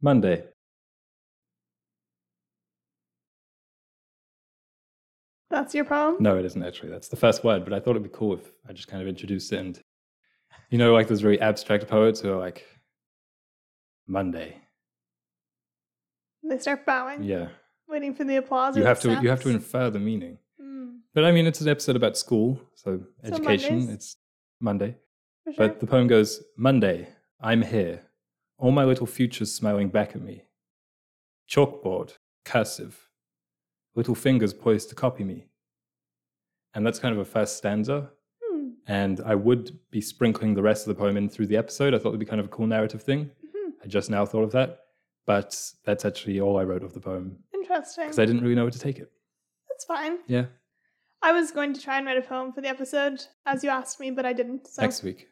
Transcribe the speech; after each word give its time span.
Monday. 0.00 0.44
That's 5.50 5.74
your 5.74 5.84
poem? 5.86 6.16
No, 6.20 6.36
it 6.36 6.44
isn't 6.44 6.62
actually. 6.62 6.90
That's 6.90 7.08
the 7.08 7.16
first 7.16 7.42
word, 7.42 7.64
but 7.64 7.72
I 7.72 7.80
thought 7.80 7.92
it'd 7.92 8.02
be 8.02 8.10
cool 8.12 8.34
if 8.34 8.52
I 8.68 8.72
just 8.72 8.88
kind 8.88 9.00
of 9.02 9.08
introduced 9.08 9.52
it. 9.52 9.58
And 9.60 9.80
you 10.70 10.76
know, 10.78 10.92
like 10.92 11.08
those 11.08 11.22
very 11.22 11.40
abstract 11.40 11.88
poets 11.88 12.20
who 12.20 12.30
are 12.32 12.36
like, 12.38 12.64
Monday. 14.06 14.56
They 16.42 16.58
start 16.58 16.84
bowing, 16.86 17.22
Yeah. 17.22 17.48
waiting 17.88 18.14
for 18.14 18.24
the 18.24 18.36
applause. 18.36 18.76
or 18.76 18.80
You 18.80 18.86
have 18.86 19.00
to 19.00 19.20
you 19.22 19.28
have 19.30 19.42
to 19.42 19.48
infer 19.50 19.90
the 19.90 19.98
meaning. 19.98 20.38
Mm, 20.60 21.00
But 21.14 21.24
I 21.24 21.32
mean, 21.32 21.46
it's 21.46 21.60
an 21.60 21.68
episode 21.68 21.96
about 21.96 22.16
school, 22.16 22.60
so 22.74 23.00
So 23.00 23.04
education. 23.34 23.78
Mondays? 23.78 23.94
it's 23.94 24.16
Monday. 24.60 24.96
sure. 25.46 25.54
But 25.56 25.80
the 25.80 25.86
poem 25.86 26.06
goes 26.08 26.42
Monday, 26.56 27.08
I'm 27.40 27.62
here. 27.62 28.02
All 28.58 28.70
my 28.72 28.84
little 28.84 29.06
futures 29.06 29.54
smiling 29.54 29.88
back 29.88 30.14
at 30.16 30.22
me. 30.22 30.42
Chalkboard, 31.48 32.14
cursive. 32.44 33.08
Little 33.94 34.14
fingers 34.14 34.52
poised 34.52 34.88
to 34.90 34.94
copy 34.94 35.24
me. 35.24 35.46
And 36.74 36.84
that's 36.86 36.98
kind 36.98 37.14
of 37.14 37.20
a 37.20 37.24
first 37.24 37.56
stanza. 37.56 38.10
Hmm, 38.44 38.70
And 38.86 39.20
I 39.24 39.34
would 39.34 39.78
be 39.90 40.00
sprinkling 40.00 40.54
the 40.54 40.62
rest 40.62 40.86
of 40.86 40.94
the 40.94 41.00
poem 41.00 41.16
in 41.16 41.28
through 41.28 41.46
the 41.46 41.56
episode. 41.56 41.94
I 41.94 41.98
thought 41.98 42.08
it'd 42.08 42.20
be 42.20 42.26
kind 42.26 42.40
of 42.40 42.46
a 42.46 42.50
cool 42.50 42.66
narrative 42.66 43.02
thing. 43.02 43.30
mhm. 43.44 43.72
I 43.82 43.86
just 43.86 44.10
now 44.10 44.26
thought 44.26 44.42
of 44.44 44.52
that. 44.52 44.80
But 45.26 45.60
that's 45.84 46.04
actually 46.04 46.40
all 46.40 46.58
I 46.58 46.64
wrote 46.64 46.82
of 46.82 46.94
the 46.94 47.00
poem 47.00 47.38
Interesting. 47.52 48.04
because 48.06 48.18
I 48.18 48.24
didn't 48.24 48.42
really 48.42 48.54
know 48.54 48.64
where 48.64 48.70
to 48.70 48.78
take 48.78 48.98
it. 48.98 49.10
That's 49.68 49.84
fine. 49.84 50.18
Yeah. 50.26 50.46
I 51.20 51.32
was 51.32 51.50
going 51.50 51.74
to 51.74 51.80
try 51.80 51.98
and 51.98 52.06
write 52.06 52.16
a 52.16 52.22
poem 52.22 52.52
for 52.52 52.60
the 52.60 52.68
episode, 52.68 53.24
as 53.44 53.62
you 53.64 53.70
asked 53.70 53.98
me, 54.00 54.10
but 54.10 54.24
I 54.24 54.32
didn't. 54.32 54.68
So 54.68 54.82
Next 54.82 55.02
week. 55.02 55.28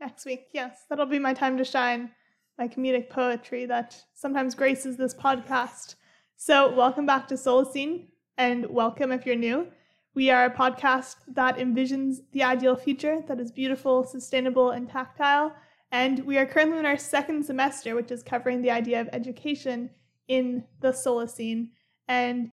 next 0.00 0.26
week, 0.26 0.48
yes, 0.52 0.84
that'll 0.90 1.06
be 1.06 1.18
my 1.18 1.32
time 1.32 1.56
to 1.58 1.64
shine. 1.64 2.10
My 2.58 2.66
comedic 2.66 3.08
poetry 3.08 3.66
that 3.66 3.96
sometimes 4.14 4.56
graces 4.56 4.96
this 4.96 5.14
podcast. 5.14 5.94
So, 6.36 6.74
welcome 6.74 7.06
back 7.06 7.28
to 7.28 7.36
Solacene, 7.36 8.06
and 8.36 8.66
welcome 8.66 9.12
if 9.12 9.24
you're 9.24 9.36
new. 9.36 9.68
We 10.16 10.30
are 10.30 10.46
a 10.46 10.50
podcast 10.50 11.18
that 11.28 11.58
envisions 11.58 12.16
the 12.32 12.42
ideal 12.42 12.74
future 12.74 13.22
that 13.28 13.38
is 13.38 13.52
beautiful, 13.52 14.02
sustainable, 14.02 14.70
and 14.70 14.90
tactile. 14.90 15.54
And 15.92 16.18
we 16.26 16.36
are 16.36 16.46
currently 16.46 16.80
in 16.80 16.86
our 16.86 16.96
second 16.96 17.44
semester, 17.44 17.94
which 17.94 18.10
is 18.10 18.24
covering 18.24 18.60
the 18.60 18.72
idea 18.72 19.00
of 19.00 19.08
education 19.12 19.90
in 20.26 20.64
the 20.80 20.90
Solacene. 20.90 21.68
And 22.08 22.50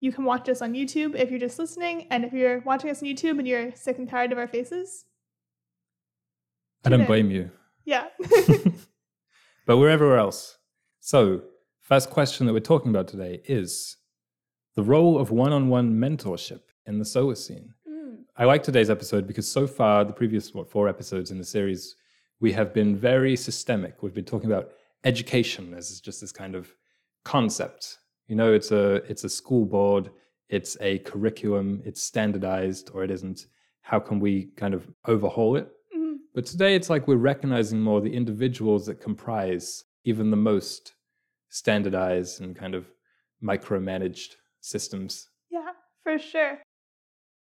you 0.00 0.12
can 0.12 0.24
watch 0.24 0.48
us 0.48 0.62
on 0.62 0.72
YouTube 0.72 1.14
if 1.14 1.28
you're 1.28 1.38
just 1.38 1.58
listening. 1.58 2.06
And 2.10 2.24
if 2.24 2.32
you're 2.32 2.60
watching 2.60 2.88
us 2.88 3.02
on 3.02 3.08
YouTube 3.10 3.38
and 3.38 3.46
you're 3.46 3.74
sick 3.74 3.98
and 3.98 4.08
tired 4.08 4.32
of 4.32 4.38
our 4.38 4.48
faces, 4.48 5.04
I 6.86 6.88
don't 6.88 7.04
blame 7.04 7.30
you. 7.30 7.50
yeah. 7.84 8.06
but 9.72 9.78
we're 9.78 9.88
everywhere 9.88 10.18
else. 10.18 10.58
So, 11.00 11.44
first 11.80 12.10
question 12.10 12.44
that 12.44 12.52
we're 12.52 12.60
talking 12.60 12.90
about 12.90 13.08
today 13.08 13.40
is 13.46 13.96
the 14.74 14.82
role 14.82 15.18
of 15.18 15.30
one 15.30 15.50
on 15.50 15.70
one 15.70 15.94
mentorship 15.94 16.60
in 16.84 16.98
the 16.98 17.06
Solacene. 17.06 17.70
Mm. 17.90 18.18
I 18.36 18.44
like 18.44 18.62
today's 18.62 18.90
episode 18.90 19.26
because 19.26 19.48
so 19.48 19.66
far, 19.66 20.04
the 20.04 20.12
previous 20.12 20.52
what, 20.52 20.68
four 20.68 20.90
episodes 20.90 21.30
in 21.30 21.38
the 21.38 21.44
series, 21.44 21.96
we 22.38 22.52
have 22.52 22.74
been 22.74 22.94
very 22.94 23.34
systemic. 23.34 24.02
We've 24.02 24.12
been 24.12 24.26
talking 24.26 24.52
about 24.52 24.72
education 25.04 25.72
as 25.72 26.02
just 26.02 26.20
this 26.20 26.32
kind 26.32 26.54
of 26.54 26.76
concept. 27.24 27.96
You 28.26 28.36
know, 28.36 28.52
it's 28.52 28.72
a 28.72 28.96
it's 29.10 29.24
a 29.24 29.30
school 29.30 29.64
board, 29.64 30.10
it's 30.50 30.76
a 30.82 30.98
curriculum, 30.98 31.80
it's 31.86 32.02
standardized 32.02 32.90
or 32.92 33.04
it 33.04 33.10
isn't. 33.10 33.46
How 33.80 34.00
can 34.00 34.20
we 34.20 34.50
kind 34.54 34.74
of 34.74 34.86
overhaul 35.06 35.56
it? 35.56 35.72
But 36.34 36.46
today 36.46 36.74
it's 36.74 36.88
like 36.88 37.06
we're 37.06 37.16
recognizing 37.16 37.80
more 37.80 38.00
the 38.00 38.14
individuals 38.14 38.86
that 38.86 39.00
comprise 39.00 39.84
even 40.04 40.30
the 40.30 40.36
most 40.36 40.94
standardized 41.50 42.40
and 42.40 42.56
kind 42.56 42.74
of 42.74 42.86
micromanaged 43.42 44.36
systems. 44.60 45.28
Yeah, 45.50 45.72
for 46.02 46.18
sure. 46.18 46.62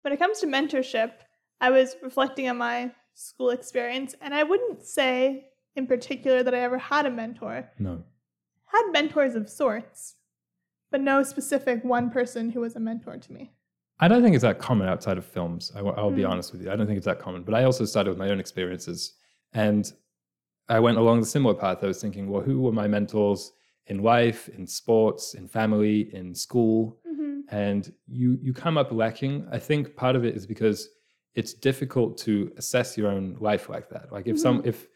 When 0.02 0.12
it 0.12 0.18
comes 0.18 0.40
to 0.40 0.46
mentorship, 0.46 1.12
I 1.60 1.70
was 1.70 1.94
reflecting 2.02 2.48
on 2.48 2.58
my 2.58 2.90
school 3.14 3.50
experience, 3.50 4.16
and 4.20 4.34
I 4.34 4.42
wouldn't 4.42 4.84
say 4.84 5.46
in 5.76 5.86
particular 5.86 6.42
that 6.42 6.54
I 6.54 6.60
ever 6.60 6.78
had 6.78 7.06
a 7.06 7.10
mentor. 7.10 7.70
No. 7.78 8.02
Had 8.66 8.90
mentors 8.90 9.36
of 9.36 9.48
sorts, 9.48 10.16
but 10.90 11.00
no 11.00 11.22
specific 11.22 11.84
one 11.84 12.10
person 12.10 12.50
who 12.50 12.60
was 12.60 12.74
a 12.74 12.80
mentor 12.80 13.16
to 13.18 13.32
me. 13.32 13.52
I 14.02 14.08
don't 14.08 14.22
think 14.22 14.34
it's 14.34 14.42
that 14.42 14.58
common 14.58 14.88
outside 14.88 15.16
of 15.16 15.24
films. 15.24 15.72
I, 15.76 15.80
will 15.82 16.10
be 16.10 16.22
Mm. 16.22 16.30
honest 16.30 16.52
with 16.52 16.60
you. 16.62 16.70
I 16.72 16.76
don't 16.76 16.86
think 16.88 16.96
it's 16.96 17.06
that 17.12 17.20
common. 17.20 17.42
But 17.44 17.54
I 17.54 17.62
also 17.64 17.84
started 17.84 18.10
with 18.10 18.18
my 18.18 18.30
own 18.30 18.40
experiences. 18.40 19.14
And 19.52 19.84
I 20.68 20.78
went 20.80 20.98
along 20.98 21.20
the 21.20 21.26
similar 21.36 21.54
path. 21.54 21.78
I 21.82 21.86
was 21.86 22.00
thinking, 22.00 22.28
well, 22.28 22.42
who 22.42 22.60
were 22.64 22.72
my 22.72 22.88
mentors 22.88 23.52
in 23.86 24.02
life, 24.02 24.48
in 24.58 24.66
sports, 24.66 25.34
in 25.34 25.46
family, 25.48 25.96
in 26.14 26.34
school? 26.34 26.98
hmm 27.06 27.22
and 27.48 27.92
you 28.06 28.38
you 28.40 28.52
come 28.64 28.76
up 28.82 28.90
lacking 28.92 29.34
i 29.50 29.58
think 29.68 29.94
part 30.02 30.14
of 30.18 30.22
it 30.24 30.34
is 30.38 30.46
because 30.46 30.78
it's 31.34 31.52
difficult 31.52 32.10
to 32.16 32.32
assess 32.56 32.96
your 32.96 33.08
own 33.10 33.36
life 33.40 33.64
like 33.74 33.86
that 33.90 34.04
like 34.14 34.26
if 34.32 34.38
some 34.38 34.62
if 34.64 34.86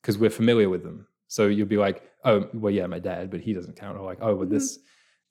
because 0.00 0.16
we're 0.16 0.30
familiar 0.42 0.68
with 0.74 0.82
them 0.84 0.98
so 1.26 1.42
you'll 1.48 1.74
be 1.76 1.82
like 1.86 1.98
oh 2.24 2.38
well 2.62 2.72
yeah 2.78 2.86
my 2.86 3.00
dad 3.10 3.24
but 3.32 3.40
he 3.40 3.52
doesn't 3.52 3.76
count 3.76 3.98
or 3.98 4.04
like 4.10 4.18
oh 4.26 4.34
well 4.36 4.46
Mhm. 4.46 4.54
this 4.56 4.78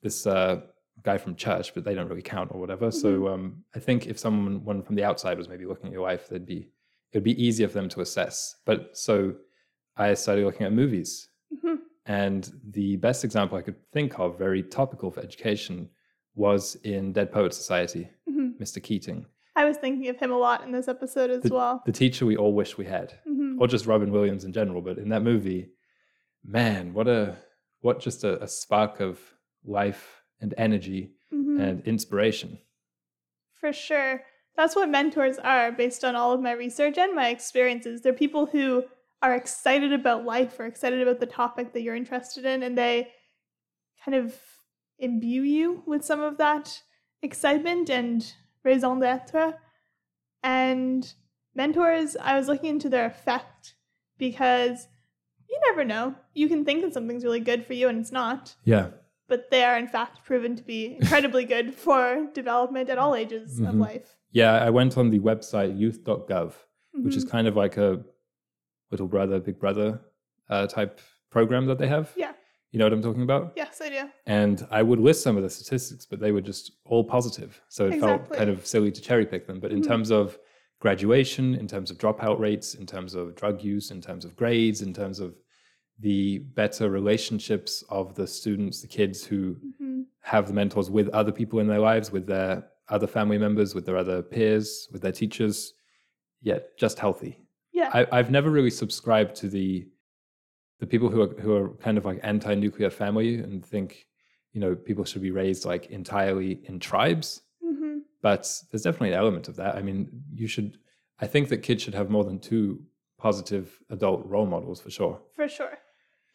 this 0.04 0.26
uh 0.26 0.60
guy 1.02 1.18
from 1.18 1.36
church 1.36 1.74
but 1.74 1.84
they 1.84 1.94
don't 1.94 2.08
really 2.08 2.22
count 2.22 2.50
or 2.52 2.60
whatever 2.60 2.90
so 2.90 3.28
um 3.28 3.62
i 3.74 3.78
think 3.78 4.06
if 4.06 4.18
someone 4.18 4.64
one 4.64 4.82
from 4.82 4.96
the 4.96 5.04
outside 5.04 5.36
was 5.38 5.48
maybe 5.48 5.66
looking 5.66 5.86
at 5.86 5.92
your 5.92 6.02
life 6.02 6.28
they'd 6.28 6.46
be 6.46 6.70
it'd 7.12 7.22
be 7.22 7.42
easier 7.42 7.68
for 7.68 7.74
them 7.74 7.88
to 7.88 8.00
assess 8.00 8.56
but 8.64 8.96
so 8.96 9.34
i 9.96 10.12
started 10.14 10.44
looking 10.44 10.66
at 10.66 10.72
movies 10.72 11.28
hmm 11.62 11.74
and 12.08 12.52
the 12.70 12.94
best 12.96 13.24
example 13.24 13.58
I 13.58 13.62
could 13.62 13.74
think 13.90 14.20
of, 14.20 14.38
very 14.38 14.62
topical 14.62 15.10
for 15.10 15.18
education, 15.20 15.88
was 16.36 16.76
in 16.84 17.12
Dead 17.12 17.32
Poet 17.32 17.52
Society, 17.52 18.08
hmm 18.28 18.50
Mr. 18.60 18.80
Keating, 18.80 19.26
I 19.56 19.64
was 19.64 19.76
thinking 19.78 20.08
of 20.08 20.16
him 20.16 20.30
a 20.30 20.38
lot 20.38 20.62
in 20.62 20.70
this 20.70 20.86
episode 20.86 21.30
as 21.30 21.42
the, 21.42 21.52
well. 21.52 21.82
the 21.84 21.90
teacher 21.90 22.24
we 22.24 22.36
all 22.36 22.52
wish 22.54 22.78
we 22.78 22.84
had, 22.84 23.18
hmm 23.24 23.60
or 23.60 23.66
just 23.66 23.86
Robin 23.86 24.12
Williams 24.12 24.44
in 24.44 24.52
general. 24.52 24.82
But 24.82 24.98
in 24.98 25.08
that 25.08 25.22
movie, 25.22 25.70
man, 26.44 26.94
what 26.94 27.08
a 27.08 27.36
what 27.80 27.98
just 28.00 28.22
a, 28.22 28.40
a 28.42 28.46
spark 28.46 29.00
of 29.00 29.18
life 29.64 30.22
and 30.40 30.54
energy 30.56 31.12
hmm 31.30 31.60
and 31.60 31.82
inspiration. 31.86 32.58
For 33.54 33.72
sure. 33.72 34.22
That's 34.56 34.76
what 34.76 34.88
mentors 34.88 35.38
are 35.38 35.72
based 35.72 36.04
on 36.04 36.16
all 36.16 36.32
of 36.32 36.40
my 36.40 36.52
research 36.52 36.98
and 36.98 37.14
my 37.14 37.28
experiences. 37.28 38.00
They're 38.00 38.12
people 38.12 38.46
who 38.46 38.84
are 39.22 39.34
excited 39.34 39.92
about 39.92 40.24
life 40.24 40.58
or 40.58 40.66
excited 40.66 41.00
about 41.00 41.20
the 41.20 41.26
topic 41.26 41.72
that 41.72 41.82
you're 41.82 41.96
interested 41.96 42.44
in, 42.44 42.62
and 42.62 42.76
they 42.76 43.08
kind 44.04 44.14
of 44.14 44.34
imbue 44.98 45.42
you 45.42 45.82
with 45.86 46.04
some 46.04 46.20
of 46.20 46.38
that 46.38 46.82
excitement 47.22 47.90
and 47.90 48.32
raison 48.62 49.00
d'etre. 49.00 49.54
And 50.42 51.12
mentors, 51.54 52.16
I 52.16 52.36
was 52.36 52.48
looking 52.48 52.70
into 52.70 52.88
their 52.88 53.06
effect 53.06 53.74
because 54.18 54.86
you 55.48 55.58
never 55.68 55.84
know. 55.84 56.14
You 56.34 56.48
can 56.48 56.64
think 56.64 56.82
that 56.82 56.94
something's 56.94 57.24
really 57.24 57.40
good 57.40 57.66
for 57.66 57.72
you 57.72 57.88
and 57.88 57.98
it's 57.98 58.12
not 58.12 58.54
Yeah, 58.64 58.90
but 59.28 59.50
they 59.50 59.64
are 59.64 59.76
in 59.78 59.88
fact 59.88 60.24
proven 60.24 60.54
to 60.56 60.62
be 60.62 60.96
incredibly 61.00 61.44
good 61.44 61.74
for 61.74 62.26
development 62.32 62.88
at 62.88 62.98
all 62.98 63.14
ages 63.14 63.58
of 63.60 63.74
Mhm. 63.74 63.80
life. 63.80 64.16
yeah. 64.30 64.54
I 64.64 64.70
went 64.70 64.96
on 64.98 65.10
the 65.10 65.20
website 65.20 65.78
youth.gov, 65.78 66.52
which 66.92 67.16
is 67.16 67.24
Mhm. 67.24 67.30
kind 67.30 67.46
of 67.48 67.56
like 67.56 67.76
a 67.76 68.04
little 68.90 69.08
brother, 69.08 69.40
big 69.40 69.58
brother 69.58 70.00
uh, 70.48 70.66
type 70.68 71.00
program 71.30 71.66
that 71.66 71.78
they 71.78 71.88
have. 71.88 72.12
Yeah. 72.16 72.32
You 72.70 72.78
know 72.78 72.84
what 72.84 72.92
I'm 72.92 73.02
talking 73.02 73.22
about? 73.22 73.52
yes, 73.56 73.80
I 73.80 73.88
do. 73.88 74.08
And 74.26 74.64
I 74.70 74.82
would 74.82 75.00
list 75.00 75.22
some 75.22 75.36
of 75.36 75.42
the 75.42 75.50
statistics, 75.50 76.06
but 76.06 76.20
they 76.20 76.30
were 76.30 76.40
just 76.40 76.72
all 76.84 77.02
positive. 77.02 77.60
So 77.68 77.86
it 77.88 77.98
felt 78.00 78.30
kind 78.30 78.48
of 78.50 78.64
silly 78.66 78.92
to 78.92 79.00
cherry 79.00 79.26
pick 79.26 79.46
them. 79.46 79.58
But 79.60 79.72
in 79.72 79.80
Mhm. 79.80 79.86
terms 79.88 80.10
of 80.10 80.38
graduation, 80.80 81.54
in 81.54 81.66
terms 81.66 81.90
of 81.90 81.98
dropout 81.98 82.38
rates, 82.38 82.74
in 82.74 82.86
terms 82.86 83.14
of 83.14 83.34
drug 83.34 83.62
use, 83.62 83.90
in 83.90 84.00
terms 84.00 84.24
of 84.24 84.36
grades, 84.36 84.82
in 84.82 84.92
terms 84.92 85.18
of 85.20 85.34
the 85.98 86.38
better 86.38 86.90
relationships 86.90 87.82
of 87.88 88.14
the 88.14 88.26
students, 88.26 88.80
the 88.82 88.88
kids 88.88 89.24
who 89.24 89.56
hmm 89.78 90.02
have 90.20 90.48
the 90.48 90.52
mentors 90.52 90.90
with 90.90 91.08
other 91.10 91.30
people 91.30 91.60
in 91.60 91.68
their 91.68 91.78
lives, 91.78 92.10
with 92.10 92.26
their 92.26 92.66
other 92.88 93.06
family 93.06 93.38
members, 93.38 93.76
with 93.76 93.86
their 93.86 93.96
other 93.96 94.22
peers, 94.22 94.88
with 94.92 95.00
their 95.00 95.12
teachers, 95.12 95.72
yeah, 96.42 96.58
just 96.76 96.98
healthy. 96.98 97.38
Yeah. 97.72 97.90
I, 97.94 98.06
I've 98.10 98.30
never 98.30 98.50
really 98.50 98.70
subscribed 98.70 99.36
to 99.36 99.48
the 99.48 99.86
the 100.80 100.86
people 100.86 101.08
who 101.08 101.22
are 101.22 101.40
who 101.40 101.54
are 101.54 101.68
kind 101.76 101.96
of 101.96 102.04
like 102.04 102.18
anti-nuclear 102.24 102.90
family 102.90 103.36
and 103.36 103.64
think, 103.64 104.06
you 104.52 104.60
know, 104.60 104.74
people 104.74 105.04
should 105.04 105.22
be 105.22 105.30
raised 105.30 105.64
like 105.64 105.86
entirely 105.86 106.60
in 106.64 106.80
tribes. 106.80 107.42
hmm 107.62 107.98
But 108.20 108.42
there's 108.70 108.82
definitely 108.82 109.12
an 109.12 109.18
element 109.20 109.46
of 109.48 109.54
that. 109.56 109.76
I 109.76 109.82
mean, 109.82 110.08
you 110.34 110.48
should. 110.48 110.78
I 111.20 111.26
think 111.28 111.48
that 111.50 111.58
kids 111.58 111.82
should 111.84 111.94
have 111.94 112.10
more 112.10 112.24
than 112.24 112.40
two 112.40 112.82
positive 113.16 113.78
adult 113.90 114.26
role 114.26 114.46
models 114.46 114.80
for 114.80 114.90
sure. 114.90 115.20
For 115.36 115.48
sure. 115.48 115.78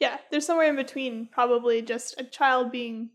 Yeah, 0.02 0.18
there's 0.32 0.46
somewhere 0.48 0.68
in 0.68 0.76
between 0.76 1.28
probably 1.28 1.82
just 1.84 2.20
a 2.20 2.24
child 2.24 2.72
being 2.72 3.12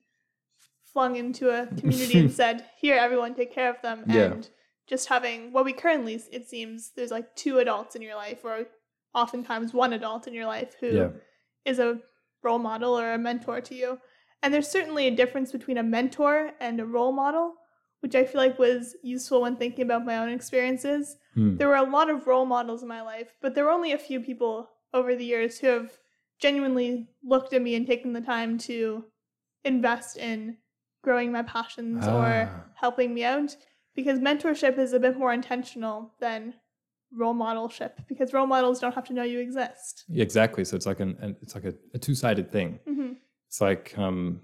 flung 0.93 1.17
into 1.17 1.51
a 1.51 1.67
community 1.67 2.19
and 2.21 2.33
said, 2.43 2.65
"Here, 2.81 2.97
everyone, 2.97 3.35
take 3.35 3.53
care 3.53 3.69
of 3.69 3.83
them," 3.83 4.05
Yeah. 4.09 4.33
and 4.33 4.49
just 4.87 5.09
having 5.09 5.53
what 5.53 5.65
we 5.65 5.73
currently 5.73 6.15
it 6.33 6.49
seems 6.49 6.93
there's 6.97 7.11
like 7.11 7.35
two 7.35 7.59
adults 7.59 7.97
in 7.97 8.03
your 8.03 8.15
life, 8.15 8.45
or 8.45 8.67
oftentimes 9.15 9.75
one 9.75 9.93
adult 9.93 10.27
in 10.29 10.33
your 10.35 10.47
life 10.47 10.77
who 10.81 11.13
is 11.65 11.79
Yeah. 11.79 11.85
a 11.93 11.95
role 12.43 12.61
model 12.61 12.97
or 12.99 13.13
a 13.13 13.19
mentor 13.19 13.61
to 13.63 13.75
you. 13.75 13.99
And 14.43 14.55
there's 14.55 14.69
certainly 14.71 15.09
a 15.09 15.17
difference 15.23 15.51
between 15.51 15.79
a 15.79 15.83
mentor 15.83 16.53
and 16.61 16.79
a 16.79 16.87
role 16.87 17.11
model, 17.13 17.55
which 18.01 18.15
I 18.15 18.25
feel 18.25 18.41
like 18.41 18.59
was 18.61 18.95
useful 19.03 19.41
when 19.41 19.57
thinking 19.57 19.85
about 19.85 20.05
my 20.07 20.19
own 20.19 20.29
experiences. 20.29 21.17
Hmm. 21.35 21.57
There 21.57 21.67
were 21.67 21.83
a 21.87 21.91
lot 21.99 22.11
of 22.11 22.27
role 22.29 22.47
models 22.47 22.83
in 22.83 22.89
my 22.89 23.03
life, 23.03 23.31
but 23.43 23.55
there 23.55 23.65
were 23.65 23.71
only 23.79 23.91
a 23.93 23.99
few 23.99 24.21
people 24.21 24.71
over 24.95 25.17
the 25.17 25.25
years 25.25 25.59
who 25.59 25.67
have 25.69 25.91
genuinely 26.39 27.07
looked 27.23 27.53
at 27.53 27.63
me 27.63 27.75
and 27.75 27.87
taken 27.87 28.13
the 28.13 28.21
time 28.21 28.59
to 28.59 29.05
invest 29.65 30.17
in 30.19 30.57
growing 31.03 31.33
my 31.33 31.43
passions 31.43 32.07
or 32.07 32.27
Ah. 32.49 32.65
helping 32.75 33.15
me 33.15 33.25
out 33.25 33.57
because 33.95 34.19
mentorship 34.19 34.79
is 34.79 34.93
a 34.93 35.01
bit 35.01 35.17
more 35.19 35.33
intentional 35.33 36.13
than 36.21 36.55
role 37.13 37.35
modelship 37.35 37.93
because 38.09 38.33
role 38.33 38.47
models 38.47 38.81
don't 38.81 38.95
have 38.95 39.05
to 39.07 39.13
know 39.15 39.23
you 39.23 39.39
exist. 39.41 40.05
Yeah, 40.09 40.23
exactly. 40.23 40.65
So 40.65 40.77
it's 40.77 40.87
like 40.87 41.01
an, 41.01 41.17
an 41.21 41.37
it's 41.41 41.55
like 41.55 41.65
a, 41.65 41.75
a 41.95 41.99
two 41.99 42.15
sided 42.15 42.51
thing. 42.51 42.79
hmm 42.87 43.13
It's 43.49 43.61
like 43.61 43.97
um, 43.97 44.43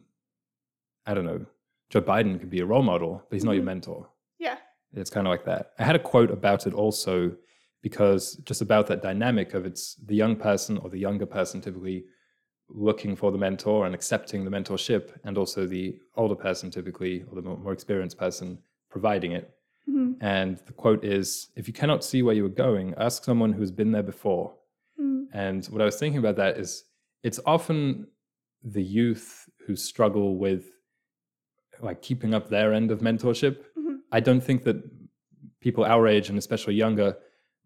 I 1.06 1.14
don't 1.14 1.24
know. 1.24 1.44
Joe 1.90 2.00
Biden 2.00 2.38
could 2.40 2.48
be 2.50 2.60
a 2.60 2.64
role 2.66 2.82
model, 2.82 3.22
but 3.28 3.34
he's 3.36 3.44
not 3.44 3.52
your 3.52 3.62
Mhm. 3.62 3.66
mentor. 3.66 4.08
Yeah. 4.38 4.56
It's 4.94 5.10
kind 5.10 5.26
of 5.26 5.30
like 5.30 5.44
that. 5.44 5.72
I 5.78 5.84
had 5.84 5.96
a 5.96 5.98
quote 5.98 6.30
about 6.30 6.66
it 6.66 6.72
also 6.74 7.36
because 7.82 8.36
just 8.44 8.62
about 8.62 8.86
that 8.86 9.02
dynamic 9.02 9.54
of 9.54 9.66
it's 9.66 9.96
the 10.06 10.14
young 10.14 10.36
person 10.36 10.78
or 10.78 10.88
the 10.88 10.98
younger 10.98 11.26
person 11.26 11.60
typically 11.60 12.04
looking 12.68 13.14
for 13.16 13.30
the 13.32 13.38
mentor 13.38 13.84
and 13.86 13.94
accepting 13.94 14.44
the 14.44 14.50
mentorship, 14.50 15.10
and 15.24 15.36
also 15.36 15.66
the 15.66 15.98
older 16.16 16.34
person 16.34 16.70
typically 16.70 17.24
or 17.28 17.34
the 17.34 17.42
more 17.42 17.72
experienced 17.72 18.16
person 18.16 18.58
providing 18.88 19.32
it. 19.32 19.50
hmm 19.84 20.12
And 20.20 20.58
the 20.66 20.72
quote 20.72 21.04
is 21.04 21.48
If 21.56 21.66
you 21.68 21.74
cannot 21.74 22.04
see 22.04 22.22
where 22.22 22.34
you 22.34 22.46
are 22.46 22.56
going, 22.66 22.94
ask 22.96 23.24
someone 23.24 23.52
who's 23.52 23.72
been 23.72 23.92
there 23.92 24.02
before. 24.14 24.54
hmm 24.96 25.24
And 25.32 25.66
what 25.66 25.82
I 25.82 25.84
was 25.84 25.98
thinking 25.98 26.18
about 26.18 26.36
that 26.36 26.56
is 26.56 26.84
it's 27.22 27.40
often 27.44 28.06
the 28.62 28.82
youth 28.82 29.48
who 29.66 29.74
struggle 29.76 30.36
with 30.36 30.64
like 31.80 32.00
keeping 32.00 32.32
up 32.32 32.48
their 32.48 32.72
end 32.72 32.90
of 32.90 33.00
mentorship. 33.00 33.56
Mhm. 33.76 33.98
I 34.12 34.20
don't 34.20 34.44
think 34.48 34.62
that 34.64 34.78
people 35.60 35.84
our 35.84 36.06
age 36.06 36.28
and 36.28 36.38
especially 36.38 36.74
younger 36.74 37.16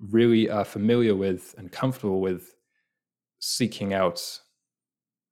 really 0.00 0.50
are 0.50 0.64
familiar 0.64 1.14
with 1.14 1.54
and 1.58 1.70
comfortable 1.72 2.20
with 2.20 2.54
seeking 3.38 3.94
out 3.94 4.20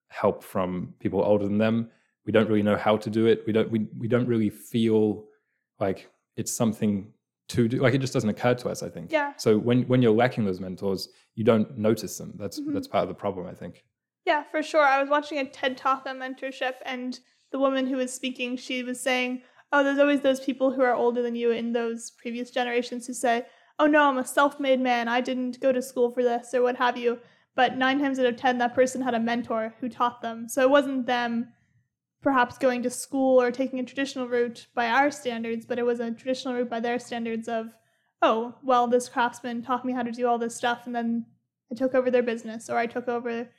help 0.08 0.42
from 0.42 0.94
people 1.00 1.22
older 1.22 1.44
than 1.44 1.58
them. 1.58 1.90
We 2.26 2.32
don't 2.32 2.48
really 2.48 2.62
know 2.62 2.76
how 2.76 2.96
to 2.96 3.10
do 3.10 3.26
it. 3.26 3.42
We 3.46 3.52
don't 3.52 3.70
we, 3.70 3.86
we 3.98 4.08
don't 4.08 4.26
really 4.26 4.50
feel 4.50 5.24
like 5.80 6.08
it's 6.36 6.54
something 6.54 7.12
to 7.48 7.68
do 7.68 7.78
like 7.82 7.94
it 7.94 7.98
just 8.00 8.12
doesn't 8.14 8.30
occur 8.30 8.54
to 8.54 8.68
us, 8.70 8.82
I 8.82 8.88
think. 8.88 9.12
Yeah. 9.12 9.34
So 9.36 9.58
when 9.58 9.82
when 9.82 10.00
you're 10.00 10.12
lacking 10.14 10.44
those 10.44 10.60
mentors, 10.60 11.08
you 11.34 11.44
don't 11.44 11.76
notice 11.76 12.16
them. 12.16 12.34
That's 12.38 12.60
Mhm. 12.60 12.72
that's 12.72 12.88
part 12.88 13.02
of 13.02 13.08
the 13.08 13.14
problem, 13.14 13.46
I 13.46 13.54
think. 13.54 13.84
Yeah, 14.24 14.44
for 14.50 14.62
sure. 14.62 14.82
I 14.82 15.00
was 15.00 15.10
watching 15.10 15.38
a 15.38 15.44
TED 15.44 15.76
talk 15.76 16.06
on 16.06 16.18
mentorship, 16.18 16.74
and 16.86 17.18
the 17.52 17.58
woman 17.58 17.86
who 17.86 17.96
was 17.98 18.12
speaking, 18.12 18.56
she 18.56 18.82
was 18.82 18.98
saying, 18.98 19.42
"Oh, 19.70 19.84
there's 19.84 19.98
always 19.98 20.22
those 20.22 20.40
people 20.40 20.70
who 20.72 20.80
are 20.80 20.94
older 20.94 21.20
than 21.20 21.36
you 21.36 21.50
in 21.50 21.72
those 21.72 22.12
previous 22.12 22.50
generations 22.50 23.06
who 23.06 23.12
say, 23.12 23.44
"Oh 23.78 23.86
no, 23.86 24.02
I'm 24.08 24.18
a 24.18 24.24
self-made 24.24 24.80
man. 24.80 25.08
I 25.08 25.20
didn't 25.20 25.60
go 25.60 25.72
to 25.72 25.82
school 25.82 26.10
for 26.10 26.22
this 26.22 26.54
or 26.54 26.62
what 26.62 26.76
have 26.76 26.96
you." 26.96 27.20
But 27.56 27.76
nine 27.76 28.00
times 28.00 28.18
out 28.18 28.26
of 28.26 28.36
ten, 28.36 28.58
that 28.58 28.74
person 28.74 29.02
had 29.02 29.14
a 29.14 29.20
mentor 29.20 29.74
who 29.80 29.88
taught 29.88 30.22
them. 30.22 30.48
So 30.48 30.62
it 30.62 30.70
wasn't 30.70 31.06
them 31.06 31.52
perhaps 32.20 32.58
going 32.58 32.82
to 32.82 32.90
school 32.90 33.40
or 33.40 33.50
taking 33.50 33.78
a 33.78 33.84
traditional 33.84 34.28
route 34.28 34.66
by 34.74 34.88
our 34.88 35.10
standards, 35.10 35.66
but 35.66 35.78
it 35.78 35.84
was 35.84 36.00
a 36.00 36.10
traditional 36.10 36.54
route 36.54 36.70
by 36.70 36.80
their 36.80 36.98
standards 36.98 37.48
of, 37.48 37.74
oh, 38.22 38.54
well, 38.62 38.88
this 38.88 39.08
craftsman 39.08 39.62
taught 39.62 39.84
me 39.84 39.92
how 39.92 40.02
to 40.02 40.10
do 40.10 40.26
all 40.26 40.38
this 40.38 40.56
stuff, 40.56 40.86
and 40.86 40.94
then 40.94 41.26
I 41.70 41.74
took 41.74 41.94
over 41.94 42.10
their 42.10 42.22
business, 42.22 42.70
or 42.70 42.78
I 42.78 42.86
took 42.86 43.08
over 43.08 43.50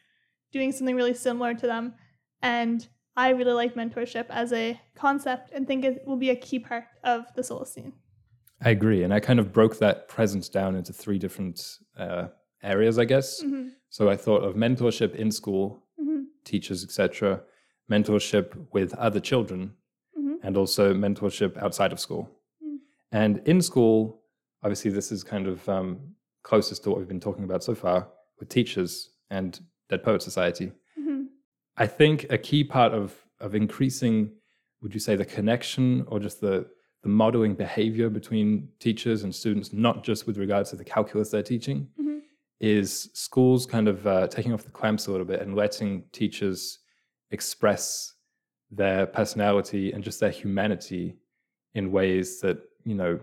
doing 0.51 0.71
something 0.71 0.95
really 0.95 1.13
similar 1.13 1.53
to 1.53 1.67
them. 1.67 1.93
And 2.41 2.87
I 3.15 3.29
really 3.29 3.53
like 3.53 3.75
mentorship 3.75 4.25
as 4.29 4.51
a 4.51 4.81
concept 4.95 5.51
and 5.53 5.67
think 5.67 5.85
it 5.85 6.03
will 6.05 6.17
be 6.17 6.31
a 6.31 6.35
key 6.35 6.59
part 6.59 6.85
of 7.03 7.33
the 7.35 7.43
Solacene. 7.43 7.93
I 8.65 8.71
agree, 8.71 9.03
and 9.03 9.13
I 9.13 9.19
kind 9.19 9.39
of 9.39 9.53
broke 9.53 9.77
that 9.77 10.07
presence 10.09 10.49
down 10.49 10.75
into 10.75 10.91
three 10.91 11.19
different 11.19 11.77
uh, 11.97 12.27
areas, 12.63 12.97
I 12.97 13.05
guess. 13.05 13.41
hmm 13.41 13.67
So 13.89 14.09
I 14.09 14.17
thought 14.17 14.43
of 14.43 14.55
mentorship 14.55 15.13
in 15.15 15.31
school, 15.31 15.83
hmm 15.97 16.23
teachers, 16.43 16.83
etc., 16.83 17.41
mentorship 17.91 18.47
with 18.73 18.93
other 18.95 19.19
children, 19.19 19.73
hmm 20.17 20.35
and 20.43 20.57
also 20.57 20.93
mentorship 20.93 21.55
outside 21.61 21.91
of 21.93 21.99
school. 21.99 22.23
Mm. 22.63 22.77
And 23.11 23.41
in 23.45 23.61
school, 23.61 24.21
obviously, 24.63 24.91
this 24.91 25.11
is 25.11 25.23
kind 25.23 25.47
of 25.47 25.57
um, 25.69 25.99
closest 26.43 26.83
to 26.83 26.89
what 26.89 26.97
we've 26.99 27.07
been 27.15 27.25
talking 27.27 27.43
about 27.43 27.63
so 27.63 27.75
far 27.75 28.07
with 28.39 28.49
teachers 28.49 29.11
and 29.29 29.59
Dead 29.89 30.03
Poet 30.03 30.21
Society. 30.23 30.71
hmm 30.97 31.25
I 31.77 31.87
think 31.87 32.25
a 32.29 32.37
key 32.37 32.63
part 32.63 32.93
of 32.93 33.13
of 33.39 33.53
increasing, 33.53 34.31
would 34.81 34.93
you 34.95 34.99
say, 34.99 35.15
the 35.15 35.25
connection 35.37 36.05
or 36.07 36.19
just 36.19 36.41
the 36.41 36.65
the 37.05 37.09
modeling 37.09 37.53
behavior 37.53 38.09
between 38.09 38.67
teachers 38.79 39.21
and 39.23 39.33
students, 39.33 39.71
not 39.71 40.03
just 40.03 40.25
with 40.25 40.37
regards 40.39 40.71
to 40.71 40.75
the 40.75 40.83
calculus 40.83 41.29
they're 41.29 41.43
teaching, 41.43 41.87
Mhm. 41.99 42.21
is 42.59 43.11
schools 43.13 43.67
kind 43.67 43.87
of 43.87 44.07
uh, 44.07 44.25
taking 44.27 44.51
off 44.53 44.63
the 44.63 44.71
clamps 44.71 45.05
a 45.05 45.11
little 45.11 45.25
bit 45.33 45.39
and 45.39 45.55
letting 45.55 45.91
teachers 46.11 46.79
express 47.29 48.13
their 48.71 49.05
personality 49.05 49.91
and 49.93 50.03
just 50.03 50.19
their 50.19 50.31
humanity 50.31 51.15
in 51.75 51.91
ways 51.91 52.41
that 52.41 52.57
you 52.85 52.95
know 52.95 53.19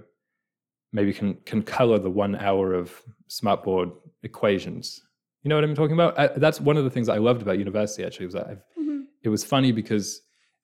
maybe 0.92 1.12
can 1.12 1.34
can 1.50 1.60
color 1.62 1.98
the 1.98 2.10
one 2.24 2.36
hour 2.36 2.72
of 2.74 3.02
smartboard 3.28 3.90
equations. 4.22 5.02
You 5.42 5.48
know 5.48 5.56
what 5.56 5.64
I'm 5.64 5.74
talking 5.74 5.94
about? 6.00 6.16
I, 6.16 6.28
that's 6.44 6.60
one 6.60 6.76
of 6.76 6.84
the 6.84 6.90
things 6.90 7.08
I 7.08 7.18
loved 7.18 7.42
about 7.42 7.58
university. 7.58 8.04
Actually, 8.04 8.26
was 8.26 8.34
that 8.34 8.46
I've, 8.46 8.62
hmm 8.76 9.00
it 9.24 9.28
was 9.28 9.42
funny 9.44 9.72
because 9.72 10.22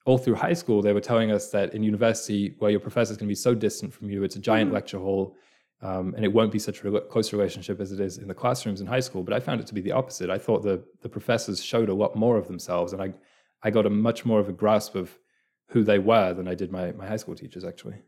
all 0.08 0.16
through 0.18 0.34
high 0.34 0.54
school 0.54 0.80
they 0.80 0.94
were 0.94 1.06
telling 1.12 1.30
us 1.30 1.50
that 1.50 1.74
in 1.74 1.82
university, 1.82 2.54
where 2.60 2.70
your 2.70 2.80
professor's 2.80 3.16
going 3.18 3.28
to 3.28 3.36
be 3.36 3.42
so 3.48 3.54
distant 3.54 3.92
from 3.92 4.08
you, 4.08 4.24
it's 4.24 4.36
a 4.36 4.44
giant 4.50 4.70
Mhm. 4.70 4.74
lecture 4.74 4.98
hall, 4.98 5.36
um, 5.82 6.14
and 6.16 6.24
it 6.24 6.32
won't 6.32 6.50
be 6.50 6.58
such 6.58 6.80
a 6.80 6.84
rela- 6.84 7.06
close 7.10 7.30
relationship 7.32 7.78
as 7.80 7.92
it 7.92 8.00
is 8.00 8.16
in 8.22 8.26
the 8.26 8.34
classrooms 8.42 8.80
in 8.80 8.86
high 8.86 9.00
school. 9.08 9.22
But 9.22 9.34
I 9.34 9.40
found 9.40 9.60
it 9.60 9.66
to 9.66 9.74
be 9.74 9.82
the 9.82 9.92
opposite. 9.92 10.30
I 10.30 10.38
thought 10.38 10.62
the 10.62 10.82
the 11.02 11.08
professors 11.10 11.62
showed 11.62 11.88
a 11.90 11.94
lot 12.02 12.16
more 12.16 12.36
of 12.38 12.46
themselves, 12.48 12.92
and 12.94 13.02
I 13.02 13.12
I 13.62 13.70
got 13.70 13.84
a 13.86 13.90
much 13.90 14.24
more 14.24 14.40
of 14.40 14.48
a 14.48 14.52
grasp 14.62 14.94
of 14.94 15.18
who 15.72 15.84
they 15.84 15.98
were 15.98 16.32
than 16.32 16.48
I 16.48 16.54
did 16.54 16.72
my 16.72 16.92
my 16.92 17.06
high 17.06 17.20
school 17.22 17.34
teachers. 17.36 17.64
Actually, 17.64 17.98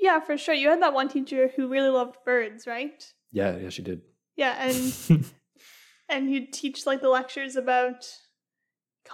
Yeah, 0.00 0.20
for 0.20 0.36
sure. 0.38 0.54
You 0.54 0.68
had 0.70 0.80
that 0.82 0.94
one 0.94 1.08
teacher 1.08 1.48
who 1.54 1.68
really 1.68 1.90
loved 1.90 2.16
birds, 2.24 2.66
right? 2.66 2.98
yeah, 3.30 3.52
yeah, 3.58 3.68
she 3.76 3.82
did. 3.82 4.00
Yeah, 4.36 4.54
and 4.68 4.78
and 6.08 6.30
you'd 6.30 6.50
teach 6.52 6.86
like 6.86 7.02
the 7.02 7.08
lectures 7.20 7.56
about 7.56 8.00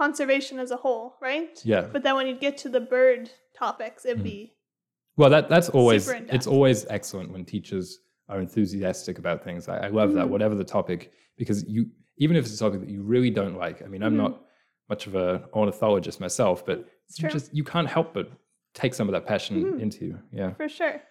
conservation 0.02 0.58
as 0.64 0.70
a 0.70 0.76
whole, 0.84 1.16
right? 1.20 1.54
yeah. 1.64 1.82
But 1.94 2.02
then 2.04 2.14
when 2.16 2.26
you'd 2.28 2.40
get 2.49 2.56
to 2.64 2.68
the 2.68 2.80
bird 2.80 3.30
topics, 3.62 4.04
it'd 4.06 4.20
Mm. 4.20 4.30
be 4.32 4.38
Well, 5.16 5.30
that 5.30 5.49
that's 5.49 5.68
always 5.78 6.08
it's 6.37 6.46
always 6.46 6.87
excellent 6.96 7.28
when 7.32 7.44
teachers 7.44 7.87
are 8.28 8.38
enthusiastic 8.46 9.18
about 9.18 9.38
things. 9.42 9.68
I, 9.68 9.76
I 9.87 9.88
love 10.00 10.11
that, 10.18 10.26
Mhm. 10.26 10.30
whatever 10.34 10.54
the 10.54 10.70
topic, 10.78 11.00
because 11.37 11.58
you 11.75 11.80
even 12.25 12.34
if 12.37 12.44
it's 12.44 12.54
a 12.54 12.58
topic 12.64 12.80
that 12.84 12.88
you 12.96 13.02
really 13.14 13.30
don't 13.40 13.56
like. 13.66 13.76
I 13.84 13.87
mean, 13.92 14.02
I'm 14.06 14.14
Mhm. 14.14 14.25
not 14.25 14.34
much 14.92 15.06
of 15.08 15.14
an 15.16 15.44
ornithologist 15.61 16.20
myself, 16.20 16.64
but 16.68 16.78
it's 17.08 17.16
you 17.20 17.28
just 17.28 17.49
you 17.58 17.64
can't 17.73 17.88
help 17.96 18.08
but 18.14 18.26
take 18.75 18.92
some 18.94 19.08
of 19.08 19.12
that 19.16 19.26
passion 19.26 19.54
Mhm. 19.64 19.80
into 19.84 20.00
you. 20.08 20.18
Yeah, 20.40 20.50
For 20.54 20.68
sure. 20.68 21.02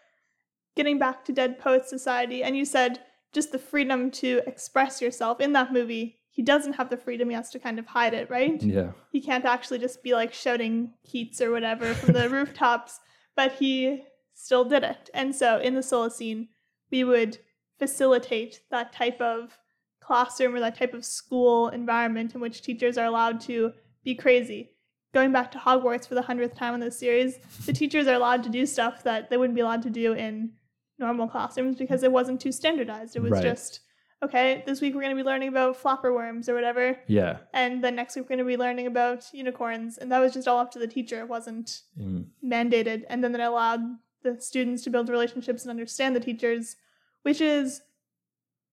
Getting 0.75 0.97
back 1.05 1.25
to 1.25 1.31
Dead 1.33 1.59
Poets 1.59 1.89
Society, 1.89 2.39
and 2.45 2.55
you 2.55 2.63
said 2.65 2.93
just 3.33 3.51
the 3.51 3.59
freedom 3.71 4.09
to 4.21 4.29
express 4.51 5.01
yourself 5.01 5.35
in 5.41 5.51
that 5.53 5.73
movie. 5.73 6.07
He 6.38 6.44
doesn't 6.44 6.74
have 6.74 6.89
the 6.89 6.98
freedom; 6.98 7.29
he 7.29 7.36
has 7.36 7.50
to 7.50 7.60
kind 7.60 7.79
of 7.79 7.88
hide 7.88 8.13
it, 8.13 8.29
right? 8.29 8.62
yeah, 8.63 8.91
He 9.12 9.20
can't 9.20 9.44
actually 9.44 9.79
just 9.79 10.01
be 10.03 10.13
like 10.13 10.32
shouting 10.34 10.94
Keats 11.03 11.41
or 11.41 11.51
whatever 11.51 11.94
from 11.96 12.13
the 12.13 12.29
rooftops, 12.36 13.00
but 13.36 13.53
he 13.53 14.03
still 14.36 14.63
did 14.63 14.84
it. 14.84 15.10
And 15.15 15.36
so 15.36 15.58
in 15.60 15.74
the 15.74 15.82
Solacene, 15.82 16.48
we 16.91 17.03
would 17.03 17.39
facilitate 17.79 18.62
that 18.70 18.94
type 18.94 19.20
of 19.20 19.58
classroom 20.00 20.53
or 20.56 20.60
that 20.60 20.77
type 20.77 20.94
of 20.94 21.03
school 21.03 21.70
environment 21.70 22.36
in 22.36 22.41
which 22.41 22.62
teachers 22.62 22.98
are 22.98 23.06
allowed 23.08 23.41
to 23.41 23.74
be 24.03 24.13
crazy. 24.15 24.70
Going 25.13 25.32
back 25.32 25.51
to 25.53 25.58
Hogwarts 25.58 26.08
for 26.08 26.15
the 26.15 26.22
hundredth 26.22 26.56
time 26.56 26.74
in 26.75 26.79
this 26.79 27.00
series, 27.00 27.39
the 27.65 27.74
teachers 27.74 28.06
are 28.08 28.13
allowed 28.13 28.44
to 28.44 28.50
do 28.50 28.65
stuff 28.65 29.03
that 29.03 29.29
they 29.29 29.38
wouldn't 29.38 29.56
be 29.56 29.62
allowed 29.62 29.82
to 29.84 29.89
do 29.89 30.13
in 30.13 30.51
normal 31.00 31.27
classrooms 31.27 31.77
because 31.77 32.03
it 32.03 32.12
wasn't 32.12 32.39
too 32.39 32.51
standardized. 32.51 33.15
It 33.15 33.22
was 33.22 33.32
Right. 33.32 33.41
just, 33.44 33.79
okay, 34.24 34.63
this 34.65 34.81
week 34.81 34.93
we're 34.95 35.01
going 35.01 35.15
to 35.15 35.21
be 35.21 35.27
learning 35.27 35.50
about 35.50 35.81
Flobberworms 35.81 36.50
or 36.50 36.55
whatever. 36.55 36.97
Yeah, 37.07 37.38
and 37.53 37.83
then 37.83 37.95
next 37.95 38.15
week 38.15 38.25
we're 38.25 38.36
going 38.36 38.39
to 38.39 38.45
be 38.45 38.57
learning 38.57 38.88
about 38.88 39.25
unicorns. 39.33 39.97
And 39.97 40.12
that 40.12 40.19
was 40.19 40.33
just 40.33 40.47
all 40.47 40.59
up 40.59 40.71
to 40.71 40.79
the 40.79 40.88
teacher. 40.88 41.19
It 41.19 41.27
wasn't 41.27 41.81
Mm. 42.00 42.25
mandated. 42.43 43.03
And 43.09 43.24
then 43.24 43.33
it 43.36 43.41
allowed 43.41 43.81
the 44.24 44.39
students 44.41 44.83
to 44.83 44.89
build 44.89 45.09
relationships 45.09 45.63
and 45.63 45.69
understand 45.69 46.15
the 46.15 46.19
teachers 46.19 46.75
which 47.24 47.41
is 47.41 47.81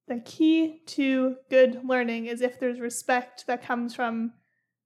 the 0.07 0.21
key 0.21 0.81
to 0.87 1.37
good 1.51 1.81
learning 1.85 2.27
is 2.27 2.41
if 2.41 2.59
there's 2.61 2.79
respect 2.81 3.47
that 3.47 3.63
comes 3.63 3.95
from 3.95 4.33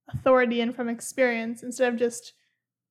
authority 0.08 0.60
and 0.60 0.74
from 0.74 0.88
experience. 0.88 1.62
Instead 1.62 1.92
of 1.92 1.98
just 1.98 2.32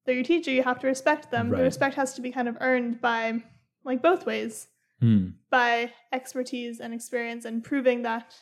they're 0.06 0.16
your 0.16 0.24
teacher 0.24 0.52
you 0.52 0.64
have 0.64 0.80
to 0.80 0.88
respect 0.88 1.30
them. 1.32 1.50
Right. 1.50 1.58
the 1.58 1.64
respect 1.64 1.96
has 1.96 2.14
to 2.14 2.22
be 2.22 2.32
kind 2.32 2.48
of 2.48 2.58
earned 2.62 3.02
by 3.02 3.44
like 3.84 4.02
both 4.02 4.26
ways 4.26 4.68
Mm. 5.02 5.34
by 5.52 5.92
expertise 6.12 6.80
and 6.80 6.94
experience 6.94 7.46
and 7.46 7.64
proving 7.64 8.02
that 8.02 8.34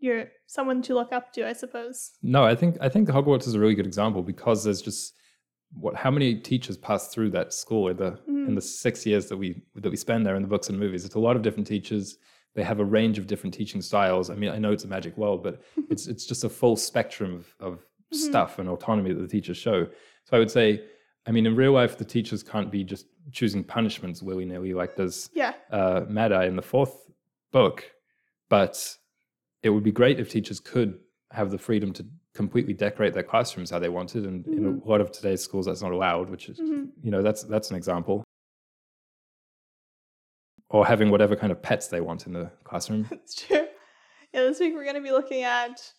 you're 0.00 0.26
someone 0.46 0.82
to 0.82 0.94
look 0.94 1.12
up 1.12 1.32
to, 1.32 1.48
I 1.48 1.54
suppose. 1.54 2.12
No, 2.22 2.44
I 2.44 2.54
think 2.54 2.76
I 2.80 2.88
think 2.90 3.08
Hogwarts 3.08 3.46
is 3.46 3.54
a 3.54 3.58
really 3.58 3.74
good 3.74 3.86
example 3.86 4.22
because 4.22 4.64
there's 4.64 4.82
just 4.82 5.14
what 5.72 5.94
how 5.96 6.10
many 6.10 6.34
teachers 6.36 6.76
pass 6.76 7.08
through 7.08 7.30
that 7.30 7.52
school 7.52 7.88
in 7.88 7.96
the 7.96 8.12
Mm. 8.28 8.48
in 8.48 8.54
the 8.54 8.60
six 8.60 9.06
years 9.06 9.26
that 9.28 9.36
we 9.38 9.62
that 9.76 9.90
we 9.90 9.96
spend 9.96 10.26
there 10.26 10.36
in 10.36 10.42
the 10.42 10.48
books 10.48 10.68
and 10.68 10.78
movies. 10.78 11.04
It's 11.06 11.14
a 11.14 11.20
lot 11.20 11.36
of 11.36 11.42
different 11.42 11.66
teachers. 11.66 12.18
They 12.54 12.62
have 12.62 12.80
a 12.80 12.84
range 12.84 13.18
of 13.18 13.26
different 13.26 13.54
teaching 13.54 13.80
styles. 13.82 14.28
I 14.30 14.34
mean, 14.34 14.50
I 14.50 14.58
know 14.58 14.72
it's 14.72 14.84
a 14.84 14.88
magic 14.88 15.16
world, 15.16 15.42
but 15.42 15.62
it's 15.90 16.06
it's 16.06 16.26
just 16.26 16.44
a 16.44 16.48
full 16.50 16.76
spectrum 16.76 17.34
of, 17.34 17.54
of 17.60 17.74
Mhm. 18.12 18.16
stuff 18.16 18.58
and 18.58 18.68
autonomy 18.68 19.12
that 19.14 19.20
the 19.22 19.26
teachers 19.28 19.56
show. 19.56 19.86
So 20.24 20.36
I 20.36 20.38
would 20.38 20.50
say, 20.50 20.84
I 21.26 21.30
mean, 21.30 21.46
in 21.46 21.56
real 21.56 21.72
life, 21.72 21.96
the 21.96 22.04
teachers 22.04 22.42
can't 22.42 22.70
be 22.70 22.84
just 22.84 23.06
choosing 23.32 23.64
punishments 23.64 24.22
willy 24.22 24.44
nilly 24.44 24.74
like 24.74 24.94
does 24.96 25.30
Yeah. 25.34 25.54
uh, 25.70 26.02
Mad 26.08 26.32
Eye 26.32 26.44
in 26.46 26.56
the 26.56 26.62
fourth 26.62 27.10
book, 27.52 27.90
but 28.50 28.96
it 29.62 29.70
would 29.70 29.82
be 29.84 29.92
great 29.92 30.20
if 30.20 30.28
teachers 30.30 30.60
could 30.60 30.98
have 31.30 31.50
the 31.50 31.58
freedom 31.58 31.92
to 31.94 32.06
completely 32.34 32.74
decorate 32.74 33.14
their 33.14 33.22
classrooms 33.22 33.70
how 33.70 33.78
they 33.78 33.88
wanted. 33.88 34.26
And 34.26 34.46
in 34.46 34.80
a 34.84 34.88
lot 34.88 35.00
of 35.00 35.10
today's 35.12 35.42
schools, 35.42 35.66
that's 35.66 35.80
not 35.82 35.92
allowed, 35.92 36.28
which 36.28 36.48
is, 36.50 36.58
Mhm. 36.60 36.90
you 37.02 37.10
know, 37.10 37.22
that's 37.22 37.42
that's 37.44 37.70
an 37.70 37.76
example. 37.76 38.22
Or 40.70 40.84
having 40.86 41.10
whatever 41.10 41.36
kind 41.36 41.52
of 41.52 41.62
pets 41.62 41.88
they 41.88 42.00
want 42.00 42.26
in 42.26 42.32
the 42.32 42.50
classroom. 42.64 43.06
That's 43.10 43.34
true. 43.34 43.66
Yeah, 44.32 44.42
this 44.42 44.58
week 44.58 44.74
we're 44.74 44.82
going 44.82 44.96
to 44.96 45.00
be 45.02 45.12
looking 45.12 45.42
at 45.44 45.92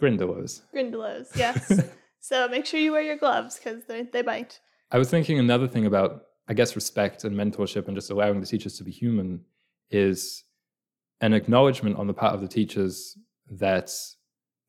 Grindylows. 0.00 0.62
Grindylows. 0.74 1.28
Yes. 1.36 1.80
so 2.24 2.48
make 2.48 2.64
sure 2.64 2.80
you 2.80 2.92
wear 2.92 3.02
your 3.02 3.18
gloves 3.18 3.58
because 3.58 3.84
they 3.84 4.02
they 4.14 4.22
bite. 4.22 4.58
I 4.90 4.96
was 4.98 5.10
thinking 5.10 5.38
another 5.38 5.68
thing 5.68 5.84
about, 5.84 6.10
I 6.48 6.54
guess, 6.54 6.74
respect 6.74 7.24
and 7.24 7.36
mentorship 7.36 7.86
and 7.86 7.94
just 7.96 8.10
allowing 8.10 8.40
the 8.40 8.46
teachers 8.46 8.78
to 8.78 8.84
be 8.84 8.90
human 8.90 9.40
is 9.90 10.44
an 11.20 11.34
acknowledgement 11.34 11.96
on 11.96 12.06
the 12.06 12.14
part 12.14 12.34
of 12.34 12.40
the 12.40 12.48
teachers 12.48 13.18
that 13.50 13.90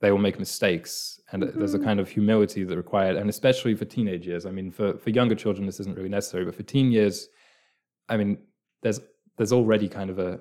they 0.02 0.12
will 0.12 0.18
make 0.28 0.38
mistakes. 0.38 1.22
And 1.32 1.44
there's 1.44 1.76
a 1.76 1.80
Mhm. 1.80 1.84
kind 1.86 2.00
of 2.02 2.10
humility 2.10 2.64
that 2.66 2.76
required, 2.76 3.16
and 3.16 3.30
especially 3.30 3.74
for 3.76 3.86
teenage 3.86 4.28
years. 4.28 4.46
I 4.46 4.52
mean, 4.52 4.70
for, 4.72 4.98
for 4.98 5.10
younger 5.10 5.36
children, 5.36 5.66
this 5.66 5.80
isn't 5.80 5.96
really 5.96 6.10
necessary, 6.10 6.44
but 6.44 6.56
for 6.56 6.64
teen 6.64 6.92
years, 6.92 7.30
I 8.10 8.18
mean, 8.18 8.38
there's 8.82 9.00
there's 9.38 9.54
already 9.54 9.88
kind 9.90 10.10
of 10.10 10.20
a 10.20 10.40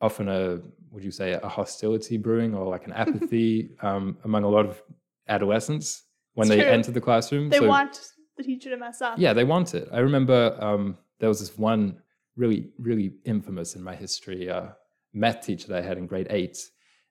often 0.00 0.28
a 0.28 0.60
would 0.90 1.04
you 1.04 1.10
say 1.10 1.32
a 1.32 1.48
hostility 1.48 2.16
brewing 2.16 2.54
or 2.54 2.64
like 2.74 2.86
an 2.86 2.92
apathy 3.04 3.76
um, 3.82 4.16
among 4.24 4.44
a 4.44 4.48
lot 4.48 4.64
of 4.66 4.82
adolescents 5.28 6.04
when 6.38 6.46
It's 6.46 6.56
they 6.56 6.62
true. 6.62 6.70
enter 6.72 6.92
the 6.92 7.00
classroom. 7.00 7.48
They 7.50 7.58
So- 7.58 7.66
want 7.66 8.00
the 8.36 8.44
teacher 8.44 8.70
to 8.70 8.76
mess 8.76 9.02
up. 9.02 9.18
yeah, 9.18 9.32
they 9.32 9.42
want 9.44 9.74
it. 9.74 9.88
I 9.92 9.98
remember 9.98 10.56
um, 10.60 10.96
there 11.18 11.28
was 11.28 11.40
this 11.40 11.58
one 11.58 12.00
really, 12.36 12.70
really 12.78 13.14
infamous 13.24 13.74
in 13.74 13.82
my 13.82 13.96
history 13.96 14.48
uh, 14.48 14.68
math 15.12 15.44
teacher 15.44 15.66
that 15.68 15.82
I 15.82 15.86
had 15.86 15.98
in 15.98 16.06
grade 16.06 16.28
eight, 16.30 16.56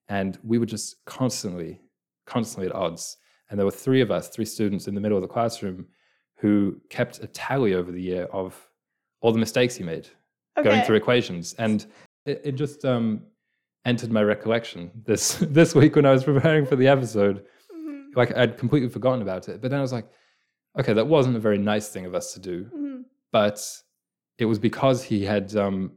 and 0.07 0.39
we 0.43 0.57
were 0.57 0.65
just 0.65 1.03
constantly, 1.05 1.81
constantly 2.25 2.67
at 2.69 2.75
odds. 2.75 3.17
And 3.49 3.59
there 3.59 3.65
were 3.65 3.71
three 3.71 3.99
of 4.01 4.11
us, 4.11 4.29
three 4.29 4.45
students 4.45 4.87
in 4.87 4.95
the 4.95 5.01
middle 5.01 5.17
of 5.17 5.21
the 5.21 5.27
classroom, 5.27 5.87
who 6.37 6.79
kept 6.89 7.21
a 7.21 7.27
tally 7.27 7.73
over 7.73 7.91
the 7.91 8.01
year 8.01 8.23
of 8.31 8.55
all 9.21 9.31
the 9.33 9.39
mistakes 9.39 9.75
he 9.75 9.83
made 9.83 10.07
Okay. 10.57 10.69
going 10.69 10.83
through 10.85 10.95
equations, 10.95 11.53
and 11.57 11.85
it, 12.25 12.41
it 12.45 12.51
just 12.53 12.85
um, 12.85 13.23
entered 13.85 14.11
my 14.11 14.23
recollection 14.23 14.91
this 15.05 15.37
this 15.41 15.75
week 15.75 15.95
when 15.97 16.05
I 16.05 16.11
was 16.11 16.23
preparing 16.23 16.65
for 16.65 16.77
the 16.77 16.87
episode. 16.87 17.45
Like 18.17 18.35
I'd 18.35 18.57
completely 18.57 18.89
forgotten 18.89 19.21
about 19.21 19.47
it. 19.47 19.61
But 19.61 19.69
then 19.71 19.79
I 19.79 19.81
was 19.81 19.93
like, 19.93 20.07
okay, 20.79 20.93
that 20.93 21.07
wasn't 21.07 21.35
a 21.37 21.39
very 21.39 21.57
nice 21.57 21.87
thing 21.89 22.05
of 22.05 22.13
us 22.15 22.33
to 22.33 22.39
do. 22.39 22.65
Mhm. 22.75 23.03
But 23.31 23.59
it 24.39 24.45
was 24.45 24.59
because 24.59 25.03
he 25.03 25.23
had 25.23 25.55
um, 25.55 25.91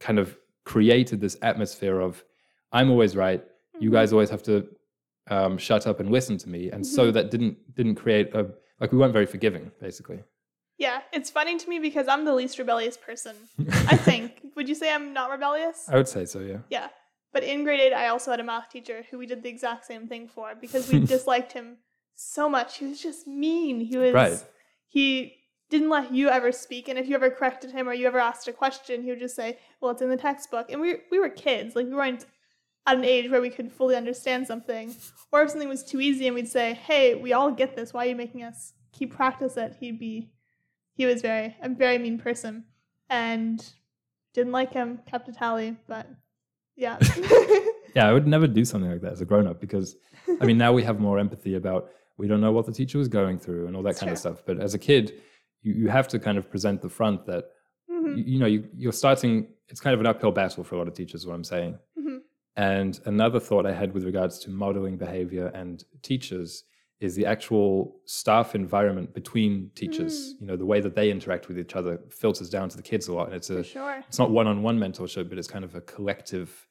kind 0.00 0.18
of 0.18 0.36
created 0.64 1.20
this 1.20 1.36
atmosphere 1.42 2.00
of, 2.00 2.22
I'm 2.72 2.90
always 2.90 3.16
right. 3.16 3.42
You 3.78 3.90
Mhm. 3.90 3.92
guys 3.94 4.12
always 4.12 4.30
have 4.30 4.42
to 4.44 4.68
um, 5.28 5.58
shut 5.58 5.86
up 5.86 6.00
and 6.00 6.10
listen 6.10 6.36
to 6.38 6.48
me. 6.48 6.70
And 6.70 6.84
so 6.84 7.02
Mhm. 7.10 7.12
that 7.14 7.30
didn't 7.30 7.56
didn't 7.78 7.94
create 7.96 8.34
a 8.34 8.42
like 8.80 8.90
we 8.92 8.98
weren't 8.98 9.12
very 9.12 9.26
forgiving, 9.26 9.70
basically. 9.80 10.24
Yeah, 10.78 11.02
it's 11.12 11.30
funny 11.30 11.56
to 11.58 11.68
me 11.68 11.78
because 11.78 12.08
I'm 12.08 12.24
the 12.24 12.34
least 12.34 12.58
rebellious 12.58 12.96
person. 12.96 13.36
I 13.94 13.96
think. 13.96 14.30
Would 14.56 14.68
you 14.68 14.74
say 14.74 14.92
I'm 14.92 15.12
not 15.12 15.30
rebellious? 15.30 15.88
I 15.88 15.96
would 15.96 16.08
say 16.08 16.24
so. 16.24 16.40
Yeah. 16.40 16.60
Yeah. 16.70 16.88
But 17.32 17.44
in 17.44 17.64
grade 17.64 17.80
eight, 17.80 17.92
I 17.92 18.08
also 18.08 18.30
had 18.32 18.40
a 18.40 18.44
math 18.44 18.70
teacher 18.70 19.04
who 19.10 19.18
we 19.18 19.26
did 19.26 19.42
the 19.42 19.48
exact 19.48 19.86
same 19.86 20.08
thing 20.08 20.28
for 20.28 20.54
because 20.60 20.90
we 20.90 20.98
disliked 21.06 21.52
him 21.52 21.76
so 22.14 22.48
much. 22.48 22.78
He 22.78 22.86
was 22.86 23.00
just 23.00 23.26
mean. 23.26 23.80
He 23.80 23.96
was. 23.96 24.12
Right. 24.12 24.44
He 24.88 25.36
didn't 25.70 25.88
let 25.88 26.12
you 26.12 26.28
ever 26.28 26.50
speak, 26.50 26.88
and 26.88 26.98
if 26.98 27.08
you 27.08 27.14
ever 27.14 27.30
corrected 27.30 27.70
him 27.70 27.88
or 27.88 27.94
you 27.94 28.06
ever 28.06 28.18
asked 28.18 28.48
a 28.48 28.52
question, 28.52 29.02
he 29.02 29.10
would 29.10 29.20
just 29.20 29.36
say, 29.36 29.58
"Well, 29.80 29.92
it's 29.92 30.02
in 30.02 30.10
the 30.10 30.16
textbook." 30.16 30.70
And 30.70 30.80
we 30.80 30.96
we 31.10 31.18
were 31.18 31.28
kids, 31.28 31.76
like 31.76 31.86
we 31.86 31.94
weren't 31.94 32.26
at 32.86 32.96
an 32.96 33.04
age 33.04 33.30
where 33.30 33.40
we 33.40 33.50
could 33.50 33.70
fully 33.70 33.94
understand 33.94 34.46
something. 34.46 34.94
Or 35.30 35.42
if 35.42 35.50
something 35.50 35.68
was 35.68 35.84
too 35.84 36.00
easy, 36.00 36.26
and 36.26 36.34
we'd 36.34 36.48
say, 36.48 36.74
"Hey, 36.74 37.14
we 37.14 37.32
all 37.32 37.52
get 37.52 37.76
this. 37.76 37.94
Why 37.94 38.06
are 38.06 38.08
you 38.08 38.16
making 38.16 38.42
us 38.42 38.72
keep 38.92 39.14
practice 39.14 39.56
it?" 39.56 39.76
He'd 39.78 40.00
be, 40.00 40.32
he 40.94 41.06
was 41.06 41.22
very 41.22 41.56
a 41.62 41.68
very 41.68 41.98
mean 41.98 42.18
person, 42.18 42.64
and 43.08 43.64
didn't 44.34 44.52
like 44.52 44.72
him. 44.72 45.00
Kept 45.06 45.28
a 45.28 45.32
tally, 45.32 45.76
but 45.86 46.08
yeah. 46.80 46.98
Yeah, 47.96 48.08
I 48.08 48.12
would 48.12 48.28
never 48.28 48.46
do 48.46 48.64
something 48.64 48.88
like 48.88 49.00
that 49.00 49.14
as 49.14 49.20
a 49.20 49.24
grown 49.24 49.48
up 49.48 49.60
because 49.60 49.96
I 50.40 50.46
mean 50.46 50.56
now 50.56 50.72
we 50.72 50.84
have 50.84 51.00
more 51.00 51.18
empathy 51.18 51.56
about 51.56 51.90
we 52.18 52.28
don't 52.28 52.40
know 52.40 52.52
what 52.52 52.64
the 52.64 52.72
teacher 52.72 52.98
was 52.98 53.08
going 53.08 53.36
through 53.36 53.66
and 53.66 53.74
all 53.74 53.82
that 53.82 53.96
kind 53.96 54.12
of 54.12 54.18
stuff. 54.18 54.44
But 54.46 54.60
as 54.60 54.74
a 54.74 54.78
kid, 54.78 55.14
you, 55.62 55.72
you 55.72 55.88
have 55.88 56.06
to 56.08 56.20
kind 56.20 56.38
of 56.38 56.48
present 56.48 56.82
the 56.82 56.88
front 56.88 57.26
that 57.26 57.46
Mhm, 57.90 58.18
you, 58.18 58.24
you 58.24 58.38
know 58.38 58.46
you, 58.46 58.68
you're 58.76 58.92
starting 58.92 59.48
it's 59.68 59.80
kind 59.80 59.94
of 59.94 60.00
an 60.00 60.06
uphill 60.06 60.32
battle 60.32 60.64
for 60.64 60.74
a 60.76 60.78
lot 60.78 60.88
of 60.88 60.94
teachers 60.94 61.26
what 61.26 61.34
i'm 61.34 61.44
saying 61.44 61.78
mhm. 61.98 62.18
and 62.56 63.00
another 63.06 63.40
thought 63.40 63.66
i 63.66 63.72
had 63.72 63.92
with 63.92 64.04
regards 64.04 64.38
to 64.38 64.50
modeling 64.50 64.96
behavior 64.96 65.48
and 65.54 65.84
teachers 66.02 66.64
is 67.00 67.14
the 67.14 67.24
actual 67.24 67.96
staff 68.04 68.54
environment 68.54 69.12
between 69.14 69.70
teachers 69.74 70.34
you 70.40 70.46
know 70.46 70.56
the 70.56 70.66
way 70.66 70.80
that 70.80 70.94
they 70.94 71.10
interact 71.10 71.48
with 71.48 71.58
each 71.58 71.74
other 71.74 71.98
filters 72.10 72.50
down 72.50 72.68
to 72.68 72.76
the 72.76 72.82
kids 72.82 73.08
a 73.08 73.12
lot 73.12 73.26
and 73.26 73.34
it's 73.34 73.50
a 73.50 73.64
sure. 73.64 74.04
it's 74.06 74.18
not 74.18 74.30
one-on-one 74.30 74.78
mentorship 74.78 75.28
but 75.28 75.38
it's 75.38 75.48
kind 75.48 75.64
of 75.64 75.74
a 75.74 75.80
collective 75.80 76.66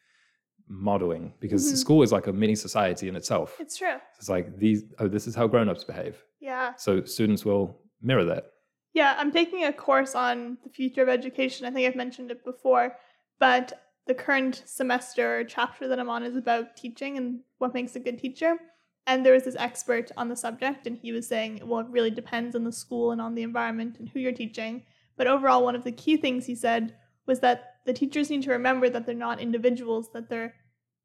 modeling 0.70 1.34
because 1.40 1.72
Mhm. 1.74 1.78
school 1.78 2.04
is 2.04 2.12
like 2.12 2.28
a 2.28 2.34
mini 2.34 2.56
society 2.56 3.08
in 3.10 3.16
itself 3.16 3.58
It's 3.60 3.76
true. 3.78 3.98
it's 4.18 4.30
like 4.30 4.58
these 4.58 4.84
oh 5.00 5.08
this 5.08 5.26
is 5.28 5.34
how 5.36 5.48
grown-ups 5.48 5.84
behave 5.84 6.24
Yeah. 6.40 6.76
so 6.76 7.04
students 7.04 7.44
will 7.44 7.82
mirror 8.02 8.24
that 8.26 8.52
Yeah, 8.94 9.16
I'm 9.20 9.32
taking 9.32 9.64
a 9.66 9.74
course 9.74 10.16
on 10.16 10.58
the 10.64 10.70
future 10.70 11.04
of 11.04 11.10
education. 11.10 11.66
I 11.68 11.72
think 11.72 11.88
I've 11.88 11.96
mentioned 11.96 12.32
it 12.32 12.44
before, 12.44 12.98
but 13.40 13.66
the 14.08 14.16
current 14.16 14.64
semester 14.66 15.44
chapter 15.44 15.88
that 15.88 16.00
I'm 16.00 16.10
on 16.10 16.24
is 16.24 16.36
about 16.36 16.76
teaching 16.76 17.16
and 17.18 17.42
what 17.60 17.74
makes 17.76 17.96
a 17.96 18.00
good 18.00 18.18
teacher. 18.18 18.58
And 19.06 19.24
there 19.24 19.34
was 19.34 19.44
this 19.44 19.56
expert 19.60 20.12
on 20.18 20.28
the 20.30 20.36
subject, 20.36 20.88
and 20.88 20.98
he 20.98 21.12
was 21.12 21.28
saying, 21.28 21.62
well, 21.68 21.82
it 21.82 21.88
really 21.90 22.10
depends 22.12 22.56
on 22.56 22.64
the 22.64 22.72
school 22.72 23.12
and 23.12 23.22
on 23.22 23.36
the 23.36 23.44
environment 23.44 23.98
and 24.00 24.10
who 24.10 24.20
you're 24.20 24.32
teaching. 24.44 24.84
But 25.18 25.28
overall, 25.28 25.64
one 25.64 25.76
of 25.76 25.84
the 25.84 25.92
key 25.92 26.18
things 26.18 26.46
he 26.48 26.56
said 26.56 26.96
was 27.28 27.40
that 27.42 27.76
the 27.86 27.94
teachers 27.94 28.30
need 28.32 28.42
to 28.44 28.52
remember 28.52 28.90
that 28.90 29.06
they're 29.06 29.16
not 29.28 29.40
individuals, 29.40 30.12
that 30.14 30.30
they're 30.30 30.56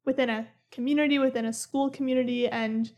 within 0.05 0.29
a 0.29 0.47
community, 0.71 1.19
within 1.19 1.45
a 1.45 1.53
school 1.53 1.89
community, 1.89 2.47
and 2.47 2.91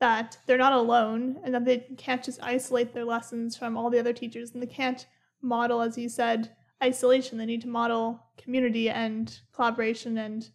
that 0.00 0.36
they're 0.46 0.58
not 0.58 0.72
alone 0.72 1.38
and 1.44 1.54
that 1.54 1.64
they 1.64 1.78
can't 1.96 2.22
just 2.24 2.42
isolate 2.42 2.92
their 2.92 3.04
lessons 3.04 3.56
from 3.56 3.76
all 3.76 3.90
the 3.90 3.98
other 3.98 4.12
teachers 4.12 4.52
and 4.52 4.62
they 4.62 4.66
can't 4.66 5.06
model, 5.40 5.80
as 5.80 5.96
you 5.96 6.08
said, 6.08 6.50
isolation. 6.82 7.38
They 7.38 7.46
need 7.46 7.62
to 7.62 7.68
model 7.68 8.20
community 8.36 8.90
and 8.90 9.38
collaboration 9.52 10.18
and 10.18 10.48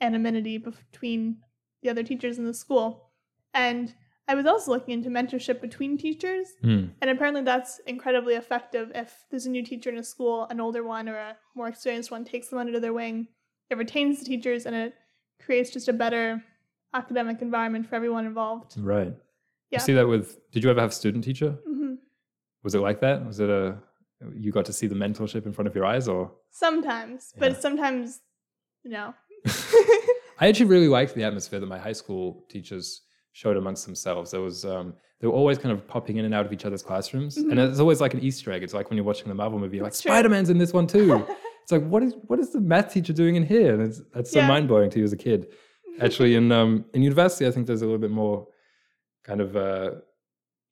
anonymity 0.00 0.58
between 0.58 1.38
the 1.82 1.90
other 1.90 2.02
teachers 2.02 2.38
in 2.38 2.44
the 2.44 2.54
school. 2.54 3.10
And 3.54 3.94
I 4.26 4.34
was 4.34 4.46
also 4.46 4.72
looking 4.72 4.94
into 4.94 5.08
mentorship 5.10 5.60
between 5.60 5.96
teachers, 5.96 6.48
Hmm. 6.60 6.86
and 7.00 7.10
apparently 7.10 7.42
that's 7.42 7.78
incredibly 7.80 8.34
effective 8.34 8.92
if 8.94 9.24
there's 9.30 9.46
a 9.46 9.50
new 9.50 9.62
teacher 9.62 9.90
in 9.90 9.98
a 9.98 10.02
school, 10.04 10.46
an 10.50 10.60
older 10.60 10.82
one 10.84 11.08
or 11.08 11.16
a 11.16 11.36
more 11.54 11.68
experienced 11.68 12.10
one 12.10 12.24
takes 12.24 12.48
them 12.48 12.58
under 12.58 12.78
their 12.78 12.92
wing. 12.92 13.28
It 13.70 13.78
retains 13.78 14.18
the 14.18 14.26
teachers 14.26 14.66
and 14.66 14.74
it 14.76 14.94
creates 15.44 15.70
just 15.70 15.88
a 15.88 15.92
better 15.92 16.42
academic 16.94 17.42
environment 17.42 17.86
for 17.88 17.94
everyone 17.96 18.26
involved. 18.26 18.74
right 18.78 19.14
Yeah. 19.70 19.78
you 19.78 19.80
see 19.80 19.92
that 19.94 20.06
with 20.08 20.38
did 20.50 20.62
you 20.64 20.70
ever 20.70 20.80
have 20.80 20.92
student 20.94 21.24
teacher 21.24 21.50
hmm 21.66 21.94
Was 22.62 22.74
it 22.74 22.80
like 22.80 23.00
that? 23.00 23.24
Was 23.26 23.40
it 23.40 23.50
a 23.50 23.78
you 24.34 24.50
got 24.50 24.64
to 24.64 24.72
see 24.72 24.86
the 24.88 24.96
mentorship 24.96 25.46
in 25.46 25.52
front 25.52 25.68
of 25.68 25.74
your 25.76 25.86
eyes, 25.86 26.08
or 26.08 26.32
Sometimes, 26.50 27.32
but 27.38 27.52
Yeah. 27.52 27.58
sometimes, 27.66 28.20
no. 28.84 29.14
I 30.40 30.48
actually 30.48 30.66
really 30.66 30.88
liked 30.88 31.14
the 31.14 31.22
atmosphere 31.24 31.60
that 31.60 31.66
my 31.66 31.78
high 31.78 31.92
school 32.02 32.44
teachers 32.48 33.02
showed 33.32 33.56
amongst 33.56 33.86
themselves. 33.86 34.32
There 34.32 34.40
was 34.40 34.64
um, 34.64 34.94
they 35.20 35.26
were 35.28 35.32
always 35.40 35.58
kind 35.58 35.72
of 35.72 35.86
popping 35.86 36.16
in 36.16 36.24
and 36.24 36.34
out 36.34 36.46
of 36.46 36.52
each 36.52 36.64
other's 36.64 36.82
classrooms, 36.82 37.36
and 37.36 37.52
Mhm. 37.52 37.70
it's 37.70 37.78
always 37.80 38.00
like 38.00 38.12
an 38.14 38.20
Easter 38.20 38.50
egg. 38.52 38.62
It's 38.64 38.74
like 38.74 38.88
when 38.90 38.96
you're 38.96 39.04
watching 39.12 39.28
the 39.28 39.34
Marvel 39.34 39.58
movie, 39.60 39.76
you're 39.76 39.84
like. 39.84 39.94
Spider 39.94 40.28
Man's 40.28 40.50
in 40.50 40.58
this 40.58 40.72
one 40.72 40.86
too. 40.88 41.24
it's 41.68 41.72
like 41.72 41.86
what 41.86 42.02
is 42.02 42.14
what 42.28 42.38
is 42.38 42.50
the 42.50 42.60
math 42.62 42.94
teacher 42.94 43.12
doing 43.12 43.36
in 43.36 43.42
here? 43.44 43.74
And 43.74 43.82
it's, 43.82 44.00
that's 44.14 44.30
so 44.30 44.38
Yeah. 44.38 44.46
mind 44.48 44.68
blowing 44.68 44.88
to 44.88 44.98
you 45.00 45.04
as 45.04 45.12
a 45.12 45.18
kid. 45.18 45.48
Actually, 46.00 46.34
in 46.34 46.50
um, 46.50 46.86
in 46.94 47.02
university, 47.02 47.46
I 47.46 47.50
think 47.50 47.66
there's 47.66 47.82
a 47.82 47.84
little 47.84 47.98
bit 48.00 48.10
more 48.10 48.46
kind 49.22 49.42
of 49.42 49.54
uh, 49.54 49.90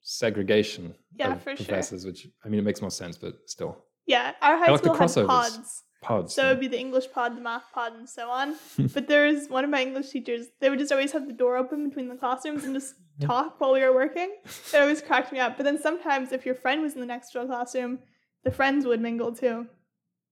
segregation 0.01 0.95
Yeah, 1.15 1.33
of 1.33 1.43
for 1.43 1.55
sure. 1.55 1.65
professors, 1.65 2.03
which 2.03 2.27
I 2.43 2.49
mean, 2.49 2.59
it 2.59 2.63
makes 2.63 2.81
more 2.81 2.89
sense, 2.89 3.15
but 3.15 3.35
still. 3.45 3.77
yeah, 4.07 4.33
our 4.41 4.57
high 4.57 4.71
like 4.71 4.79
school 4.83 4.95
had 4.95 5.27
pods. 5.27 5.83
pods. 6.01 6.33
So 6.33 6.47
it 6.47 6.49
would 6.49 6.59
be 6.59 6.67
the 6.67 6.79
English 6.79 7.11
pod, 7.11 7.37
the 7.37 7.41
math 7.41 7.71
pod, 7.73 7.93
and 7.93 8.09
so 8.09 8.31
on. 8.31 8.55
but 8.95 9.07
there 9.07 9.27
was 9.27 9.49
one 9.49 9.63
of 9.63 9.69
my 9.69 9.83
English 9.83 10.09
teachers, 10.09 10.47
they 10.61 10.71
would 10.71 10.79
just 10.79 10.91
always 10.91 11.11
have 11.11 11.27
the 11.27 11.33
door 11.33 11.57
open 11.57 11.87
between 11.87 12.09
the 12.09 12.15
classrooms 12.15 12.63
and 12.63 12.73
just 12.73 12.95
talk 13.21 13.59
while 13.61 13.73
we 13.73 13.81
were 13.81 13.93
working. 13.93 14.31
It 14.73 14.77
always 14.79 15.03
cracked 15.03 15.31
me 15.31 15.37
up. 15.39 15.57
But 15.57 15.63
then 15.65 15.79
sometimes 15.79 16.31
if 16.31 16.43
your 16.43 16.55
friend 16.55 16.81
was 16.81 16.93
in 16.95 17.01
the 17.01 17.05
next 17.05 17.33
door 17.33 17.45
classroom, 17.45 17.99
the 18.43 18.51
friends 18.51 18.85
would 18.87 19.01
mingle 19.01 19.31
too. 19.31 19.67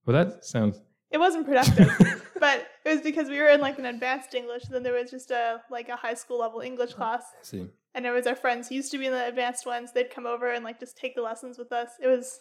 Well, 0.05 0.25
that 0.25 0.45
sounds. 0.45 0.81
It 1.11 1.17
wasn't 1.19 1.45
productive, 1.45 1.89
but 2.39 2.67
it 2.85 2.89
was 2.89 3.01
because 3.01 3.29
we 3.29 3.39
were 3.39 3.47
in 3.49 3.61
like 3.61 3.79
an 3.79 3.85
advanced 3.85 4.33
English. 4.35 4.63
Then 4.63 4.83
there 4.83 4.93
was 4.93 5.09
just 5.11 5.31
a 5.31 5.61
like 5.69 5.89
a 5.89 5.95
high 5.95 6.13
school 6.15 6.39
level 6.39 6.59
English 6.61 6.93
class, 6.93 7.23
I 7.39 7.43
see. 7.43 7.67
and 7.93 8.05
it 8.05 8.11
was 8.11 8.27
our 8.27 8.35
friends 8.35 8.67
who 8.69 8.75
used 8.75 8.91
to 8.91 8.97
be 8.97 9.05
in 9.05 9.13
the 9.13 9.27
advanced 9.27 9.65
ones. 9.65 9.91
They'd 9.93 10.09
come 10.09 10.25
over 10.25 10.51
and 10.51 10.63
like 10.63 10.79
just 10.79 10.97
take 10.97 11.15
the 11.15 11.21
lessons 11.21 11.57
with 11.57 11.71
us. 11.71 11.89
It 12.01 12.07
was, 12.07 12.39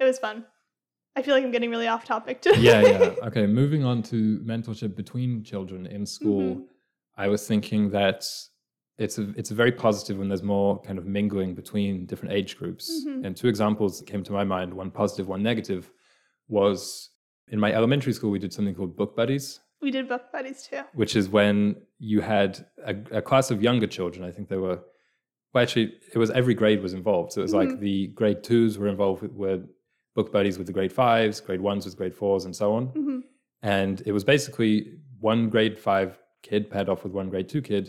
it 0.00 0.04
was 0.04 0.18
fun. 0.18 0.46
I 1.14 1.20
feel 1.20 1.34
like 1.34 1.44
I'm 1.44 1.50
getting 1.50 1.70
really 1.70 1.88
off 1.88 2.04
topic 2.06 2.40
today. 2.40 2.60
yeah, 2.60 2.80
yeah. 2.80 3.14
Okay, 3.26 3.46
moving 3.46 3.84
on 3.84 4.02
to 4.04 4.38
mentorship 4.40 4.96
between 4.96 5.44
children 5.44 5.84
in 5.86 6.06
school. 6.06 6.56
Mhm. 6.56 6.64
I 7.18 7.28
was 7.28 7.46
thinking 7.46 7.90
that 7.90 8.24
it's 8.96 9.18
a 9.18 9.28
it's 9.36 9.50
a 9.50 9.54
very 9.54 9.72
positive 9.72 10.16
when 10.18 10.28
there's 10.28 10.42
more 10.42 10.80
kind 10.80 10.98
of 10.98 11.04
mingling 11.04 11.54
between 11.54 12.06
different 12.06 12.32
age 12.32 12.56
groups. 12.56 13.04
Mhm. 13.06 13.26
And 13.26 13.36
two 13.36 13.48
examples 13.48 13.98
that 13.98 14.06
came 14.06 14.22
to 14.22 14.32
my 14.32 14.44
mind, 14.44 14.72
one 14.72 14.90
positive, 14.90 15.28
one 15.28 15.42
negative, 15.42 15.90
was 16.52 17.10
in 17.54 17.58
my 17.58 17.70
elementary 17.72 18.12
school 18.12 18.30
we 18.30 18.38
did 18.38 18.52
something 18.52 18.74
called 18.74 18.96
book 18.96 19.12
buddies, 19.16 19.60
we 19.80 19.90
did 19.90 20.08
book 20.08 20.24
buddies 20.36 20.58
too. 20.68 20.82
which 20.94 21.14
is 21.20 21.24
when 21.28 21.56
you 21.98 22.20
had 22.20 22.50
a, 22.92 22.94
a 23.20 23.22
class 23.30 23.50
of 23.50 23.58
younger 23.68 23.88
children. 23.96 24.20
I 24.24 24.32
think 24.34 24.48
there 24.48 24.60
were 24.68 24.78
well 25.52 25.62
actually 25.64 25.86
it 26.14 26.18
was 26.24 26.30
every 26.30 26.54
grade 26.62 26.80
was 26.86 26.94
involved. 27.00 27.32
So 27.32 27.40
it 27.42 27.46
was 27.48 27.54
like 27.60 27.70
Mhm. 27.70 27.80
the 27.80 27.96
grade 28.20 28.40
twos 28.48 28.72
were 28.78 28.88
involved 28.96 29.20
with 29.22 29.32
were 29.42 29.58
book 30.14 30.28
buddies 30.36 30.56
with 30.58 30.66
the 30.70 30.72
grade 30.78 30.92
fives, 31.02 31.40
grade 31.46 31.60
ones 31.70 31.82
with 31.86 31.96
grade 32.00 32.14
fours, 32.20 32.44
and 32.46 32.54
so 32.62 32.66
on 32.78 32.84
hmm 32.86 33.20
and 33.78 34.02
it 34.08 34.12
was 34.18 34.24
basically 34.24 34.74
one 35.20 35.48
grade 35.54 35.78
five 35.88 36.10
kid 36.48 36.62
paired 36.72 36.88
off 36.90 37.00
with 37.04 37.12
one 37.20 37.28
grade 37.32 37.48
two 37.48 37.62
kid. 37.62 37.84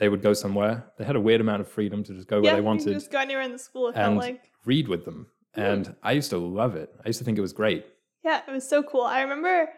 They 0.00 0.08
would 0.08 0.22
go 0.28 0.32
somewhere. 0.44 0.74
They 0.98 1.04
had 1.10 1.14
a 1.14 1.20
weird 1.28 1.40
amount 1.40 1.60
of 1.64 1.68
freedom 1.68 2.02
to 2.06 2.12
just 2.18 2.26
go 2.32 2.36
where 2.40 2.46
Yeah, 2.46 2.50
they 2.54 2.56
you 2.56 2.62
can 2.62 2.72
wanted, 2.72 2.92
just 2.94 3.12
go 3.12 3.20
anywhere 3.20 3.44
in 3.48 3.52
the 3.52 3.62
school. 3.68 3.92
And 3.94 4.16
like. 4.16 4.40
read 4.72 4.88
with 4.88 5.04
them. 5.04 5.20
And 5.54 5.84
I 6.02 6.10
used 6.20 6.30
to 6.30 6.38
love 6.38 6.74
it. 6.74 6.90
I 7.04 7.08
used 7.10 7.20
to 7.20 7.24
think 7.24 7.38
it 7.38 7.46
was 7.48 7.52
great. 7.62 7.86
Yeah, 8.24 8.40
it 8.46 8.50
was 8.50 8.68
so 8.68 8.82
cool. 8.82 9.02
I 9.02 9.20
remember 9.22 9.68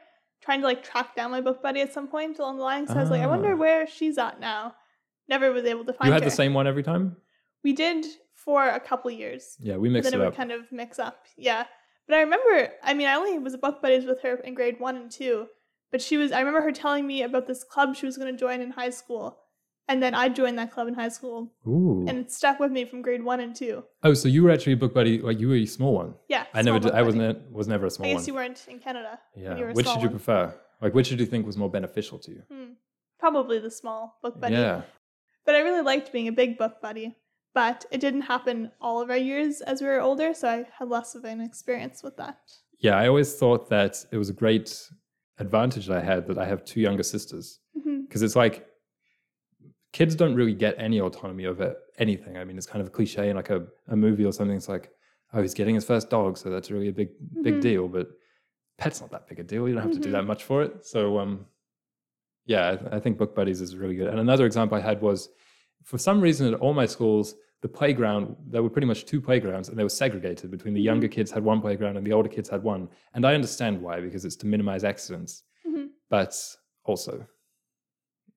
trying 0.43 0.61
to 0.61 0.67
like 0.67 0.83
track 0.85 1.17
down 1.17 1.31
my 1.31 1.41
book 1.41 1.63
buddy 1.63 1.81
at 1.81 1.93
some 1.93 2.07
point 2.09 2.39
along 2.39 2.59
the 2.59 2.63
line. 2.63 2.87
So 2.87 2.95
I 2.95 3.01
was 3.01 3.11
like, 3.11 3.23
I 3.23 3.27
wonder 3.27 3.53
Ah. 3.53 3.57
where 3.57 3.87
she's 3.87 4.19
at 4.19 4.39
now. 4.41 4.75
Never 5.29 5.51
was 5.51 5.65
able 5.65 5.85
to 5.85 5.93
find 5.93 6.03
her. 6.03 6.07
You 6.09 6.13
had 6.13 6.23
her. 6.23 6.31
the 6.31 6.35
same 6.37 6.55
one 6.55 6.67
every 6.67 6.83
time. 6.85 7.17
We 7.65 7.73
did 7.73 8.07
for 8.35 8.69
a 8.69 8.79
couple 8.79 9.11
years. 9.11 9.57
Yeah, 9.59 9.77
we 9.77 9.89
mixed 9.89 10.11
then 10.11 10.21
it 10.21 10.23
it 10.23 10.27
would 10.29 10.37
kind 10.37 10.53
of 10.53 10.71
mix 10.71 10.99
up. 11.01 11.25
Yeah. 11.37 11.65
But 12.07 12.19
I 12.19 12.21
remember, 12.21 12.71
I 12.85 12.95
mean, 12.95 13.09
I 13.09 13.15
only 13.15 13.37
was 13.41 13.55
a 13.55 13.59
book 13.59 13.83
buddies 13.83 14.05
with 14.05 14.23
her 14.23 14.37
in 14.37 14.55
grade 14.55 14.79
one 14.79 14.95
and 14.97 15.11
two. 15.11 15.49
But 15.91 16.01
she 16.01 16.17
was, 16.17 16.31
I 16.31 16.39
remember 16.39 16.61
her 16.61 16.71
telling 16.71 17.07
me 17.07 17.23
about 17.23 17.49
this 17.49 17.65
club 17.65 17.97
she 17.97 18.07
was 18.07 18.17
going 18.17 18.33
to 18.33 18.39
join 18.39 18.61
in 18.61 18.71
high 18.73 18.91
school. 18.91 19.39
And 19.89 20.03
then 20.03 20.15
I 20.15 20.29
joined 20.29 20.59
that 20.59 20.73
club 20.73 20.89
in 20.89 20.95
high 20.95 21.09
school. 21.11 21.53
Ooh. 21.67 22.05
And 22.09 22.19
it 22.19 22.33
stuck 22.33 22.59
with 22.59 22.73
me 22.73 22.85
from 22.85 23.03
grade 23.03 23.23
one 23.23 23.39
and 23.41 23.55
two. 23.55 23.85
oh, 24.03 24.15
so 24.15 24.29
you 24.29 24.43
were 24.43 24.51
actually 24.51 24.73
a 24.73 24.77
book 24.77 24.93
buddy. 24.93 25.21
Like 25.21 25.39
you 25.39 25.49
were 25.49 25.55
a 25.55 25.67
small 25.67 25.95
one. 25.95 26.15
Yeah. 26.29 26.47
I 26.53 26.63
never 26.63 26.81
did. 26.81 26.93
I 26.93 27.03
was 27.03 27.15
buddy. 27.15 27.35
ne- 27.35 27.45
was 27.53 27.69
never 27.69 27.87
a 27.87 27.91
small 27.91 28.09
I 28.09 28.13
guess 28.13 28.23
one. 28.23 28.27
you 28.27 28.35
weren't 28.35 28.67
in 28.69 28.79
Canada. 28.81 29.19
yeah. 29.37 29.55
Which 29.73 29.87
did 29.87 29.97
you 30.03 30.09
one. 30.09 30.11
prefer? 30.11 30.55
Like 30.83 30.93
which 30.95 31.09
did 31.09 31.21
you 31.21 31.27
think 31.27 31.47
was 31.47 31.57
more 31.57 31.71
beneficial 31.71 32.19
to 32.19 32.31
you? 32.33 32.43
Hmm. 32.51 32.73
Probably 33.19 33.59
the 33.61 33.71
small 33.71 34.19
book 34.23 34.41
buddy. 34.41 34.55
Yeah. 34.57 34.83
But 35.45 35.55
I 35.55 35.61
really 35.61 35.83
liked 35.83 36.13
being 36.13 36.29
a 36.29 36.33
big 36.33 36.59
book 36.59 36.81
buddy. 36.83 37.17
But 37.55 37.87
it 37.91 38.01
didn't 38.01 38.23
happen 38.23 38.73
all 38.83 39.01
of 39.01 39.09
our 39.09 39.17
years 39.17 39.63
as 39.63 39.81
we 39.81 39.87
were 39.87 40.01
older, 40.01 40.35
so 40.35 40.47
I 40.49 40.67
had 40.79 40.89
less 40.89 41.15
of 41.15 41.25
an 41.25 41.41
experience 41.41 42.03
with 42.03 42.17
that. 42.19 42.39
Yeah. 42.81 42.99
I 42.99 43.07
always 43.09 43.35
thought 43.37 43.71
that 43.71 44.05
it 44.13 44.19
was 44.19 44.29
a 44.29 44.35
great 44.35 44.91
advantage 45.39 45.87
that 45.87 45.97
I 45.99 46.03
had 46.05 46.27
that 46.27 46.39
I 46.39 46.45
have 46.47 46.65
two 46.65 46.81
younger 46.81 47.03
sisters. 47.05 47.61
hmm 47.81 48.01
because 48.03 48.23
it's 48.23 48.37
like 48.37 48.67
kids 49.99 50.15
don't 50.15 50.35
really 50.41 50.55
get 50.67 50.75
any 50.89 50.99
autonomy 51.01 51.45
over 51.53 51.67
anything. 52.05 52.37
I 52.37 52.45
mean, 52.45 52.57
it's 52.59 52.67
kind 52.73 52.81
of 52.85 52.89
a 52.89 52.95
cliche 52.99 53.31
in 53.31 53.37
like 53.37 53.51
a, 53.59 53.61
a 53.95 53.97
movie 53.97 54.25
or 54.31 54.33
something. 54.39 54.57
It's 54.57 54.69
like, 54.77 54.87
oh, 55.33 55.41
he's 55.45 55.55
getting 55.61 55.75
his 55.75 55.85
first 55.93 56.07
dog, 56.17 56.37
so 56.41 56.51
that's 56.51 56.71
really 56.75 56.89
a 56.89 56.97
big 57.01 57.11
big 57.47 57.55
Mhm. 57.57 57.61
deal. 57.69 57.85
But 57.97 58.07
pet's 58.81 59.01
not 59.01 59.11
that 59.15 59.25
big 59.29 59.39
a 59.41 59.47
deal. 59.53 59.67
You 59.69 59.75
don't 59.75 59.83
have 59.89 59.99
to 60.01 60.07
do 60.09 60.11
that 60.17 60.25
Mhm. 60.25 60.33
much 60.33 60.43
for 60.45 60.59
it. 60.67 60.73
So 60.93 61.01
um, 61.23 61.33
yeah, 62.53 62.63
I, 62.93 62.97
I 62.97 62.99
think 63.03 63.17
Book 63.21 63.33
Buddies 63.39 63.61
is 63.67 63.71
really 63.83 63.97
good. 64.01 64.09
And 64.13 64.21
another 64.21 64.47
example 64.51 64.77
I 64.77 64.83
had 64.91 65.01
was 65.01 65.19
for 65.91 65.99
some 66.09 66.19
reason 66.21 66.45
at 66.53 66.61
all 66.61 66.75
my 66.83 66.87
schools. 66.97 67.27
The 67.63 67.69
playground, 67.81 68.37
there 68.53 68.63
were 68.63 68.69
pretty 68.77 68.87
much 68.93 69.01
two 69.07 69.21
playgrounds 69.29 69.67
and 69.71 69.79
they 69.79 69.83
were 69.83 69.99
segregated 70.05 70.51
between 70.57 70.75
the 70.75 70.81
Mhm. 70.81 70.91
younger 70.91 71.09
kids 71.17 71.31
had 71.37 71.43
one 71.53 71.61
playground 71.67 71.97
and 71.97 72.07
the 72.07 72.13
older 72.13 72.29
kids 72.37 72.49
had 72.55 72.63
one. 72.63 72.83
And 73.15 73.23
I 73.31 73.33
understand 73.35 73.75
why, 73.85 73.97
because 74.07 74.23
it's 74.27 74.37
to 74.43 74.47
minimize 74.55 74.85
accidents. 74.93 75.33
Mhm. 75.67 75.89
But 76.11 76.33
also, 76.91 77.27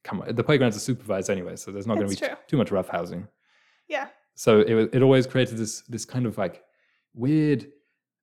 come 0.03 0.21
on, 0.21 0.35
the 0.35 0.43
playgrounds 0.43 0.75
are 0.77 0.81
supervised 0.81 1.29
anyway, 1.29 1.55
so 1.55 1.71
there's 1.71 1.87
not 1.87 1.95
going 1.95 2.07
to 2.09 2.15
be 2.15 2.27
true. 2.27 2.35
too 2.47 2.57
much 2.57 2.71
rough 2.71 2.89
housing. 2.89 3.27
Yeah. 3.87 4.07
So 4.35 4.59
it 4.61 4.89
it 4.93 5.01
always 5.01 5.27
created 5.27 5.57
this 5.57 5.81
this 5.81 6.05
kind 6.05 6.25
of 6.25 6.37
like 6.37 6.63
weird 7.13 7.67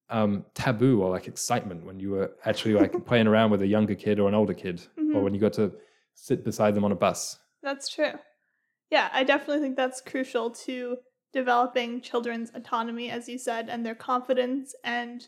um, 0.09 0.45
taboo 0.55 1.03
or 1.03 1.11
like 1.11 1.27
excitement 1.27 1.85
when 1.85 1.99
you 1.99 2.11
were 2.11 2.31
actually 2.45 2.75
like 2.75 3.05
playing 3.07 3.27
around 3.27 3.51
with 3.51 3.61
a 3.63 3.67
younger 3.67 3.95
kid 3.95 4.21
or 4.21 4.29
an 4.29 4.35
older 4.35 4.55
kid, 4.55 4.81
Mhm. 4.99 5.15
or 5.17 5.23
when 5.23 5.35
you 5.35 5.41
got 5.41 5.53
to 5.55 5.73
sit 6.15 6.45
beside 6.45 6.75
them 6.75 6.85
on 6.85 6.93
a 6.93 6.97
bus. 6.97 7.39
That's 7.63 7.89
true. 7.89 8.13
Yeah, 8.91 9.09
I 9.13 9.25
definitely 9.25 9.61
think 9.61 9.77
that's 9.77 10.01
crucial 10.01 10.51
to 10.51 10.99
developing 11.33 12.01
children's 12.01 12.51
autonomy, 12.55 13.11
as 13.11 13.29
you 13.29 13.37
said, 13.37 13.69
and 13.69 13.85
their 13.85 13.97
confidence 13.97 14.75
and 14.85 15.27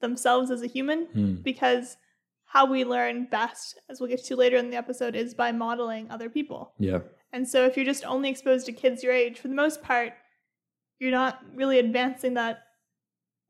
themselves 0.00 0.50
as 0.50 0.62
a 0.62 0.66
human. 0.66 1.06
Hmm. 1.06 1.34
Because 1.36 1.96
how 2.52 2.66
we 2.66 2.84
learn 2.84 3.24
best, 3.30 3.80
as 3.88 3.98
we'll 3.98 4.10
get 4.10 4.22
to 4.22 4.36
later 4.36 4.58
in 4.58 4.68
the 4.68 4.76
episode, 4.76 5.16
is 5.16 5.32
by 5.32 5.50
modeling 5.50 6.06
other 6.10 6.28
people. 6.28 6.74
Yeah, 6.78 6.98
And 7.32 7.48
so 7.48 7.64
if 7.64 7.78
you're 7.78 7.86
just 7.86 8.04
only 8.04 8.28
exposed 8.28 8.66
to 8.66 8.72
kids 8.72 9.02
your 9.02 9.14
age, 9.14 9.38
for 9.38 9.48
the 9.48 9.54
most 9.54 9.82
part, 9.82 10.12
you're 10.98 11.10
not 11.10 11.40
really 11.54 11.78
advancing 11.78 12.34
that 12.34 12.64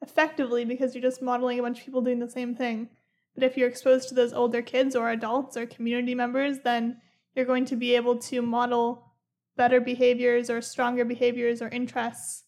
effectively 0.03 0.65
because 0.65 0.95
you're 0.95 1.03
just 1.03 1.21
modeling 1.21 1.59
a 1.59 1.63
bunch 1.63 1.81
of 1.81 1.85
people 1.85 2.01
doing 2.01 2.21
the 2.21 2.31
same 2.31 2.55
thing. 2.55 2.91
But 3.35 3.43
if 3.43 3.57
you're 3.57 3.69
exposed 3.69 4.09
to 4.11 4.15
those 4.15 4.33
older 4.33 4.63
kids 4.63 4.95
or 4.95 5.11
adults 5.11 5.57
or 5.57 5.67
community 5.67 6.15
members, 6.15 6.61
then 6.61 6.99
you're 7.35 7.45
going 7.45 7.65
to 7.65 7.77
be 7.77 7.97
able 7.97 8.19
to 8.19 8.41
model 8.41 9.15
better 9.57 9.81
behaviors 9.81 10.49
or 10.49 10.63
stronger 10.63 11.05
behaviors 11.05 11.61
or 11.61 11.69
interests 11.71 12.45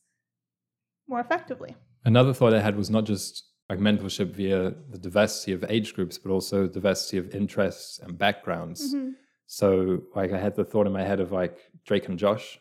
more 1.09 1.19
effectively. 1.19 1.75
Another 2.05 2.33
thought 2.33 2.55
I 2.55 2.61
had 2.61 2.77
was 2.77 2.91
not 2.91 3.07
just 3.07 3.45
like 3.71 3.79
mentorship 3.79 4.31
via 4.33 4.75
the 4.91 4.99
diversity 4.99 5.53
of 5.53 5.65
age 5.69 5.95
groups, 5.95 6.19
but 6.19 6.31
also 6.31 6.67
diversity 6.67 7.17
of 7.19 7.35
interests 7.35 7.99
and 8.03 8.19
backgrounds. 8.19 8.95
Mhm. 8.95 9.15
So, 9.47 10.03
like, 10.15 10.33
I 10.33 10.39
had 10.39 10.55
the 10.57 10.65
thought 10.65 10.87
in 10.87 10.93
my 10.93 11.03
head 11.03 11.21
of 11.21 11.33
like 11.33 11.59
Drake 11.87 12.09
and 12.09 12.19
Josh, 12.19 12.61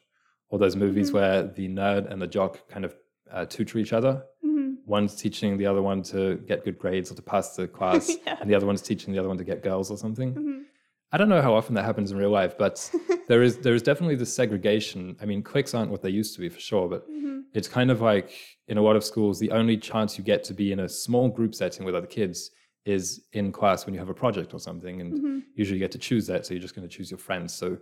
all 0.50 0.60
those 0.60 0.76
movies 0.76 1.10
Mhm. 1.12 1.14
where 1.14 1.44
the 1.48 1.68
nerd 1.68 2.10
and 2.12 2.22
the 2.22 2.28
jock 2.28 2.68
kind 2.70 2.86
of 2.86 2.96
uh, 3.32 3.46
tutor 3.46 3.80
each 3.80 3.94
other. 3.94 4.24
Mhm. 4.46 4.76
One's 4.86 5.16
teaching 5.16 5.58
the 5.58 5.66
other 5.66 5.82
one 5.82 6.04
to 6.04 6.36
get 6.46 6.64
good 6.64 6.78
grades 6.78 7.12
or 7.12 7.16
to 7.16 7.22
pass 7.22 7.56
the 7.56 7.68
class, 7.80 8.16
Yeah. 8.28 8.38
and 8.40 8.50
the 8.50 8.54
other 8.56 8.68
one's 8.68 8.82
teaching 8.82 9.12
the 9.12 9.20
other 9.20 9.28
one 9.28 9.38
to 9.40 9.44
get 9.44 9.64
girls 9.64 9.90
or 9.90 9.98
something. 9.98 10.66
I 11.14 11.18
don't 11.18 11.30
know 11.30 11.42
how 11.44 11.54
often 11.54 11.76
that 11.76 11.86
happens 11.86 12.12
in 12.12 12.18
real 12.18 12.32
life, 12.32 12.58
but 12.58 12.90
there 13.28 13.44
is 13.44 13.60
there 13.60 13.76
is 13.76 13.84
definitely 13.84 14.16
this 14.16 14.34
segregation. 14.36 15.16
I 15.22 15.26
mean, 15.26 15.44
cliques 15.44 15.74
aren't 15.76 15.92
what 15.92 16.02
they 16.02 16.10
used 16.10 16.34
to 16.36 16.42
be 16.42 16.50
for 16.50 16.60
sure, 16.60 16.90
but 16.90 17.08
Mhm. 17.10 17.44
it's 17.54 17.68
kind 17.68 17.92
of 17.92 18.02
like 18.02 18.32
in 18.68 18.78
a 18.78 18.82
lot 18.82 18.96
of 18.96 19.04
schools, 19.04 19.40
the 19.40 19.52
only 19.52 19.78
chance 19.78 20.18
you 20.18 20.24
get 20.24 20.44
to 20.46 20.54
be 20.54 20.72
in 20.72 20.80
a 20.80 20.90
small 20.90 21.30
group 21.30 21.54
setting 21.54 21.86
with 21.86 21.94
other 21.96 22.08
kids 22.08 22.50
is 22.86 23.28
in 23.34 23.52
class 23.52 23.86
when 23.86 23.94
you 23.94 24.00
have 24.00 24.10
a 24.10 24.14
project 24.14 24.54
or 24.56 24.60
something, 24.60 25.00
and 25.02 25.14
Mhm. 25.14 25.44
usually 25.56 25.78
you 25.80 25.86
get 25.86 25.92
to 25.92 26.00
choose 26.00 26.26
that. 26.28 26.46
So 26.46 26.54
you're 26.54 26.62
just 26.68 26.76
going 26.76 26.88
to 26.90 26.94
choose 26.98 27.12
your 27.12 27.20
friends. 27.20 27.54
So 27.54 27.78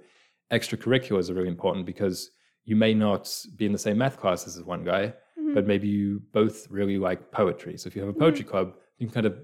extracurriculars 0.51 1.29
are 1.29 1.33
really 1.33 1.47
important 1.47 1.85
because 1.85 2.31
you 2.65 2.75
may 2.75 2.93
not 2.93 3.23
be 3.55 3.65
in 3.65 3.71
the 3.71 3.77
same 3.87 3.97
math 3.97 4.17
classes 4.19 4.57
as 4.57 4.63
one 4.65 4.83
guy, 4.83 5.13
Mhm. 5.39 5.53
but 5.55 5.65
maybe 5.65 5.87
you 5.87 6.19
both 6.33 6.69
really 6.69 6.97
like 6.97 7.31
poetry. 7.31 7.77
So 7.77 7.87
if 7.87 7.95
you 7.95 8.01
have 8.01 8.09
a 8.15 8.19
poetry 8.19 8.43
club, 8.43 8.75
you 8.97 9.07
can 9.07 9.13
kind 9.13 9.25
of 9.25 9.39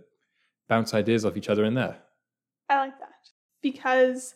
bounce 0.67 0.93
ideas 0.93 1.23
off 1.26 1.38
each 1.38 1.50
other 1.50 1.63
in 1.63 1.73
there. 1.73 1.95
I 2.69 2.76
like 2.80 3.00
that 3.00 3.13
because 3.62 4.36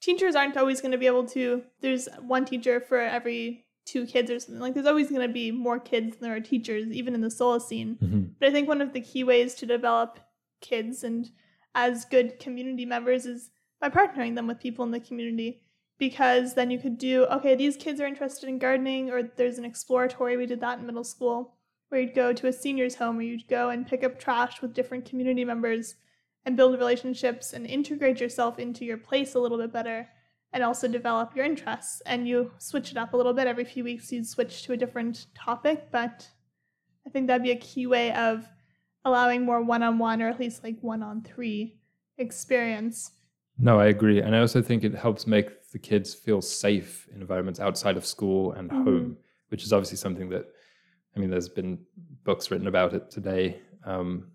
teachers 0.00 0.34
aren't 0.34 0.56
always 0.56 0.80
going 0.80 0.92
to 0.92 0.98
be 0.98 1.06
able 1.06 1.26
to. 1.28 1.62
There's 1.80 2.08
one 2.20 2.44
teacher 2.44 2.80
for 2.80 3.00
every 3.00 3.64
two 3.86 4.06
kids 4.06 4.30
or 4.30 4.38
something. 4.38 4.60
Like 4.60 4.74
there's 4.74 4.86
always 4.86 5.10
going 5.10 5.26
to 5.26 5.32
be 5.32 5.50
more 5.50 5.78
kids 5.78 6.16
than 6.16 6.28
there 6.28 6.36
are 6.36 6.40
teachers, 6.40 6.88
even 6.88 7.14
in 7.14 7.20
the 7.20 7.28
Solacene. 7.28 7.98
Mm-hmm. 7.98 8.22
But 8.38 8.48
I 8.48 8.52
think 8.52 8.68
one 8.68 8.80
of 8.80 8.92
the 8.92 9.00
key 9.00 9.24
ways 9.24 9.54
to 9.56 9.66
develop 9.66 10.20
kids 10.60 11.04
and 11.04 11.30
as 11.74 12.04
good 12.04 12.38
community 12.38 12.84
members 12.84 13.26
is 13.26 13.50
by 13.80 13.88
partnering 13.88 14.34
them 14.34 14.46
with 14.46 14.60
people 14.60 14.84
in 14.84 14.90
the 14.90 15.00
community. 15.00 15.60
Because 15.96 16.54
then 16.54 16.70
you 16.72 16.78
could 16.78 16.98
do, 16.98 17.24
okay, 17.26 17.54
these 17.54 17.76
kids 17.76 18.00
are 18.00 18.06
interested 18.06 18.48
in 18.48 18.58
gardening, 18.58 19.10
or 19.10 19.22
there's 19.22 19.58
an 19.58 19.64
exploratory. 19.64 20.36
We 20.36 20.44
did 20.44 20.60
that 20.60 20.80
in 20.80 20.86
middle 20.86 21.04
school, 21.04 21.54
where 21.88 22.00
you'd 22.00 22.16
go 22.16 22.32
to 22.32 22.48
a 22.48 22.52
senior's 22.52 22.96
home, 22.96 23.16
where 23.16 23.24
you'd 23.24 23.46
go 23.46 23.70
and 23.70 23.86
pick 23.86 24.02
up 24.02 24.18
trash 24.18 24.60
with 24.60 24.74
different 24.74 25.04
community 25.04 25.44
members 25.44 25.94
and 26.46 26.56
build 26.56 26.78
relationships 26.78 27.52
and 27.52 27.66
integrate 27.66 28.20
yourself 28.20 28.58
into 28.58 28.84
your 28.84 28.98
place 28.98 29.34
a 29.34 29.38
little 29.40 29.58
bit 29.58 29.72
better 29.72 30.08
and 30.52 30.62
also 30.62 30.86
develop 30.86 31.34
your 31.34 31.44
interests. 31.44 32.00
And 32.06 32.28
you 32.28 32.52
switch 32.58 32.90
it 32.92 32.96
up 32.96 33.12
a 33.14 33.16
little 33.16 33.32
bit. 33.32 33.46
Every 33.46 33.64
few 33.64 33.82
weeks, 33.84 34.12
you'd 34.12 34.26
switch 34.26 34.62
to 34.64 34.72
a 34.72 34.76
different 34.76 35.26
topic, 35.34 35.90
but 35.90 36.28
I 37.06 37.10
think 37.10 37.26
that'd 37.26 37.42
be 37.42 37.50
a 37.50 37.56
key 37.56 37.86
way 37.86 38.12
of 38.12 38.46
allowing 39.04 39.44
more 39.44 39.62
one 39.62 39.82
on 39.82 39.98
one 39.98 40.22
or 40.22 40.28
at 40.28 40.38
least 40.40 40.62
like 40.62 40.78
one 40.80 41.02
on 41.02 41.22
three 41.22 41.78
experience. 42.18 43.12
No, 43.58 43.78
I 43.78 43.86
agree. 43.86 44.20
And 44.20 44.34
I 44.34 44.40
also 44.40 44.62
think 44.62 44.84
it 44.84 44.94
helps 44.94 45.26
make 45.26 45.70
the 45.70 45.78
kids 45.78 46.14
feel 46.14 46.40
safe 46.40 47.08
in 47.12 47.20
environments 47.20 47.60
outside 47.60 47.96
of 47.96 48.06
school 48.06 48.52
and 48.52 48.70
Mhm. 48.70 48.84
home, 48.84 49.16
which 49.48 49.64
is 49.64 49.72
obviously 49.72 49.96
something 49.96 50.28
that, 50.30 50.46
I 51.16 51.20
mean, 51.20 51.30
there's 51.30 51.48
been 51.48 51.78
books 52.24 52.50
written 52.50 52.66
about 52.66 52.94
it 52.94 53.10
today. 53.10 53.60
Um, 53.84 54.30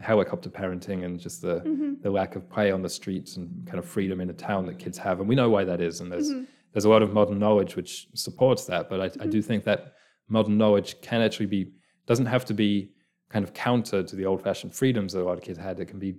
helicopter 0.00 0.50
parenting 0.50 1.04
and 1.04 1.20
just 1.20 1.42
the, 1.42 1.60
Mhm. 1.60 2.02
the 2.02 2.10
lack 2.10 2.34
of 2.36 2.48
play 2.48 2.70
on 2.72 2.82
the 2.82 2.88
streets 2.88 3.36
and 3.36 3.66
kind 3.66 3.78
of 3.78 3.84
freedom 3.84 4.20
in 4.20 4.30
a 4.30 4.32
town 4.32 4.66
that 4.66 4.78
kids 4.78 4.98
have. 4.98 5.20
And 5.20 5.28
we 5.28 5.34
know 5.34 5.50
why 5.50 5.64
that 5.64 5.80
is. 5.80 6.00
And 6.00 6.10
there's, 6.10 6.30
Mhm. 6.30 6.46
there's 6.72 6.84
a 6.84 6.88
lot 6.88 7.02
of 7.02 7.12
modern 7.12 7.38
knowledge 7.38 7.76
which 7.76 8.08
supports 8.14 8.64
that. 8.66 8.88
But 8.88 9.00
I, 9.00 9.04
I 9.04 9.08
Mm-hmm. 9.08 9.30
do 9.30 9.42
think 9.42 9.64
that 9.64 9.94
modern 10.28 10.56
knowledge 10.58 11.00
can 11.02 11.20
actually 11.20 11.46
be, 11.46 11.72
doesn't 12.06 12.26
have 12.26 12.44
to 12.46 12.54
be 12.54 12.92
kind 13.28 13.44
of 13.44 13.52
counter 13.54 14.02
to 14.02 14.16
the 14.16 14.26
old 14.26 14.42
fashioned 14.42 14.74
freedoms 14.74 15.12
that 15.12 15.20
a 15.22 15.24
lot 15.24 15.38
of 15.38 15.44
kids 15.44 15.58
had. 15.58 15.78
It 15.78 15.86
can 15.86 15.98
be, 15.98 16.16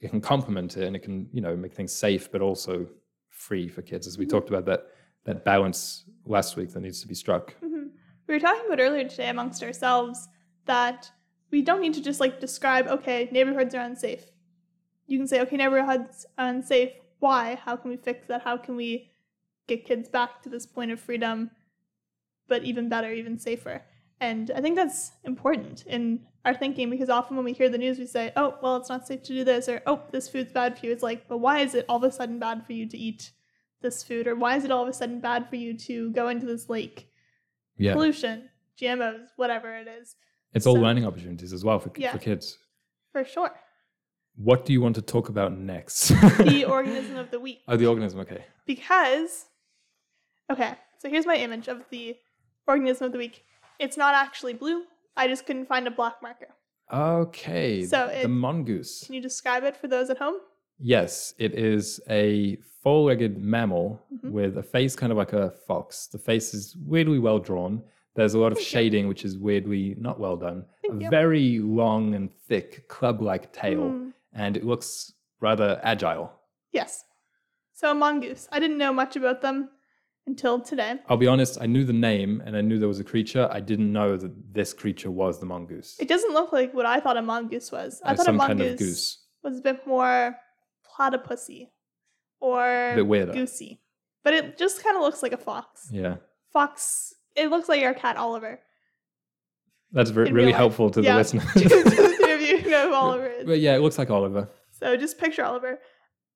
it 0.00 0.10
can 0.10 0.20
complement 0.20 0.76
it 0.76 0.84
and 0.84 0.94
it 0.96 1.00
can, 1.00 1.28
you 1.32 1.40
know, 1.40 1.56
make 1.56 1.72
things 1.74 1.92
safe, 1.92 2.30
but 2.30 2.40
also 2.40 2.86
free 3.28 3.68
for 3.68 3.82
kids. 3.82 4.06
As 4.06 4.16
we 4.18 4.24
Mhm. 4.26 4.30
talked 4.30 4.48
about 4.48 4.64
that, 4.66 4.86
that 5.24 5.44
balance 5.44 6.04
last 6.24 6.56
week 6.56 6.70
that 6.70 6.80
needs 6.80 7.00
to 7.02 7.08
be 7.08 7.14
struck. 7.14 7.54
Mhm. 7.60 7.90
We 8.26 8.34
were 8.34 8.40
talking 8.40 8.66
about 8.66 8.80
earlier 8.80 9.08
today 9.08 9.28
amongst 9.28 9.62
ourselves 9.62 10.28
that 10.66 11.10
we 11.50 11.62
don't 11.62 11.80
need 11.80 11.94
to 11.94 12.02
just 12.02 12.20
like 12.20 12.40
describe, 12.40 12.86
okay, 12.86 13.28
neighborhoods 13.30 13.74
are 13.74 13.80
unsafe. 13.80 14.24
You 15.06 15.18
can 15.18 15.26
say, 15.26 15.40
okay, 15.42 15.56
neighborhoods 15.56 16.26
are 16.38 16.48
unsafe. 16.48 16.92
Why? 17.20 17.60
How 17.64 17.76
can 17.76 17.90
we 17.90 17.96
fix 17.96 18.26
that? 18.28 18.42
How 18.42 18.56
can 18.56 18.76
we 18.76 19.10
get 19.66 19.86
kids 19.86 20.08
back 20.08 20.42
to 20.42 20.48
this 20.48 20.66
point 20.66 20.90
of 20.90 21.00
freedom, 21.00 21.50
but 22.48 22.64
even 22.64 22.88
better, 22.88 23.12
even 23.12 23.38
safer? 23.38 23.82
And 24.20 24.50
I 24.50 24.60
think 24.60 24.76
that's 24.76 25.12
important 25.24 25.84
in 25.86 26.20
our 26.44 26.54
thinking 26.54 26.90
because 26.90 27.10
often 27.10 27.36
when 27.36 27.44
we 27.44 27.52
hear 27.52 27.68
the 27.68 27.78
news, 27.78 27.98
we 27.98 28.06
say, 28.06 28.32
oh, 28.36 28.56
well, 28.62 28.76
it's 28.76 28.88
not 28.88 29.06
safe 29.06 29.22
to 29.24 29.34
do 29.34 29.44
this, 29.44 29.68
or 29.68 29.82
oh, 29.86 30.02
this 30.10 30.28
food's 30.28 30.52
bad 30.52 30.78
for 30.78 30.86
you. 30.86 30.92
It's 30.92 31.02
like, 31.02 31.28
but 31.28 31.38
why 31.38 31.60
is 31.60 31.74
it 31.74 31.84
all 31.88 31.98
of 31.98 32.04
a 32.04 32.12
sudden 32.12 32.38
bad 32.38 32.64
for 32.66 32.72
you 32.72 32.88
to 32.88 32.96
eat 32.96 33.30
this 33.82 34.02
food? 34.02 34.26
Or 34.26 34.34
why 34.34 34.56
is 34.56 34.64
it 34.64 34.70
all 34.70 34.82
of 34.82 34.88
a 34.88 34.92
sudden 34.92 35.20
bad 35.20 35.48
for 35.48 35.56
you 35.56 35.76
to 35.78 36.10
go 36.12 36.28
into 36.28 36.46
this 36.46 36.68
lake? 36.68 37.10
Yeah. 37.78 37.92
pollution, 37.92 38.48
GMOs, 38.80 39.28
whatever 39.36 39.76
it 39.76 39.86
is, 39.86 40.16
It's 40.56 40.66
all 40.66 40.74
So- 40.76 40.80
learning 40.80 41.04
opportunities 41.06 41.52
as 41.52 41.62
well 41.64 41.78
for, 41.78 41.90
Yeah. 41.96 42.12
for 42.12 42.18
kids. 42.18 42.58
for 43.12 43.24
sure. 43.24 43.50
What 44.36 44.64
do 44.66 44.72
you 44.74 44.80
want 44.82 44.94
to 44.96 45.02
talk 45.02 45.28
about 45.30 45.52
next? 45.56 46.08
The 46.52 46.64
organism 46.78 47.16
of 47.16 47.30
the 47.30 47.40
week. 47.40 47.60
oh, 47.68 47.76
the 47.76 47.86
organism. 47.86 48.20
Okay. 48.20 48.44
Because, 48.66 49.46
okay, 50.52 50.74
so 50.98 51.08
here's 51.08 51.24
my 51.26 51.36
image 51.36 51.68
of 51.68 51.78
the 51.90 52.16
organism 52.66 53.06
of 53.06 53.12
the 53.12 53.18
week. 53.18 53.44
It's 53.78 53.96
not 53.96 54.14
actually 54.14 54.52
blue. 54.54 54.84
I 55.16 55.28
just 55.28 55.46
couldn't 55.46 55.66
find 55.66 55.86
a 55.86 55.90
black 55.90 56.16
marker. 56.22 56.48
Okay. 56.92 57.84
So 57.86 58.10
the 58.22 58.28
mongoose. 58.28 59.04
Can 59.06 59.14
you 59.14 59.22
describe 59.22 59.64
it 59.64 59.76
for 59.76 59.88
those 59.88 60.10
at 60.10 60.18
home? 60.18 60.36
Yes, 60.78 61.32
it 61.38 61.54
is 61.54 62.00
a 62.10 62.56
four-legged 62.82 63.38
mammal 63.38 64.02
Mhm. 64.12 64.30
with 64.30 64.58
a 64.58 64.62
face 64.62 64.94
kind 64.94 65.10
of 65.10 65.16
like 65.18 65.32
a 65.32 65.50
fox. 65.66 66.06
The 66.06 66.18
face 66.18 66.52
is 66.54 66.76
weirdly 66.76 67.18
well 67.18 67.38
drawn. 67.38 67.82
There's 68.16 68.34
a 68.34 68.38
lot 68.38 68.52
of 68.52 68.60
shading, 68.60 69.08
which 69.08 69.24
is 69.24 69.36
weirdly 69.38 69.94
not 69.98 70.18
well 70.18 70.36
done. 70.36 70.64
Thank 70.82 71.00
a 71.00 71.04
you. 71.04 71.10
very 71.10 71.58
long 71.58 72.14
and 72.14 72.30
thick 72.48 72.88
club-like 72.88 73.52
tail, 73.52 73.90
Mm, 73.90 74.12
and 74.32 74.56
it 74.56 74.64
looks 74.64 75.12
rather 75.40 75.80
agile. 75.82 76.32
yes. 76.72 77.04
So 77.74 77.90
a 77.90 77.94
mongoose. 77.94 78.48
I 78.50 78.58
didn't 78.58 78.78
know 78.78 78.90
much 78.90 79.16
about 79.16 79.42
them 79.42 79.68
until 80.26 80.58
today. 80.60 80.94
I'll 81.10 81.18
be 81.18 81.26
honest, 81.26 81.58
I 81.60 81.66
knew 81.66 81.84
the 81.84 81.92
name 81.92 82.42
and 82.46 82.56
I 82.56 82.62
knew 82.62 82.78
there 82.78 82.88
was 82.88 83.00
a 83.00 83.04
creature. 83.04 83.50
I 83.52 83.60
didn't 83.60 83.92
know 83.92 84.16
that 84.16 84.32
this 84.54 84.72
creature 84.72 85.10
was 85.10 85.38
the 85.40 85.44
mongoose. 85.46 85.94
It 86.00 86.08
doesn't 86.08 86.32
look 86.32 86.52
like 86.54 86.72
what 86.72 86.86
I 86.86 87.00
thought 87.00 87.18
a 87.18 87.22
mongoose 87.22 87.70
was. 87.70 88.00
I 88.02 88.12
Uh, 88.12 88.16
thought 88.16 88.28
a 88.28 88.32
mongoose 88.32 88.56
kind 88.58 88.72
of 88.72 88.78
goose. 88.78 89.26
was 89.42 89.58
a 89.58 89.60
bit 89.60 89.86
more 89.86 90.36
platypusy 90.90 91.68
or 92.40 92.92
bit 92.94 93.06
weirder. 93.06 93.32
goosey. 93.34 93.82
But 94.24 94.32
it 94.32 94.56
just 94.56 94.82
kind 94.82 94.96
of 94.96 95.02
looks 95.02 95.22
like 95.22 95.32
a 95.32 95.36
fox. 95.36 95.90
Yeah. 95.92 96.16
Fox. 96.54 97.12
It 97.36 97.48
looks 97.50 97.68
like 97.68 97.82
our 97.82 97.94
cat 97.94 98.16
Oliver. 98.16 98.60
That's 99.92 100.10
very, 100.10 100.32
really 100.32 100.52
helpful 100.52 100.90
to 100.90 101.02
Yeah. 101.02 101.12
the 101.12 101.18
listener. 101.18 101.40
to 101.52 101.68
the 101.68 102.16
three 102.20 102.32
of 102.32 102.40
you 102.64 102.70
know 102.70 102.92
Oliver 103.02 103.26
is. 103.26 103.46
but 103.46 103.60
yeah, 103.60 103.74
it 103.76 103.80
looks 103.80 103.98
like 103.98 104.10
Oliver. 104.10 104.48
So 104.72 104.96
just 104.96 105.18
picture 105.18 105.44
Oliver. 105.44 105.78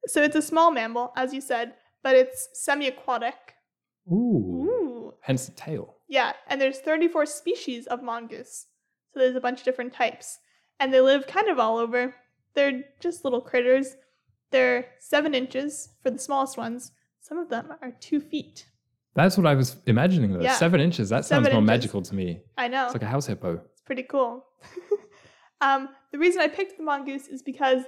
So 0.06 0.22
it's 0.22 0.36
a 0.36 0.42
small 0.42 0.70
mammal, 0.70 1.12
as 1.16 1.34
you 1.34 1.40
said, 1.40 1.74
but 2.02 2.16
it's 2.16 2.48
semi-aquatic. 2.54 3.34
Ooh. 4.10 4.14
Ooh. 4.14 5.14
Hence 5.20 5.46
the 5.46 5.52
tail. 5.52 5.96
Yeah, 6.08 6.32
and 6.48 6.60
there's 6.60 6.78
34 6.80 7.26
species 7.26 7.86
of 7.86 8.02
mongoose. 8.02 8.66
So 9.12 9.20
there's 9.20 9.36
a 9.36 9.40
bunch 9.40 9.58
of 9.60 9.64
different 9.64 9.92
types. 9.92 10.38
And 10.78 10.92
they 10.94 11.00
live 11.00 11.26
kind 11.26 11.48
of 11.48 11.58
all 11.58 11.76
over. 11.76 12.14
They're 12.54 12.82
just 13.00 13.24
little 13.24 13.42
critters. 13.42 13.96
They're 14.50 14.86
seven 14.98 15.34
inches 15.34 15.90
for 16.02 16.10
the 16.10 16.18
smallest 16.18 16.56
ones. 16.56 16.92
Some 17.20 17.38
of 17.38 17.50
them 17.50 17.72
are 17.82 17.92
two 18.00 18.20
feet. 18.20 18.66
That's 19.14 19.36
what 19.36 19.46
I 19.46 19.54
was 19.54 19.76
imagining 19.86 20.32
though. 20.32 20.40
Yeah. 20.40 20.54
Seven 20.54 20.80
inches. 20.80 21.08
That 21.08 21.24
sounds 21.24 21.44
more 21.48 21.56
inches. 21.56 21.66
magical 21.66 22.02
to 22.02 22.14
me. 22.14 22.40
I 22.56 22.68
know. 22.68 22.84
It's 22.84 22.94
like 22.94 23.02
a 23.02 23.06
house 23.06 23.26
hippo. 23.26 23.60
It's 23.72 23.82
pretty 23.82 24.04
cool. 24.04 24.46
um, 25.60 25.88
the 26.12 26.18
reason 26.18 26.40
I 26.40 26.48
picked 26.48 26.76
the 26.76 26.84
mongoose 26.84 27.26
is 27.26 27.42
because 27.42 27.82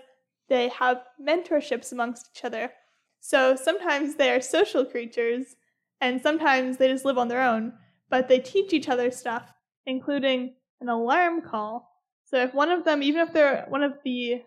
they 0.49 0.69
have 0.69 1.03
mentorships 1.21 1.93
amongst 1.93 2.31
each 2.35 2.45
other. 2.45 2.73
So 3.21 3.55
sometimes 3.55 4.17
they 4.17 4.31
are 4.31 4.41
social 4.41 4.85
creatures, 4.85 5.55
and 6.01 6.21
sometimes 6.21 6.77
they 6.77 6.89
just 6.89 7.05
live 7.05 7.19
on 7.19 7.29
their 7.29 7.43
own, 7.43 7.73
but 8.11 8.27
they 8.27 8.41
teach 8.41 8.73
each 8.73 8.89
other 8.89 9.13
stuff, 9.13 9.53
including 9.87 10.57
an 10.81 10.89
alarm 10.89 11.41
call. 11.43 11.89
So 12.25 12.39
if 12.39 12.53
one 12.53 12.71
of 12.71 12.85
them, 12.85 13.03
even 13.03 13.21
if 13.21 13.33
they're 13.33 13.65
one 13.69 13.83
of 13.83 13.95
the 14.05 14.43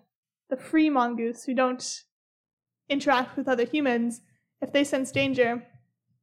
the 0.49 0.57
free 0.57 0.89
mongoose 0.91 1.43
who 1.43 1.55
don't 1.55 2.03
interact 2.89 3.35
with 3.35 3.47
other 3.47 3.65
humans, 3.65 4.21
if 4.61 4.71
they 4.71 4.83
sense 4.83 5.11
danger, 5.11 5.63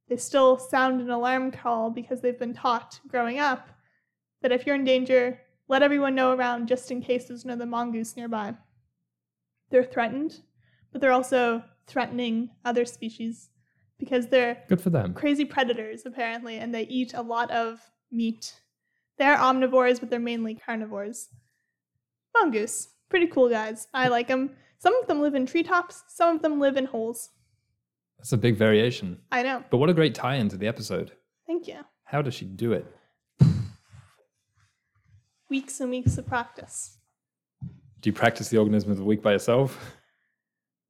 they 0.09 0.17
still 0.17 0.59
sound 0.59 1.01
an 1.01 1.11
alarm 1.11 1.51
call 1.51 1.91
because 1.91 2.21
they've 2.21 2.39
been 2.39 2.55
taught 2.55 3.01
growing 3.09 3.39
up 3.39 3.69
that 4.43 4.53
if 4.53 4.67
you're 4.67 4.75
in 4.75 4.85
danger, 4.85 5.41
let 5.69 5.83
everyone 5.83 6.15
know 6.15 6.33
around 6.33 6.67
just 6.69 6.91
in 6.91 7.01
case 7.01 7.27
there's 7.27 7.45
another 7.45 7.67
mongoose 7.67 8.17
nearby. 8.17 8.55
They're 9.71 9.85
threatened, 9.85 10.41
but 10.91 11.01
they're 11.01 11.13
also 11.13 11.63
threatening 11.87 12.51
other 12.65 12.85
species 12.85 13.49
because 13.99 14.27
they're 14.27 14.59
Good 14.69 14.81
for 14.81 14.91
them. 14.91 15.15
crazy 15.15 15.45
predators, 15.45 16.03
apparently, 16.05 16.59
and 16.59 16.75
they 16.75 16.83
eat 16.83 17.15
a 17.15 17.23
lot 17.23 17.51
of 17.51 17.81
meat. 18.11 18.61
They're 19.19 19.37
omnivores, 19.37 20.01
but 20.01 20.11
they're 20.11 20.19
mainly 20.19 20.55
carnivores. 20.57 21.29
Mongoose. 22.35 22.89
Pretty 23.09 23.27
cool 23.29 23.49
guys. 23.49 23.89
I 23.95 24.09
like 24.09 24.29
them. 24.29 24.51
Some 24.79 24.95
of 24.97 25.07
them 25.07 25.21
live 25.21 25.35
in 25.35 25.47
treetops, 25.47 26.03
some 26.09 26.35
of 26.37 26.43
them 26.43 26.59
live 26.59 26.77
in 26.77 26.87
holes. 26.87 27.31
That's 28.23 28.33
a 28.33 28.37
big 28.37 28.55
variation. 28.55 29.19
I 29.33 29.43
know. 29.43 29.65
But 29.69 29.79
what 29.79 29.91
a 29.91 29.95
great 29.95 30.15
tie-in 30.15 30.49
to 30.51 30.57
the 30.57 30.69
episode. 30.69 31.11
Thank 31.45 31.67
you. 31.67 31.81
How 32.05 32.23
does 32.23 32.35
she 32.35 32.45
do 32.45 32.73
it? 32.73 32.87
Weeks 35.51 35.81
and 35.81 35.91
weeks 35.91 36.17
of 36.19 36.29
practice. 36.29 36.99
Do 38.01 38.09
you 38.09 38.13
practice 38.13 38.49
the 38.49 38.59
organism 38.59 38.93
of 38.93 38.97
the 38.97 39.03
week 39.03 39.23
by 39.23 39.33
yourself? 39.33 39.97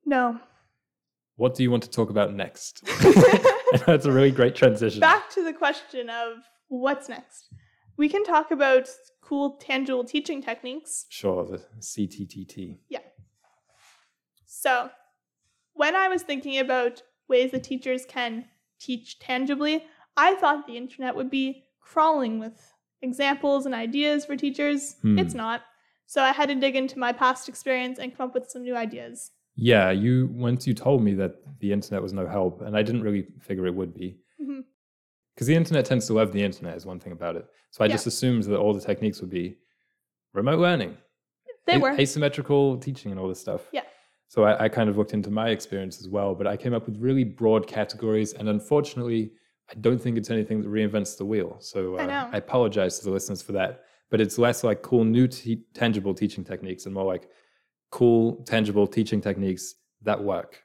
No. 0.05 0.41
What 1.37 1.55
do 1.55 1.63
you 1.63 1.71
want 1.71 1.85
to 1.85 1.91
talk 1.91 2.11
about 2.11 2.35
next? 2.35 2.85
That's 3.87 4.05
a 4.05 4.13
really 4.13 4.31
great 4.31 4.55
transition. 4.55 5.01
back 5.01 5.31
to 5.31 5.43
the 5.43 5.55
question 5.55 6.11
of 6.11 6.35
what's 6.69 7.09
next. 7.09 7.49
We 7.97 8.11
can 8.11 8.25
talk 8.25 8.51
about 8.51 8.91
cool, 9.23 9.57
tangible 9.59 10.05
teaching 10.05 10.43
techniques. 10.43 11.07
Sure, 11.09 11.47
the 11.47 11.65
CTTT. 11.81 12.77
Yeah. 12.91 12.99
So, 14.45 14.91
when 15.73 15.97
I 15.97 16.09
was 16.09 16.21
thinking 16.21 16.59
about 16.59 17.01
ways 17.35 17.51
that 17.53 17.65
teachers 17.65 18.03
can 18.17 18.45
teach 18.87 19.19
tangibly, 19.29 19.75
I 20.27 20.35
thought 20.41 20.67
the 20.67 20.77
internet 20.77 21.17
would 21.17 21.31
be 21.31 21.65
crawling 21.81 22.39
with 22.39 22.57
examples 23.01 23.67
and 23.67 23.75
ideas 23.75 24.25
for 24.27 24.37
teachers. 24.37 24.81
Hmm. 25.03 25.19
It's 25.19 25.35
not. 25.35 25.63
So, 26.07 26.19
I 26.23 26.33
had 26.33 26.49
to 26.51 26.55
dig 26.65 26.77
into 26.77 26.99
my 27.07 27.13
past 27.23 27.49
experience 27.49 27.99
and 27.99 28.15
come 28.15 28.29
up 28.29 28.35
with 28.35 28.51
some 28.51 28.63
new 28.69 28.77
ideas. 28.87 29.31
Yeah, 29.57 29.91
you 30.05 30.15
once 30.49 30.67
you 30.69 30.75
told 30.75 31.01
me 31.03 31.13
that 31.23 31.33
the 31.63 31.71
internet 31.73 32.01
was 32.03 32.13
no 32.13 32.27
help, 32.27 32.55
and 32.67 32.77
I 32.77 32.83
didn't 32.83 33.03
really 33.07 33.25
figure 33.49 33.67
it 33.67 33.75
would 33.81 33.93
be. 34.03 34.09
Mhm. 34.41 34.61
Because 35.35 35.47
the 35.47 35.55
internet 35.63 35.85
tends 35.91 36.07
to 36.09 36.13
love 36.19 36.33
the 36.33 36.43
internet 36.51 36.77
is 36.77 36.85
one 36.93 37.01
thing 37.01 37.13
about 37.19 37.37
it. 37.37 37.47
So 37.71 37.79
I 37.85 37.87
Yeah. 37.87 37.95
just 37.97 38.07
assumed 38.07 38.43
that 38.45 38.59
all 38.63 38.75
the 38.75 38.81
techniques 38.91 39.21
would 39.23 39.31
be 39.31 39.47
remote 40.35 40.61
learning, 40.67 40.93
They 41.67 41.77
a- 41.77 41.81
were. 41.81 41.93
asymmetrical 42.05 42.79
teaching, 42.87 43.11
and 43.13 43.19
all 43.21 43.29
this 43.29 43.41
stuff. 43.41 43.63
Yeah. 43.73 43.85
So 44.33 44.45
I, 44.45 44.65
I 44.65 44.69
kind 44.71 44.89
of 44.89 44.97
looked 44.97 45.13
into 45.13 45.31
my 45.31 45.51
experience 45.51 46.01
as 46.01 46.09
well, 46.09 46.35
but 46.35 46.47
I 46.47 46.57
came 46.57 46.73
up 46.73 46.87
with 46.87 46.97
really 46.97 47.23
broad 47.23 47.67
categories, 47.67 48.33
and 48.33 48.49
unfortunately, 48.49 49.33
I 49.71 49.75
don't 49.75 50.01
think 50.01 50.17
it's 50.17 50.31
anything 50.31 50.63
that 50.63 50.71
reinvents 50.71 51.19
the 51.19 51.27
wheel. 51.27 51.59
So 51.61 51.99
uh, 51.99 52.07
I. 52.31 52.37
I 52.37 52.37
apologize 52.39 52.99
to 52.99 53.05
the 53.05 53.11
listeners 53.11 53.43
for 53.43 53.53
that. 53.53 53.85
But 54.11 54.23
it's 54.23 54.39
less 54.39 54.65
like 54.65 54.81
cool, 54.81 55.05
new, 55.05 55.29
te- 55.29 55.67
tangible 55.75 56.15
teaching 56.15 56.45
techniques, 56.45 56.87
and 56.87 56.95
more 56.95 57.05
like 57.05 57.29
cool, 57.91 58.37
tangible 58.47 58.87
teaching 58.87 59.21
techniques 59.21 59.75
that 60.01 60.25
work. 60.25 60.63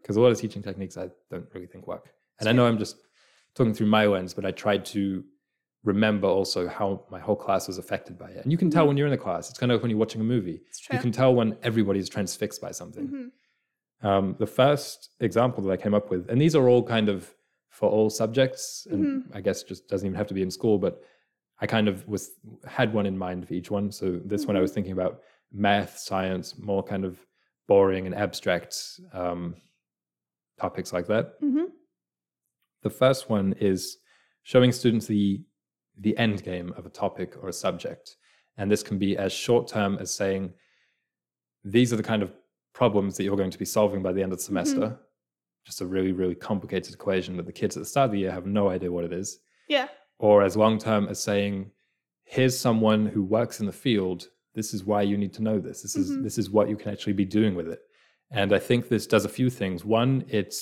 Because 0.00 0.16
a 0.16 0.20
lot 0.22 0.32
of 0.32 0.40
teaching 0.40 0.62
techniques 0.62 0.96
I 0.96 1.10
don't 1.30 1.44
really 1.52 1.66
think 1.66 1.86
work. 1.86 2.08
And 2.40 2.48
I 2.48 2.52
know 2.52 2.66
I'm 2.66 2.78
just 2.78 2.96
talking 3.54 3.74
through 3.74 3.88
my 3.88 4.06
lens, 4.06 4.32
but 4.32 4.46
I 4.46 4.50
tried 4.50 4.86
to 4.86 5.22
remember 5.84 6.26
also 6.26 6.66
how 6.66 7.04
my 7.10 7.20
whole 7.20 7.36
class 7.36 7.68
was 7.68 7.78
affected 7.78 8.18
by 8.18 8.30
it. 8.30 8.42
And 8.42 8.50
you 8.50 8.58
can 8.58 8.70
tell 8.70 8.84
Mhm. 8.84 8.88
when 8.88 8.96
you're 8.96 9.06
in 9.06 9.10
the 9.12 9.18
class. 9.18 9.50
It's 9.50 9.58
kind 9.58 9.70
of 9.70 9.76
like 9.76 9.82
when 9.82 9.90
you're 9.90 9.98
watching 9.98 10.20
a 10.20 10.24
movie. 10.24 10.62
It's 10.68 10.78
true. 10.80 10.96
You 10.96 11.02
can 11.02 11.12
tell 11.12 11.34
when 11.34 11.56
everybody's 11.62 12.08
transfixed 12.08 12.60
by 12.60 12.70
something. 12.72 13.08
Mhm. 14.02 14.06
Um, 14.08 14.36
the 14.38 14.46
first 14.46 15.10
example 15.20 15.62
that 15.64 15.70
I 15.70 15.76
came 15.76 15.94
up 15.94 16.10
with, 16.10 16.28
and 16.30 16.40
these 16.40 16.54
are 16.56 16.68
all 16.68 16.82
kind 16.82 17.08
of 17.08 17.34
for 17.68 17.88
all 17.90 18.08
subjects, 18.10 18.86
and 18.90 19.30
I 19.34 19.40
guess 19.40 19.62
just 19.62 19.88
doesn't 19.88 20.06
even 20.06 20.16
have 20.16 20.26
to 20.28 20.34
be 20.34 20.42
in 20.42 20.50
school, 20.50 20.78
but 20.78 21.02
I 21.60 21.66
kind 21.66 21.88
of 21.88 22.06
was 22.08 22.30
had 22.66 22.92
one 22.94 23.06
in 23.06 23.16
mind 23.18 23.46
for 23.48 23.54
each 23.54 23.70
one. 23.70 23.90
So 23.92 24.20
this 24.24 24.46
one 24.46 24.56
I 24.56 24.60
was 24.60 24.72
thinking 24.72 24.92
about 24.92 25.22
math, 25.52 25.98
science, 25.98 26.56
more 26.58 26.82
kind 26.82 27.04
of 27.04 27.18
boring 27.66 28.06
and 28.06 28.14
abstract 28.14 29.00
um, 29.12 29.56
topics 30.58 30.92
like 30.92 31.06
that. 31.08 31.40
Mhm. 31.40 31.66
The 32.82 32.90
first 32.90 33.28
one 33.30 33.54
is 33.54 33.98
showing 34.42 34.72
students 34.72 35.06
the 35.06 35.44
the 35.98 36.16
end 36.18 36.42
game 36.42 36.72
of 36.76 36.86
a 36.86 36.90
topic 36.90 37.36
or 37.42 37.48
a 37.48 37.52
subject, 37.52 38.16
and 38.56 38.70
this 38.70 38.82
can 38.82 38.98
be 38.98 39.16
as 39.16 39.32
short 39.32 39.68
term 39.68 39.96
as 40.00 40.12
saying, 40.12 40.52
"These 41.64 41.92
are 41.92 41.96
the 41.96 42.02
kind 42.02 42.22
of 42.22 42.32
problems 42.72 43.16
that 43.16 43.24
you're 43.24 43.36
going 43.36 43.50
to 43.50 43.58
be 43.58 43.64
solving 43.64 44.02
by 44.02 44.12
the 44.12 44.22
end 44.22 44.32
of 44.32 44.38
the 44.38 44.44
semester." 44.44 44.98
Just 45.64 45.80
a 45.80 45.86
really, 45.86 46.12
really 46.12 46.34
complicated 46.34 46.92
equation 46.94 47.36
that 47.36 47.46
the 47.46 47.52
kids 47.52 47.76
at 47.76 47.82
the 47.82 47.88
start 47.88 48.06
of 48.06 48.12
the 48.12 48.18
year 48.18 48.32
have 48.32 48.46
no 48.46 48.68
idea 48.68 48.92
what 48.92 49.04
it 49.04 49.12
is 49.12 49.40
Yeah. 49.68 49.88
or 50.18 50.42
as 50.42 50.56
long 50.56 50.78
term 50.78 51.08
as 51.08 51.22
saying, 51.22 51.70
here's 52.24 52.58
someone 52.58 53.06
who 53.06 53.22
works 53.22 53.60
in 53.60 53.66
the 53.66 53.72
field. 53.72 54.28
This 54.54 54.74
is 54.74 54.84
why 54.84 55.02
you 55.02 55.16
need 55.16 55.32
to 55.34 55.42
know 55.42 55.58
this. 55.58 55.80
This 55.82 55.96
is 55.96 56.10
Mhm. 56.10 56.22
this 56.22 56.36
is 56.38 56.50
what 56.50 56.68
you 56.68 56.76
can 56.76 56.92
actually 56.92 57.14
be 57.14 57.24
doing 57.24 57.54
with 57.54 57.68
it. 57.68 57.80
And 58.30 58.52
I 58.52 58.58
think 58.58 58.88
this 58.88 59.06
does 59.06 59.24
a 59.24 59.28
few 59.28 59.48
things. 59.50 59.84
One, 59.84 60.24
it 60.28 60.54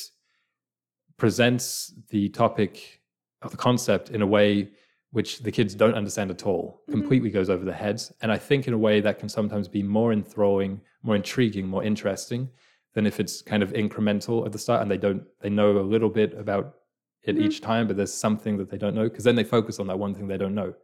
presents 1.16 1.92
the 2.10 2.28
topic 2.30 3.02
of 3.42 3.50
the 3.50 3.56
concept 3.56 4.10
in 4.10 4.22
a 4.22 4.26
way 4.26 4.70
which 5.12 5.40
the 5.40 5.52
kids 5.52 5.74
don't 5.74 5.94
understand 5.94 6.30
at 6.30 6.46
all, 6.46 6.82
Mhm. 6.88 6.92
completely 6.92 7.30
goes 7.30 7.50
over 7.50 7.64
their 7.64 7.74
heads. 7.74 8.12
And 8.22 8.32
I 8.32 8.38
think 8.38 8.66
in 8.66 8.72
a 8.74 8.78
way 8.78 9.00
that 9.02 9.18
can 9.18 9.28
sometimes 9.28 9.68
be 9.68 9.82
more 9.82 10.10
enthralling, 10.12 10.80
more 11.02 11.14
intriguing, 11.14 11.66
more 11.68 11.84
interesting 11.84 12.48
than 12.94 13.06
if 13.06 13.20
it's 13.20 13.42
kind 13.42 13.62
of 13.62 13.72
incremental 13.74 14.44
at 14.46 14.52
the 14.52 14.58
start 14.58 14.80
and 14.82 14.90
they 14.90 14.96
don't 14.98 15.22
they 15.40 15.50
know 15.50 15.78
a 15.78 15.80
little 15.94 16.08
bit 16.10 16.32
about 16.34 16.74
it 17.24 17.36
Mhm. 17.36 17.42
each 17.42 17.60
time, 17.60 17.86
but 17.86 17.96
there's 17.96 18.12
something 18.12 18.56
that 18.56 18.70
they 18.70 18.78
don't 18.78 18.94
know 18.94 19.08
because 19.08 19.24
then 19.24 19.36
they 19.36 19.44
focus 19.44 19.78
on 19.78 19.86
that 19.86 19.98
one 19.98 20.14
thing 20.14 20.26
they 20.28 20.38
don't 20.38 20.54
know. 20.54 20.74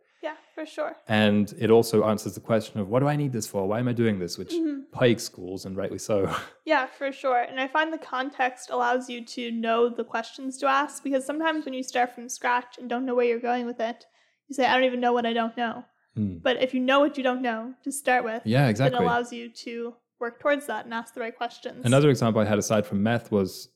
For 0.59 0.67
sure. 0.67 0.97
And 1.07 1.55
it 1.61 1.71
also 1.71 2.03
answers 2.05 2.35
the 2.35 2.41
question 2.41 2.81
of 2.81 2.89
what 2.89 2.99
do 2.99 3.07
I 3.07 3.15
need 3.15 3.33
this 3.33 3.47
for? 3.47 3.69
Why 3.69 3.79
am 3.79 3.87
I 3.87 3.93
doing 3.93 4.19
this? 4.19 4.37
Which 4.37 4.53
Mhm. 4.53 4.91
plagues 4.91 5.23
schools, 5.23 5.65
and 5.67 5.77
rightly 5.77 5.99
so. 5.99 6.35
Yeah, 6.65 6.87
for 6.87 7.13
sure. 7.13 7.43
And 7.43 7.61
I 7.61 7.69
find 7.69 7.93
the 7.93 7.99
context 7.99 8.69
allows 8.71 9.09
you 9.09 9.25
to 9.37 9.53
know 9.53 9.89
the 9.89 10.03
questions 10.03 10.59
to 10.59 10.67
ask 10.67 11.05
because 11.05 11.25
sometimes 11.25 11.65
when 11.65 11.75
you 11.75 11.85
start 11.85 12.13
from 12.13 12.29
scratch 12.29 12.77
and 12.77 12.89
don't 12.91 13.07
know 13.07 13.15
where 13.15 13.25
you're 13.27 13.39
going 13.53 13.67
with 13.67 13.79
it, 13.79 14.05
you 14.49 14.55
say, 14.57 14.67
I 14.67 14.75
don't 14.75 14.83
even 14.85 14.99
know 15.01 15.13
what 15.13 15.27
I 15.27 15.33
don't 15.33 15.57
know. 15.57 15.85
Hmm. 16.17 16.39
But 16.43 16.61
if 16.61 16.75
you 16.75 16.81
know 16.81 16.99
what 16.99 17.17
you 17.17 17.23
don't 17.23 17.41
know 17.41 17.75
to 17.85 17.93
start 17.93 18.25
with, 18.25 18.43
Yeah, 18.45 18.67
exactly. 18.67 18.99
it 18.99 19.03
allows 19.05 19.33
you 19.33 19.49
to 19.67 19.95
work 20.19 20.41
towards 20.41 20.67
that 20.67 20.87
and 20.87 20.93
ask 20.93 21.15
the 21.15 21.21
right 21.21 21.37
questions. 21.37 21.87
Another 21.87 22.11
example 22.11 22.43
I 22.43 22.47
had 22.47 22.59
aside 22.59 22.85
from 22.85 23.01
math 23.01 23.31
was 23.31 23.69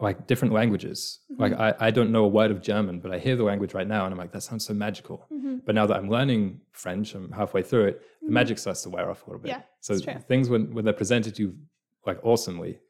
like 0.00 0.26
different 0.26 0.52
languages. 0.52 1.20
Like 1.38 1.52
Mhm. 1.52 1.60
I, 1.60 1.86
I 1.86 1.90
don't 1.90 2.10
know 2.10 2.24
a 2.24 2.28
word 2.28 2.50
of 2.50 2.60
German, 2.60 2.98
but 3.00 3.12
I 3.12 3.18
hear 3.18 3.36
the 3.36 3.44
language 3.44 3.74
right 3.74 3.86
now 3.86 4.04
and 4.04 4.12
I'm 4.12 4.18
like, 4.18 4.32
that 4.32 4.42
sounds 4.42 4.64
so 4.66 4.74
magical. 4.74 5.26
Mhm. 5.32 5.64
But 5.64 5.74
now 5.76 5.86
that 5.86 5.96
I'm 5.96 6.08
learning 6.10 6.60
French, 6.72 7.14
I'm 7.14 7.30
halfway 7.30 7.62
through 7.62 7.86
it, 7.86 8.02
the 8.20 8.26
Mhm. 8.28 8.30
magic 8.32 8.58
starts 8.58 8.82
to 8.82 8.90
wear 8.90 9.08
off 9.08 9.22
a 9.24 9.30
little 9.30 9.40
bit. 9.40 9.50
Yeah, 9.50 9.62
so 9.80 9.96
things 9.98 10.48
when, 10.50 10.74
when 10.74 10.84
they're 10.84 10.92
presented 10.94 11.36
to 11.36 11.42
you 11.42 11.56
like 12.06 12.18
awesomely, 12.24 12.80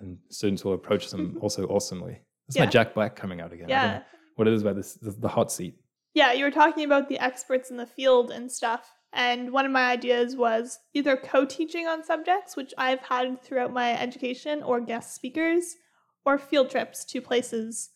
and 0.00 0.16
students 0.28 0.64
will 0.64 0.74
approach 0.74 1.10
them 1.10 1.36
also 1.40 1.66
awesomely. 1.66 2.20
That's 2.46 2.56
Yeah. 2.56 2.64
my 2.64 2.70
Jack 2.70 2.94
Black 2.94 3.16
coming 3.16 3.40
out 3.40 3.52
again. 3.52 3.68
Yeah. 3.68 4.02
what 4.36 4.46
it 4.46 4.54
is 4.54 4.62
about 4.62 4.76
this 4.76 4.94
the, 4.94 5.10
the 5.10 5.26
hot 5.26 5.50
seat. 5.50 5.74
Yeah, 6.14 6.32
you 6.32 6.44
were 6.44 6.52
talking 6.52 6.84
about 6.84 7.08
the 7.08 7.18
experts 7.18 7.72
in 7.72 7.76
the 7.76 7.86
field 7.86 8.30
and 8.30 8.50
stuff. 8.52 8.94
And 9.12 9.50
one 9.52 9.66
of 9.66 9.72
my 9.72 9.90
ideas 9.90 10.36
was 10.36 10.78
either 10.94 11.16
co 11.16 11.44
teaching 11.44 11.88
on 11.88 12.04
subjects, 12.04 12.56
which 12.56 12.72
I've 12.78 13.00
had 13.00 13.42
throughout 13.42 13.72
my 13.72 13.98
education, 14.00 14.62
or 14.62 14.80
guest 14.80 15.16
speakers, 15.16 15.74
or 16.28 16.36
field 16.36 16.68
trips 16.68 17.06
to 17.06 17.22
places. 17.22 17.88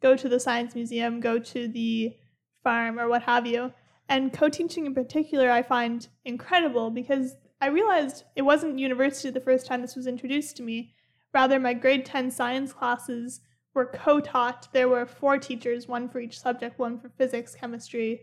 Go 0.00 0.16
to 0.16 0.28
the 0.28 0.38
science 0.38 0.76
museum, 0.76 1.18
go 1.18 1.40
to 1.40 1.66
the 1.66 2.14
farm, 2.62 3.00
or 3.00 3.08
what 3.08 3.22
have 3.22 3.44
you. 3.44 3.72
And 4.08 4.32
co 4.32 4.48
teaching 4.48 4.86
in 4.86 4.94
particular, 4.94 5.50
I 5.50 5.62
find 5.62 6.06
incredible 6.24 6.90
because 6.90 7.34
I 7.60 7.66
realized 7.66 8.22
it 8.36 8.42
wasn't 8.42 8.78
university 8.78 9.30
the 9.30 9.40
first 9.40 9.66
time 9.66 9.82
this 9.82 9.96
was 9.96 10.06
introduced 10.06 10.56
to 10.58 10.62
me. 10.62 10.94
Rather, 11.34 11.58
my 11.58 11.74
grade 11.74 12.06
10 12.06 12.30
science 12.30 12.72
classes 12.72 13.40
were 13.74 13.86
co 13.86 14.20
taught. 14.20 14.68
There 14.72 14.88
were 14.88 15.04
four 15.04 15.36
teachers, 15.36 15.88
one 15.88 16.08
for 16.08 16.20
each 16.20 16.38
subject, 16.38 16.78
one 16.78 17.00
for 17.00 17.08
physics, 17.08 17.56
chemistry. 17.56 18.20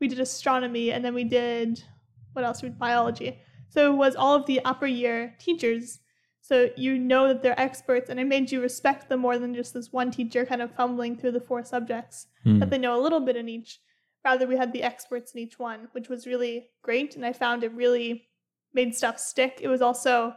We 0.00 0.06
did 0.06 0.20
astronomy, 0.20 0.92
and 0.92 1.04
then 1.04 1.14
we 1.14 1.24
did 1.24 1.82
what 2.34 2.44
else? 2.44 2.62
We 2.62 2.68
did 2.68 2.78
biology. 2.78 3.40
So 3.68 3.92
it 3.92 3.96
was 3.96 4.14
all 4.14 4.36
of 4.36 4.46
the 4.46 4.64
upper 4.64 4.86
year 4.86 5.34
teachers. 5.40 5.98
So 6.44 6.68
you 6.76 6.98
know 6.98 7.28
that 7.28 7.42
they're 7.42 7.58
experts, 7.58 8.10
and 8.10 8.20
it 8.20 8.26
made 8.26 8.52
you 8.52 8.60
respect 8.60 9.08
them 9.08 9.20
more 9.20 9.38
than 9.38 9.54
just 9.54 9.72
this 9.72 9.90
one 9.94 10.10
teacher 10.10 10.44
kind 10.44 10.60
of 10.60 10.70
fumbling 10.74 11.16
through 11.16 11.32
the 11.32 11.40
four 11.40 11.64
subjects 11.64 12.26
Hmm. 12.42 12.58
that 12.58 12.68
they 12.68 12.76
know 12.76 13.00
a 13.00 13.00
little 13.00 13.20
bit 13.20 13.34
in 13.34 13.48
each. 13.48 13.80
Rather, 14.26 14.46
we 14.46 14.54
had 14.58 14.70
the 14.70 14.82
experts 14.82 15.32
in 15.32 15.40
each 15.40 15.58
one, 15.58 15.88
which 15.92 16.10
was 16.10 16.26
really 16.26 16.68
great. 16.82 17.16
And 17.16 17.24
I 17.24 17.32
found 17.32 17.64
it 17.64 17.72
really 17.72 18.28
made 18.74 18.94
stuff 18.94 19.18
stick. 19.18 19.60
It 19.62 19.68
was 19.68 19.80
also 19.80 20.34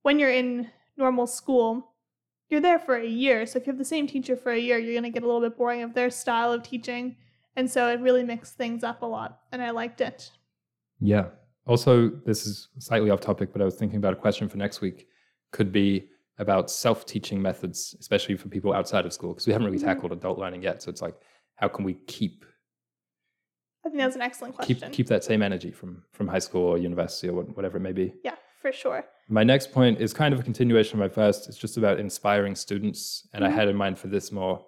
when 0.00 0.18
you're 0.18 0.30
in 0.30 0.70
normal 0.96 1.26
school, 1.26 1.92
you're 2.48 2.62
there 2.62 2.78
for 2.78 2.96
a 2.96 3.06
year. 3.06 3.44
So 3.44 3.58
if 3.58 3.66
you 3.66 3.72
have 3.72 3.78
the 3.78 3.84
same 3.84 4.06
teacher 4.06 4.36
for 4.36 4.52
a 4.52 4.58
year, 4.58 4.78
you're 4.78 4.94
going 4.94 5.04
to 5.04 5.10
get 5.10 5.22
a 5.24 5.26
little 5.26 5.42
bit 5.42 5.58
boring 5.58 5.82
of 5.82 5.92
their 5.92 6.08
style 6.08 6.54
of 6.54 6.62
teaching. 6.62 7.16
And 7.54 7.70
so 7.70 7.86
it 7.88 8.00
really 8.00 8.24
mixed 8.24 8.54
things 8.56 8.82
up 8.82 9.02
a 9.02 9.06
lot. 9.06 9.40
And 9.52 9.60
I 9.62 9.70
liked 9.72 10.00
it. 10.00 10.30
Yeah. 11.00 11.26
Also, 11.66 12.08
this 12.24 12.46
is 12.46 12.68
slightly 12.78 13.10
off 13.10 13.20
topic, 13.20 13.52
but 13.52 13.60
I 13.60 13.66
was 13.66 13.74
thinking 13.76 13.98
about 13.98 14.14
a 14.14 14.16
question 14.16 14.48
for 14.48 14.56
next 14.56 14.80
week. 14.80 15.06
Could 15.52 15.72
be 15.72 16.08
about 16.38 16.70
self 16.70 17.04
teaching 17.06 17.42
methods, 17.42 17.94
especially 17.98 18.36
for 18.36 18.48
people 18.48 18.72
outside 18.72 19.04
of 19.04 19.12
school, 19.12 19.32
because 19.34 19.46
we 19.46 19.52
haven't 19.52 19.66
really 19.66 19.78
Mhm. 19.78 19.84
tackled 19.84 20.12
adult 20.12 20.38
learning 20.38 20.62
yet. 20.62 20.80
So 20.82 20.90
it's 20.90 21.02
like, 21.02 21.14
how 21.56 21.68
can 21.68 21.84
we 21.84 21.94
keep 22.06 22.44
I 23.84 23.88
think 23.88 23.98
that's 23.98 24.14
an 24.14 24.22
excellent 24.22 24.54
question. 24.54 24.76
keep 24.80 24.92
keep 24.92 25.06
that 25.08 25.24
same 25.24 25.42
energy 25.42 25.70
from 25.70 26.04
from 26.12 26.28
high 26.28 26.38
school 26.38 26.62
or 26.62 26.78
university 26.78 27.28
or 27.28 27.42
whatever 27.42 27.78
it 27.78 27.80
may 27.80 27.92
be? 27.92 28.12
Yeah, 28.24 28.36
for 28.60 28.70
sure. 28.72 29.04
My 29.28 29.42
next 29.42 29.72
point 29.72 30.00
is 30.00 30.12
kind 30.12 30.32
of 30.34 30.40
a 30.40 30.42
continuation 30.42 30.94
of 30.98 31.00
my 31.00 31.08
first. 31.08 31.48
It's 31.48 31.56
just 31.58 31.76
about 31.78 31.98
inspiring 31.98 32.54
students, 32.54 33.26
and 33.32 33.44
I 33.44 33.48
Mhm. 33.48 33.54
had 33.54 33.68
in 33.68 33.76
mind 33.76 33.98
for 33.98 34.08
this 34.08 34.30
more 34.30 34.64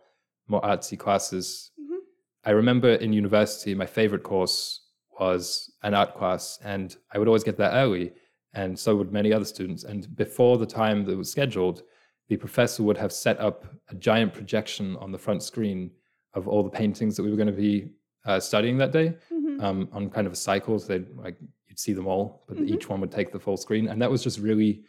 more 0.48 0.60
artsy 0.62 0.98
classes. 0.98 1.70
Mhm. 1.80 1.98
I 2.44 2.50
remember 2.50 2.88
in 2.90 3.12
university, 3.12 3.74
my 3.74 3.86
favorite 3.86 4.24
course 4.24 4.80
was 5.20 5.70
an 5.82 5.94
art 5.94 6.14
class, 6.16 6.58
and 6.64 6.96
I 7.12 7.18
would 7.18 7.28
always 7.28 7.44
get 7.44 7.56
there 7.56 7.70
early, 7.70 8.12
and 8.54 8.78
so 8.78 8.96
would 8.96 9.12
many 9.12 9.32
other 9.32 9.44
students. 9.44 9.84
And 9.84 10.14
before 10.16 10.58
the 10.58 10.66
time 10.66 11.04
that 11.06 11.16
was 11.16 11.30
scheduled, 11.30 11.82
the 12.28 12.36
professor 12.36 12.82
would 12.82 12.96
have 12.98 13.12
set 13.12 13.38
up 13.40 13.66
a 13.88 13.94
giant 13.94 14.32
projection 14.32 14.96
on 14.96 15.10
the 15.12 15.18
front 15.18 15.42
screen 15.42 15.90
of 16.34 16.48
all 16.48 16.62
the 16.62 16.70
paintings 16.70 17.16
that 17.16 17.22
we 17.22 17.30
were 17.30 17.36
going 17.36 17.46
to 17.46 17.52
be 17.52 17.90
uh, 18.24 18.38
studying 18.38 18.78
that 18.78 18.92
day 18.92 19.14
Mhm. 19.32 19.60
um, 19.62 19.88
on 19.92 20.08
kind 20.08 20.26
of 20.28 20.32
a 20.32 20.36
cycle. 20.36 20.78
So 20.78 20.86
they'd 20.92 21.08
like 21.16 21.36
you'd 21.66 21.78
see 21.78 21.92
them 21.92 22.06
all, 22.06 22.44
but 22.46 22.56
Mhm. 22.56 22.68
each 22.68 22.88
one 22.88 23.00
would 23.00 23.10
take 23.10 23.32
the 23.32 23.40
full 23.40 23.56
screen, 23.56 23.88
and 23.88 24.00
that 24.00 24.10
was 24.10 24.22
just 24.22 24.38
really, 24.38 24.84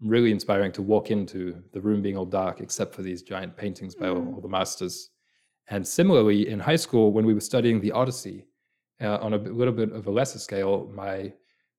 really 0.00 0.30
inspiring 0.30 0.70
to 0.72 0.82
walk 0.82 1.10
into 1.10 1.62
the 1.72 1.80
room 1.80 2.00
being 2.00 2.16
all 2.16 2.24
dark, 2.24 2.60
except 2.60 2.94
for 2.94 3.02
these 3.02 3.22
giant 3.22 3.56
paintings 3.56 3.94
by 3.94 4.08
all, 4.08 4.20
Mhm. 4.20 4.34
all 4.34 4.40
the 4.40 4.48
masters. 4.48 5.10
And 5.68 5.86
similarly, 5.86 6.48
in 6.48 6.60
high 6.60 6.76
school, 6.76 7.12
when 7.12 7.26
we 7.26 7.34
were 7.34 7.40
studying 7.40 7.80
the 7.80 7.92
Odyssey, 7.92 8.46
uh, 9.00 9.18
on 9.20 9.32
a 9.34 9.38
little 9.38 9.74
bit 9.74 9.90
of 9.92 10.06
a 10.06 10.10
lesser 10.10 10.38
scale, 10.38 10.90
my 10.94 11.32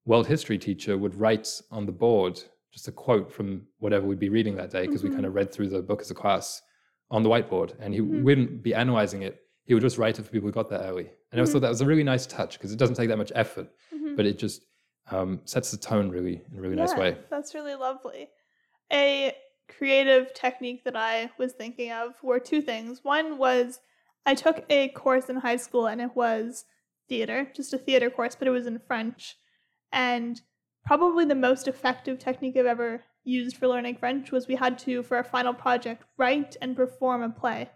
world 0.06 0.28
history 0.28 0.58
teacher 0.58 0.98
would 0.98 1.16
write 1.16 1.62
on 1.72 1.86
the 1.86 1.92
board 1.92 2.42
just 2.72 2.88
a 2.88 2.92
quote 2.92 3.30
from 3.32 3.68
whatever 3.80 4.08
we'd 4.08 4.18
be 4.20 4.30
reading 4.30 4.56
that 4.56 4.70
day, 4.72 4.86
because 4.86 5.04
we 5.04 5.10
Mhm. 5.10 5.14
kind 5.16 5.26
of 5.26 5.36
read 5.36 5.52
through 5.52 5.68
the 5.68 5.82
book 5.82 6.00
as 6.02 6.10
a 6.10 6.14
class 6.16 6.62
on 7.10 7.22
the 7.22 7.30
whiteboard, 7.30 7.76
and 7.80 7.94
he 7.94 8.00
Mhm. 8.00 8.24
wouldn't 8.24 8.64
be 8.64 8.74
analyzing 8.74 9.22
it 9.24 9.38
he 9.66 9.76
would 9.76 9.82
just 9.84 9.98
write 10.00 10.18
it 10.20 10.24
for 10.24 10.32
people 10.32 10.48
who 10.50 10.52
got 10.52 10.70
there 10.70 10.80
early. 10.80 11.04
And 11.32 11.34
I 11.34 11.38
always 11.38 11.50
Mhm. 11.50 11.54
thought 11.54 11.60
that 11.62 11.70
was 11.70 11.82
a 11.82 11.86
really 11.86 12.04
nice 12.04 12.26
touch 12.26 12.58
because 12.58 12.74
it 12.74 12.80
doesn't 12.80 12.96
take 12.96 13.08
that 13.10 13.18
much 13.18 13.32
effort, 13.36 13.70
Mhm. 13.94 14.16
but 14.18 14.26
it 14.26 14.38
just 14.40 14.64
um, 15.10 15.40
sets 15.46 15.72
the 15.72 15.78
tone 15.78 16.10
really 16.10 16.44
in 16.52 16.58
a 16.58 16.62
really 16.62 16.76
nice 16.76 16.96
way. 16.96 17.18
That's 17.30 17.54
really 17.54 17.76
lovely. 17.76 18.30
A 18.92 19.36
creative 19.68 20.34
technique 20.34 20.84
that 20.86 20.96
I 20.96 21.32
was 21.38 21.54
thinking 21.54 21.92
of 21.92 22.22
were 22.24 22.40
two 22.40 22.62
things. 22.62 23.04
One 23.04 23.38
was 23.38 23.80
I 24.26 24.36
took 24.36 24.64
a 24.70 24.90
course 24.90 25.30
in 25.30 25.38
high 25.38 25.58
school 25.58 25.88
and 25.88 26.02
it 26.02 26.16
was 26.16 26.66
theater, 27.08 27.52
just 27.54 27.74
a 27.74 27.78
theater 27.78 28.10
course, 28.10 28.36
but 28.36 28.48
it 28.48 28.52
was 28.52 28.68
in 28.68 28.80
French. 28.80 29.38
And 29.92 30.42
probably 30.86 31.26
the 31.26 31.36
most 31.36 31.68
effective 31.68 32.20
technique 32.20 32.58
I've 32.58 32.66
ever 32.66 33.04
used 33.24 33.58
for 33.58 33.68
learning 33.68 33.98
French 33.98 34.32
was 34.32 34.48
we 34.48 34.56
had 34.56 34.80
to, 34.80 35.04
for 35.04 35.18
our 35.18 35.24
final 35.24 35.54
project, 35.54 36.04
write 36.18 36.58
and 36.62 36.76
perform 36.76 37.22
a 37.22 37.30
play. 37.30 37.70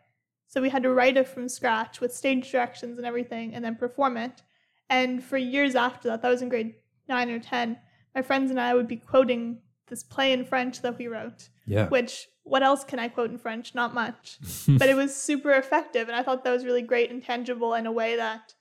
So 0.47 0.62
we 0.62 0.69
had 0.69 0.84
to 0.84 0.93
write 0.93 1.17
it 1.17 1.28
from 1.28 1.49
scratch 1.49 1.99
with 2.01 2.13
stage 2.13 2.49
directions 2.51 2.97
and 2.97 3.06
everything 3.06 3.54
and 3.54 3.63
then 3.63 3.75
perform 3.75 4.17
it. 4.17 4.41
And 4.89 5.23
for 5.23 5.38
years 5.38 5.75
after 5.75 6.08
that, 6.10 6.21
that 6.21 6.30
was 6.30 6.41
in 6.41 6.49
grade 6.49 6.75
nine 7.08 7.30
or 7.30 7.39
10, 7.39 7.78
my 8.15 8.21
friends 8.21 8.49
and 8.51 8.60
I 8.60 8.73
would 8.73 8.88
be 8.88 8.97
quoting 8.97 9.60
this 9.88 10.04
play 10.04 10.32
in 10.34 10.45
French 10.45 10.82
that 10.82 10.97
we 10.97 11.08
wrote, 11.08 11.49
Yeah. 11.67 11.89
which 11.89 12.28
what 12.43 12.63
else 12.63 12.84
can 12.84 12.97
I 12.99 13.08
quote 13.08 13.30
in 13.32 13.38
French? 13.38 13.75
Not 13.75 13.93
much. 13.93 14.39
but 14.67 14.89
it 14.89 14.95
was 14.95 15.15
super 15.15 15.51
effective. 15.51 16.08
And 16.08 16.15
I 16.15 16.23
thought 16.23 16.43
that 16.43 16.51
was 16.51 16.65
really 16.65 16.82
great 16.82 17.12
and 17.12 17.23
tangible 17.23 17.73
in 17.75 17.86
a 17.86 17.91
way 17.91 18.15
that 18.15 18.54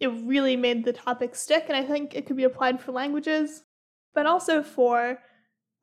it 0.00 0.08
really 0.24 0.56
made 0.56 0.84
the 0.84 0.92
topic 0.92 1.34
stick. 1.34 1.64
And 1.68 1.76
I 1.76 1.82
think 1.82 2.14
it 2.14 2.26
could 2.26 2.36
be 2.36 2.44
applied 2.44 2.80
for 2.80 2.92
languages, 2.92 3.64
but 4.14 4.26
also 4.26 4.62
for 4.62 5.18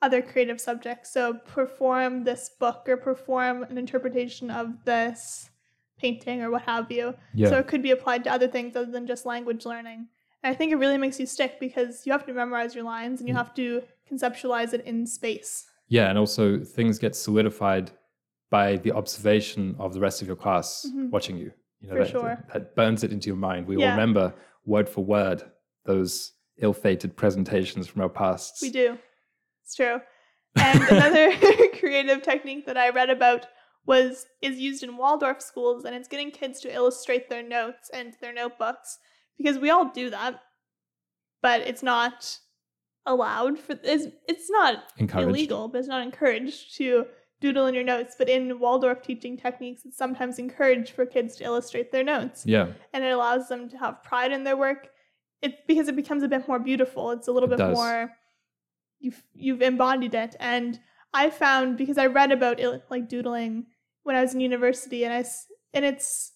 other 0.01 0.21
creative 0.21 0.60
subjects. 0.62 1.12
So 1.12 1.34
perform 1.45 2.23
this 2.23 2.51
book 2.60 2.86
or 2.88 2.97
perform 2.97 3.63
an 3.63 3.78
interpretation 3.78 4.49
of 4.51 4.84
this 4.86 5.49
painting 5.97 6.41
or 6.41 6.51
what 6.51 6.62
have 6.63 6.91
you. 6.91 7.13
Yeah. 7.34 7.49
So 7.49 7.58
it 7.60 7.67
could 7.67 7.82
be 7.82 7.91
applied 7.91 8.23
to 8.25 8.32
other 8.32 8.47
things 8.47 8.75
other 8.75 8.91
than 8.91 9.08
just 9.08 9.25
language 9.25 9.65
learning. 9.65 10.08
And 10.43 10.54
I 10.54 10.56
think 10.56 10.71
it 10.71 10.75
really 10.75 10.97
makes 10.97 11.19
you 11.19 11.25
stick 11.25 11.60
because 11.60 12.06
you 12.06 12.12
have 12.12 12.25
to 12.28 12.34
memorize 12.34 12.75
your 12.75 12.84
lines 12.84 13.19
and 13.19 13.28
you 13.28 13.34
Mm. 13.34 13.38
have 13.38 13.54
to 13.56 13.82
conceptualize 14.10 14.73
it 14.73 14.82
in 14.86 15.08
space. 15.08 15.65
Yeah, 15.88 16.10
and 16.10 16.17
also 16.17 16.60
things 16.63 16.99
get 16.99 17.15
solidified 17.15 17.91
by 18.51 18.78
the 18.78 18.91
observation 18.91 19.75
of 19.80 19.93
the 19.93 19.99
rest 19.99 20.21
of 20.21 20.28
your 20.28 20.36
class 20.36 20.86
Mhm. 20.93 21.10
watching 21.10 21.38
you. 21.38 21.51
You 21.85 21.91
know, 21.91 21.97
For 21.97 22.03
that, 22.03 22.11
sure. 22.11 22.45
that 22.53 22.75
burns 22.75 23.03
it 23.03 23.11
into 23.11 23.27
your 23.27 23.35
mind. 23.35 23.67
We 23.67 23.75
will 23.75 23.83
Yeah. 23.83 23.91
remember 23.91 24.33
word 24.65 24.89
for 24.89 25.03
word 25.03 25.43
those 25.85 26.33
ill-fated 26.57 27.15
presentations 27.15 27.87
from 27.87 28.01
our 28.01 28.09
pasts. 28.09 28.61
We 28.61 28.71
do. 28.71 28.97
It's 29.63 29.75
true. 29.75 29.99
And 30.55 30.81
another 30.83 31.31
creative 31.79 32.23
technique 32.23 32.65
that 32.65 32.77
I 32.77 32.89
read 32.89 33.09
about 33.09 33.45
was 33.85 34.25
is 34.41 34.57
used 34.57 34.81
in 34.83 34.97
Waldorf 34.97 35.41
schools 35.41 35.85
and 35.85 35.93
it's 35.95 36.07
getting 36.07 36.31
kids 36.31 36.59
to 36.61 36.73
illustrate 36.73 37.29
their 37.29 37.43
notes 37.43 37.91
and 37.93 38.13
their 38.19 38.33
notebooks 38.33 38.97
because 39.37 39.59
we 39.59 39.69
all 39.69 39.91
do 39.91 40.09
that. 40.09 40.39
But 41.43 41.61
it's 41.61 41.83
not 41.83 42.39
allowed 43.05 43.59
for 43.59 43.77
it's, 43.83 44.07
it's 44.27 44.49
not 44.49 44.85
Encouraged. 44.97 45.29
illegal, 45.29 45.67
but 45.67 45.77
it's 45.79 45.87
not 45.87 46.01
encouraged 46.01 46.75
to 46.77 47.05
doodle 47.41 47.67
in 47.67 47.73
your 47.73 47.83
notes. 47.83 48.15
But 48.17 48.29
in 48.29 48.59
Waldorf 48.59 49.01
teaching 49.01 49.37
techniques, 49.37 49.83
it's 49.85 49.97
sometimes 49.97 50.39
encouraged 50.39 50.91
for 50.93 51.05
kids 51.05 51.35
to 51.37 51.43
illustrate 51.43 51.91
their 51.91 52.03
notes 52.03 52.45
Yeah, 52.45 52.67
and 52.93 53.03
it 53.03 53.11
allows 53.11 53.47
them 53.49 53.69
to 53.69 53.77
have 53.77 54.03
pride 54.03 54.31
in 54.31 54.43
their 54.43 54.57
work. 54.57 54.89
It's 55.41 55.57
because 55.67 55.87
it 55.87 55.95
becomes 55.95 56.23
a 56.23 56.27
bit 56.27 56.47
more 56.47 56.59
beautiful. 56.59 57.11
It's 57.11 57.27
a 57.27 57.31
little 57.31 57.47
It 57.51 57.57
bit 57.57 57.63
does. 57.63 57.75
more 57.77 58.11
you've 58.99 59.23
you've 59.33 59.61
embodied 59.61 60.13
it. 60.13 60.35
And 60.39 60.79
I 61.13 61.29
found 61.29 61.77
because 61.77 61.97
I 61.97 62.07
read 62.07 62.31
about 62.31 62.59
il- 62.59 62.81
like 62.89 63.07
doodling 63.09 63.67
when 64.03 64.15
I 64.15 64.21
was 64.21 64.33
in 64.33 64.39
university, 64.39 65.03
and 65.05 65.13
I 65.13 65.23
and 65.73 65.85
it's 65.85 66.31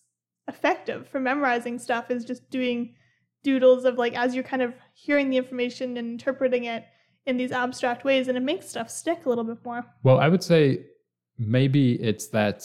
effective 0.47 1.07
for 1.07 1.19
memorizing 1.19 1.79
stuff. 1.79 2.11
Is 2.11 2.25
just 2.25 2.49
doing 2.49 2.95
doodles 3.43 3.85
of 3.85 3.97
like 3.97 4.15
as 4.17 4.35
you're 4.35 4.43
kind 4.43 4.61
of 4.61 4.73
hearing 4.93 5.29
the 5.29 5.37
information 5.37 5.95
and 5.97 6.09
interpreting 6.11 6.65
it 6.65 6.83
in 7.25 7.37
these 7.37 7.51
abstract 7.51 8.03
ways, 8.03 8.27
and 8.27 8.37
it 8.37 8.41
makes 8.41 8.67
stuff 8.69 8.89
stick 8.89 9.25
a 9.25 9.29
little 9.29 9.43
bit 9.43 9.63
more. 9.63 9.85
Well, 10.03 10.19
I 10.19 10.27
would 10.29 10.43
say 10.43 10.85
maybe 11.37 11.93
it's 12.01 12.27
that 12.29 12.63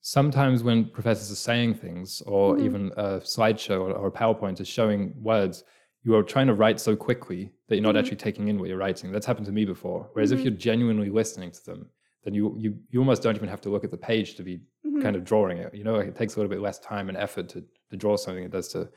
sometimes 0.00 0.62
when 0.62 0.86
professors 0.90 1.30
are 1.30 1.36
saying 1.36 1.74
things, 1.74 2.22
or 2.26 2.56
Mhm. 2.56 2.64
even 2.64 2.92
a 2.96 3.20
slideshow 3.20 3.80
or, 3.80 3.92
or 3.92 4.06
a 4.08 4.12
PowerPoint 4.12 4.60
is 4.60 4.68
showing 4.68 5.14
words, 5.22 5.64
you 6.02 6.14
are 6.14 6.22
trying 6.22 6.46
to 6.46 6.54
write 6.54 6.78
so 6.78 6.94
quickly 6.94 7.50
that 7.68 7.76
you're 7.76 7.82
not 7.82 7.94
Mhm. 7.94 7.98
actually 8.00 8.16
taking 8.18 8.48
in 8.48 8.58
what 8.58 8.68
you're 8.68 8.78
writing. 8.78 9.10
That's 9.10 9.24
happened 9.26 9.46
to 9.46 9.52
me 9.52 9.64
before. 9.64 10.10
Whereas 10.12 10.30
Mhm. 10.32 10.38
if 10.38 10.44
you're 10.44 10.52
genuinely 10.54 11.08
listening 11.08 11.50
to 11.52 11.64
them, 11.64 11.90
then 12.24 12.34
you, 12.34 12.54
you 12.58 12.78
you 12.90 12.98
almost 13.00 13.22
don't 13.22 13.36
even 13.36 13.48
have 13.48 13.60
to 13.62 13.70
look 13.70 13.84
at 13.84 13.90
the 13.90 13.96
page 13.96 14.34
to 14.36 14.42
be 14.42 14.60
Mhm. 14.86 15.02
kind 15.02 15.16
of 15.16 15.24
drawing 15.24 15.58
it. 15.58 15.74
You 15.74 15.84
know, 15.84 15.94
like 15.94 16.08
it 16.08 16.14
takes 16.16 16.36
a 16.36 16.38
little 16.38 16.50
bit 16.50 16.60
less 16.60 16.78
time 16.78 17.08
and 17.08 17.16
effort 17.18 17.48
to 17.50 17.64
to 17.90 17.96
draw 17.96 18.16
something 18.16 18.44
it 18.44 18.50
does 18.50 18.68
to 18.68 18.90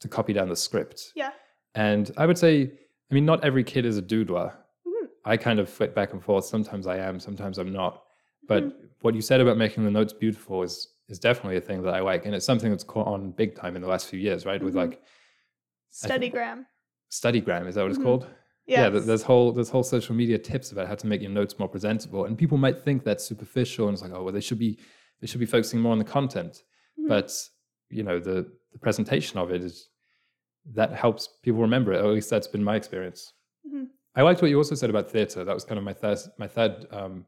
to 0.00 0.08
copy 0.08 0.32
down 0.32 0.48
the 0.48 0.56
script. 0.56 1.12
Yeah. 1.14 1.32
And 1.74 2.10
I 2.16 2.26
would 2.26 2.36
say, 2.36 2.72
I 3.12 3.14
mean, 3.14 3.26
not 3.26 3.44
every 3.44 3.62
kid 3.62 3.84
is 3.84 3.98
a 3.98 4.02
doodler. 4.02 4.54
Mhm. 4.86 5.08
I 5.26 5.36
kind 5.36 5.60
of 5.60 5.68
flip 5.68 5.94
back 5.94 6.14
and 6.14 6.24
forth. 6.24 6.46
Sometimes 6.46 6.86
I 6.86 6.96
am, 6.96 7.20
sometimes 7.20 7.58
I'm 7.58 7.70
not. 7.70 8.02
But 8.48 8.64
Mhm. 8.64 8.88
what 9.02 9.14
you 9.14 9.20
said 9.20 9.42
about 9.42 9.58
making 9.58 9.84
the 9.84 9.90
notes 9.90 10.14
beautiful 10.14 10.62
is 10.62 10.88
is 11.08 11.18
definitely 11.18 11.58
a 11.58 11.60
thing 11.60 11.82
that 11.82 11.92
I 11.92 12.00
like, 12.00 12.24
and 12.24 12.34
it's 12.34 12.46
something 12.46 12.70
that's 12.70 12.84
caught 12.84 13.06
on 13.06 13.32
big 13.32 13.54
time 13.54 13.76
in 13.76 13.82
the 13.82 13.88
last 13.88 14.06
few 14.06 14.18
years, 14.18 14.46
right? 14.46 14.62
With 14.62 14.72
Mhm. 14.72 14.76
like 14.78 15.02
Studygram. 15.92 16.64
StudyGram, 17.10 17.66
is 17.66 17.74
that 17.74 17.82
what 17.82 17.90
it's 17.90 17.98
Mhm. 17.98 18.02
called? 18.04 18.22
Yes. 18.66 18.78
Yeah, 18.78 18.88
th- 18.90 19.04
there's 19.04 19.22
whole 19.24 19.52
there's 19.52 19.68
whole 19.68 19.82
social 19.82 20.14
media 20.14 20.38
tips 20.38 20.72
about 20.72 20.86
how 20.86 20.94
to 20.94 21.06
make 21.06 21.20
your 21.20 21.30
notes 21.30 21.58
more 21.58 21.68
presentable, 21.68 22.24
and 22.24 22.38
people 22.38 22.56
might 22.56 22.78
think 22.78 23.04
that's 23.04 23.24
superficial, 23.24 23.88
and 23.88 23.94
it's 23.94 24.02
like, 24.02 24.12
oh, 24.12 24.22
well, 24.22 24.32
they 24.32 24.40
should 24.40 24.58
be 24.58 24.78
they 25.20 25.26
should 25.26 25.40
be 25.40 25.44
focusing 25.46 25.80
more 25.80 25.92
on 25.92 25.98
the 25.98 26.04
content, 26.04 26.62
Mhm. 26.98 27.08
but 27.08 27.30
you 27.90 28.02
know, 28.04 28.18
the 28.18 28.50
the 28.72 28.78
presentation 28.78 29.38
of 29.38 29.52
it 29.52 29.62
is 29.62 29.90
that 30.74 30.92
helps 30.92 31.28
people 31.42 31.60
remember 31.60 31.92
it. 31.92 31.98
Or 32.00 32.08
at 32.08 32.14
least 32.14 32.30
that's 32.30 32.46
been 32.46 32.62
my 32.64 32.76
experience. 32.76 33.32
Mhm. 33.66 33.88
I 34.14 34.22
liked 34.22 34.42
what 34.42 34.50
you 34.50 34.58
also 34.58 34.74
said 34.74 34.90
about 34.90 35.10
theatre. 35.10 35.44
That 35.44 35.54
was 35.54 35.64
kind 35.64 35.78
of 35.78 35.84
my 35.84 35.92
third 35.92 36.18
my 36.38 36.46
third 36.46 36.86
um, 36.92 37.26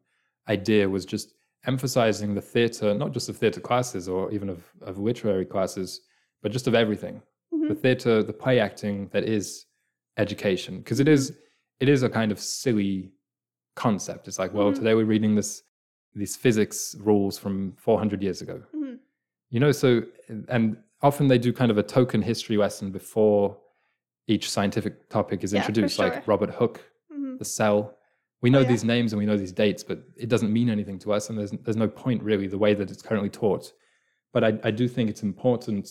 idea 0.49 0.89
was 0.89 1.05
just 1.05 1.35
emphasizing 1.67 2.35
the 2.35 2.41
theatre, 2.43 2.93
not 2.95 3.13
just 3.13 3.29
of 3.29 3.37
theatre 3.37 3.61
classes 3.61 4.09
or 4.09 4.31
even 4.33 4.49
of 4.49 4.63
of 4.83 4.99
literary 4.99 5.47
classes, 5.47 6.03
but 6.43 6.53
just 6.53 6.67
of 6.67 6.75
everything 6.75 7.23
Mhm. 7.53 7.69
the 7.69 7.75
theater, 7.75 8.23
the 8.23 8.33
play 8.33 8.61
acting 8.61 9.09
that 9.09 9.25
is 9.25 9.67
education, 10.19 10.79
because 10.79 11.01
it 11.01 11.09
is 11.09 11.39
it 11.81 11.89
is 11.89 12.03
a 12.03 12.09
kind 12.11 12.31
of 12.31 12.39
silly 12.39 13.13
concept. 13.75 14.29
It's 14.29 14.39
like, 14.39 14.55
well, 14.55 14.71
Mhm. 14.71 14.77
today 14.77 14.95
we're 14.95 15.05
reading 15.07 15.35
this 15.35 15.63
these 16.15 16.37
physics 16.37 16.95
rules 17.01 17.37
from 17.39 17.73
400 17.73 18.23
years 18.23 18.41
ago. 18.41 18.63
Mhm. 18.73 19.01
You 19.51 19.59
know, 19.61 19.73
so 19.73 20.03
and 20.49 20.77
often 21.05 21.29
they 21.29 21.39
do 21.39 21.53
kind 21.53 21.71
of 21.71 21.77
a 21.79 21.83
token 21.83 22.23
history 22.23 22.57
lesson 22.57 22.91
before 22.91 23.57
each 24.27 24.51
scientific 24.51 25.09
topic 25.11 25.45
is 25.45 25.53
Yeah, 25.53 25.61
introduced, 25.61 25.97
sure. 25.97 26.09
like 26.09 26.27
Robert 26.27 26.51
Hooke, 26.51 26.81
Mhm. 27.13 27.39
the 27.39 27.45
cell. 27.45 27.99
We 28.41 28.49
know 28.51 28.61
Oh, 28.61 28.63
yeah. 28.63 28.69
these 28.69 28.85
names 28.85 29.13
and 29.13 29.19
we 29.21 29.27
know 29.27 29.37
these 29.37 29.53
dates, 29.53 29.85
but 29.85 29.99
it 30.17 30.29
doesn't 30.31 30.51
mean 30.53 30.71
anything 30.71 30.99
to 31.01 31.13
us, 31.13 31.29
and 31.29 31.39
there's 31.39 31.51
there's 31.65 31.77
no 31.77 31.89
point 31.89 32.23
really 32.23 32.47
the 32.47 32.59
way 32.59 32.73
that 32.75 32.91
it's 32.91 33.03
currently 33.03 33.29
taught. 33.31 33.73
But 34.33 34.43
I, 34.45 34.59
I 34.65 34.71
do 34.71 34.89
think 34.89 35.11
it's 35.11 35.23
important 35.23 35.87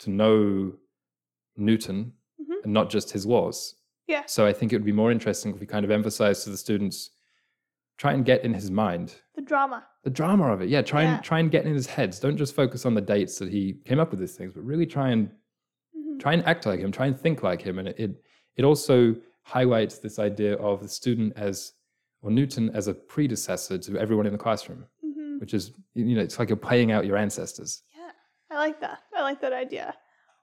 to 0.00 0.10
know 0.10 0.74
Newton 1.56 2.12
Mhm. 2.40 2.64
and 2.64 2.72
not 2.74 2.90
just 2.90 3.10
his 3.12 3.24
laws. 3.24 3.74
Yeah. 4.06 4.24
So 4.26 4.46
I 4.46 4.52
think 4.52 4.72
it 4.72 4.76
would 4.76 4.84
be 4.84 4.92
more 5.02 5.10
interesting 5.10 5.52
if 5.54 5.60
we 5.60 5.66
kind 5.66 5.84
of 5.84 5.90
emphasize 5.90 6.44
to 6.44 6.50
the 6.50 6.56
students, 6.58 7.10
try 7.96 8.12
and 8.12 8.22
get 8.24 8.44
in 8.44 8.52
his 8.52 8.70
mind 8.70 9.14
The 9.34 9.40
drama. 9.42 9.86
The 10.06 10.10
drama 10.10 10.52
of 10.52 10.60
it. 10.62 10.68
Yeah, 10.68 10.82
try 10.82 11.02
Yeah. 11.02 11.16
and 11.16 11.24
try 11.24 11.40
and 11.40 11.50
get 11.50 11.66
in 11.66 11.74
his 11.74 11.88
heads. 11.88 12.20
Don't 12.20 12.36
just 12.36 12.54
focus 12.54 12.86
on 12.86 12.94
the 12.94 13.00
dates 13.00 13.40
that 13.40 13.48
he 13.50 13.72
came 13.84 13.98
up 13.98 14.12
with 14.12 14.20
these 14.20 14.36
things, 14.36 14.52
but 14.54 14.62
really 14.62 14.86
try 14.86 15.08
and 15.10 15.28
Mhm. 15.96 16.20
try 16.20 16.32
and 16.32 16.44
act 16.46 16.64
like 16.64 16.78
him, 16.78 16.92
try 16.92 17.06
and 17.06 17.18
think 17.18 17.42
like 17.42 17.60
him. 17.60 17.80
And 17.80 17.88
it 17.88 17.98
it, 17.98 18.10
it 18.54 18.64
also 18.64 19.16
highlights 19.42 19.98
this 19.98 20.20
idea 20.20 20.54
of 20.58 20.80
the 20.80 20.88
student 20.88 21.32
as 21.36 21.72
or 22.22 22.30
Newton 22.30 22.70
as 22.70 22.86
a 22.86 22.94
predecessor 22.94 23.78
to 23.78 23.98
everyone 23.98 24.26
in 24.26 24.32
the 24.32 24.38
classroom, 24.38 24.86
Mhm. 25.04 25.40
which 25.40 25.52
is 25.52 25.72
you 25.94 26.14
know 26.14 26.22
it's 26.22 26.38
like 26.38 26.50
you're 26.50 26.56
playing 26.70 26.92
out 26.92 27.04
your 27.04 27.16
ancestors. 27.16 27.82
Yeah, 27.96 28.12
I 28.48 28.58
like 28.58 28.78
that. 28.82 29.00
I 29.12 29.22
like 29.22 29.40
that 29.40 29.52
idea. 29.52 29.96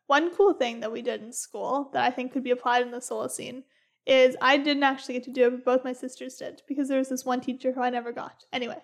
One 0.08 0.30
cool 0.36 0.52
thing 0.56 0.82
that 0.82 0.92
we 0.92 1.02
did 1.02 1.22
in 1.24 1.32
school 1.32 1.90
that 1.94 2.04
I 2.04 2.12
think 2.12 2.34
could 2.34 2.44
be 2.44 2.52
applied 2.52 2.82
in 2.82 2.92
the 2.92 2.98
Solacene 3.00 3.64
is 4.06 4.36
I 4.42 4.58
didn't 4.58 4.84
actually 4.84 5.14
get 5.14 5.24
to 5.24 5.32
do 5.32 5.48
it, 5.48 5.52
but 5.52 5.64
both 5.64 5.86
my 5.86 5.94
sisters 5.94 6.36
did 6.36 6.64
because 6.68 6.90
there 6.90 7.00
was 7.00 7.08
this 7.08 7.24
one 7.24 7.40
teacher 7.40 7.72
who 7.72 7.80
I 7.82 7.90
never 7.90 8.12
got. 8.12 8.44
Anyway, 8.52 8.82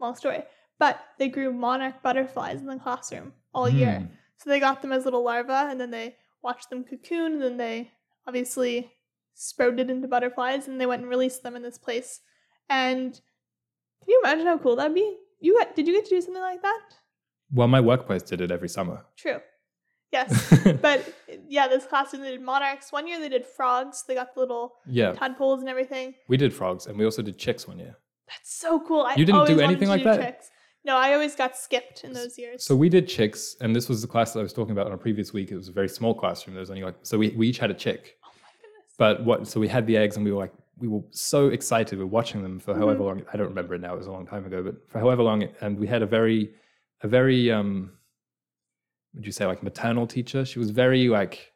long 0.00 0.14
story. 0.14 0.42
But 0.78 1.00
they 1.18 1.28
grew 1.28 1.52
monarch 1.52 2.02
butterflies 2.02 2.60
in 2.60 2.66
the 2.66 2.76
classroom 2.76 3.32
all 3.54 3.68
year. 3.68 4.00
Hmm. 4.00 4.06
So 4.38 4.48
they 4.48 4.60
got 4.60 4.80
them 4.80 4.92
as 4.92 5.04
little 5.04 5.22
larvae 5.22 5.52
and 5.52 5.80
then 5.80 5.90
they 5.90 6.16
watched 6.42 6.70
them 6.70 6.84
cocoon 6.84 7.34
and 7.34 7.42
then 7.42 7.56
they 7.58 7.92
obviously 8.26 8.90
sprouted 9.34 9.90
into 9.90 10.08
butterflies 10.08 10.68
and 10.68 10.80
they 10.80 10.86
went 10.86 11.02
and 11.02 11.10
released 11.10 11.42
them 11.42 11.56
in 11.56 11.62
this 11.62 11.78
place. 11.78 12.20
And 12.68 13.12
can 13.12 14.08
you 14.08 14.20
imagine 14.24 14.46
how 14.46 14.58
cool 14.58 14.76
that'd 14.76 14.94
be? 14.94 15.18
You 15.40 15.58
got 15.58 15.76
did 15.76 15.86
you 15.86 15.94
get 15.94 16.04
to 16.04 16.10
do 16.10 16.20
something 16.20 16.42
like 16.42 16.62
that? 16.62 16.82
Well, 17.52 17.68
my 17.68 17.80
workplace 17.80 18.22
did 18.22 18.40
it 18.40 18.50
every 18.50 18.68
summer. 18.68 19.04
True. 19.16 19.40
Yes. 20.12 20.54
but 20.82 21.14
yeah, 21.48 21.68
this 21.68 21.86
class 21.86 22.12
they 22.12 22.18
did 22.18 22.40
monarchs. 22.40 22.92
One 22.92 23.06
year 23.06 23.20
they 23.20 23.28
did 23.28 23.46
frogs. 23.46 24.04
They 24.06 24.14
got 24.14 24.34
the 24.34 24.40
little 24.40 24.74
yeah, 24.86 25.12
tadpoles 25.12 25.60
and 25.60 25.68
everything. 25.68 26.14
we 26.28 26.36
did 26.36 26.52
frogs, 26.52 26.86
and 26.86 26.98
we 26.98 27.04
also 27.04 27.22
did 27.22 27.38
chicks 27.38 27.66
one 27.68 27.78
year. 27.78 27.96
That's 28.30 28.54
so 28.54 28.80
cool. 28.80 29.02
I 29.02 29.14
You 29.16 29.24
didn't 29.24 29.46
do 29.46 29.60
anything 29.60 29.88
like 29.88 30.00
do 30.02 30.04
that? 30.04 30.20
Chicks. 30.20 30.50
No, 30.84 30.96
I 30.96 31.12
always 31.12 31.34
got 31.34 31.58
skipped 31.58 32.04
in 32.04 32.12
those 32.14 32.38
years. 32.38 32.64
So 32.64 32.74
we 32.74 32.88
did 32.88 33.06
chicks, 33.06 33.56
and 33.60 33.76
this 33.76 33.88
was 33.88 34.00
the 34.00 34.08
class 34.08 34.32
that 34.32 34.40
I 34.40 34.42
was 34.42 34.52
talking 34.54 34.72
about 34.72 34.86
on 34.86 34.92
a 34.92 34.98
previous 34.98 35.32
week. 35.32 35.50
It 35.50 35.56
was 35.56 35.68
a 35.68 35.72
very 35.72 35.88
small 35.88 36.14
classroom. 36.14 36.54
There 36.54 36.60
was 36.60 36.70
only 36.70 36.82
like 36.84 36.94
so 37.02 37.18
we, 37.18 37.30
we 37.30 37.48
each 37.48 37.58
had 37.58 37.70
a 37.70 37.74
chick. 37.74 38.16
oh 38.24 38.30
my 38.42 38.48
goodness. 38.62 38.94
But 38.96 39.24
what? 39.24 39.46
So 39.46 39.60
we 39.60 39.68
had 39.68 39.86
the 39.86 39.96
eggs, 39.98 40.16
and 40.16 40.24
we 40.24 40.32
were 40.32 40.38
like, 40.38 40.54
we 40.78 40.88
were 40.88 41.02
so 41.10 41.48
excited. 41.48 41.98
We 41.98 42.04
were 42.04 42.10
watching 42.10 42.42
them 42.42 42.58
for 42.60 42.74
however 42.74 43.00
Mhm. 43.00 43.06
long. 43.06 43.22
I 43.32 43.36
don't 43.36 43.48
remember 43.48 43.74
it 43.74 43.82
now. 43.82 43.92
It 43.94 43.98
was 43.98 44.06
a 44.06 44.12
long 44.12 44.26
time 44.26 44.46
ago, 44.46 44.62
but 44.62 44.88
for 44.88 45.00
however 45.00 45.22
long, 45.22 45.42
and 45.60 45.78
we 45.78 45.86
had 45.86 46.00
a 46.02 46.06
very, 46.06 46.54
a 47.02 47.08
very, 47.08 47.50
um, 47.50 47.92
would 49.14 49.26
you 49.26 49.32
say 49.32 49.44
like 49.44 49.62
maternal 49.62 50.06
teacher? 50.06 50.46
She 50.46 50.58
was 50.58 50.70
very 50.70 51.08
like, 51.08 51.52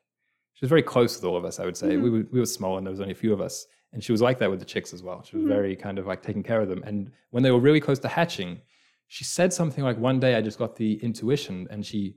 she 0.54 0.64
was 0.64 0.68
very 0.68 0.82
close 0.82 1.16
with 1.16 1.24
all 1.24 1.36
of 1.36 1.46
us. 1.46 1.58
I 1.60 1.64
would 1.64 1.76
say 1.78 1.90
Mhm. 1.96 2.02
we 2.02 2.10
were 2.10 2.26
we 2.30 2.40
were 2.40 2.46
small, 2.46 2.76
and 2.76 2.86
there 2.86 2.90
was 2.90 3.00
only 3.00 3.12
a 3.12 3.16
few 3.24 3.32
of 3.32 3.40
us, 3.40 3.66
and 3.94 4.04
she 4.04 4.12
was 4.12 4.20
like 4.20 4.38
that 4.40 4.50
with 4.50 4.58
the 4.58 4.66
chicks 4.66 4.92
as 4.92 5.02
well. 5.02 5.22
She 5.22 5.36
was 5.36 5.44
Mhm. 5.46 5.48
very 5.48 5.74
kind 5.76 5.98
of 5.98 6.06
like 6.06 6.22
taking 6.22 6.42
care 6.42 6.60
of 6.60 6.68
them. 6.68 6.82
And 6.84 7.10
when 7.30 7.42
they 7.42 7.50
were 7.50 7.60
really 7.60 7.80
close 7.80 7.98
to 8.00 8.08
hatching, 8.08 8.60
she 9.08 9.24
said 9.24 9.52
something 9.52 9.82
like, 9.84 9.96
"One 9.98 10.18
day 10.20 10.34
I 10.34 10.42
just 10.42 10.58
got 10.58 10.76
the 10.76 10.94
intuition," 11.02 11.66
and 11.70 11.84
she 11.86 12.16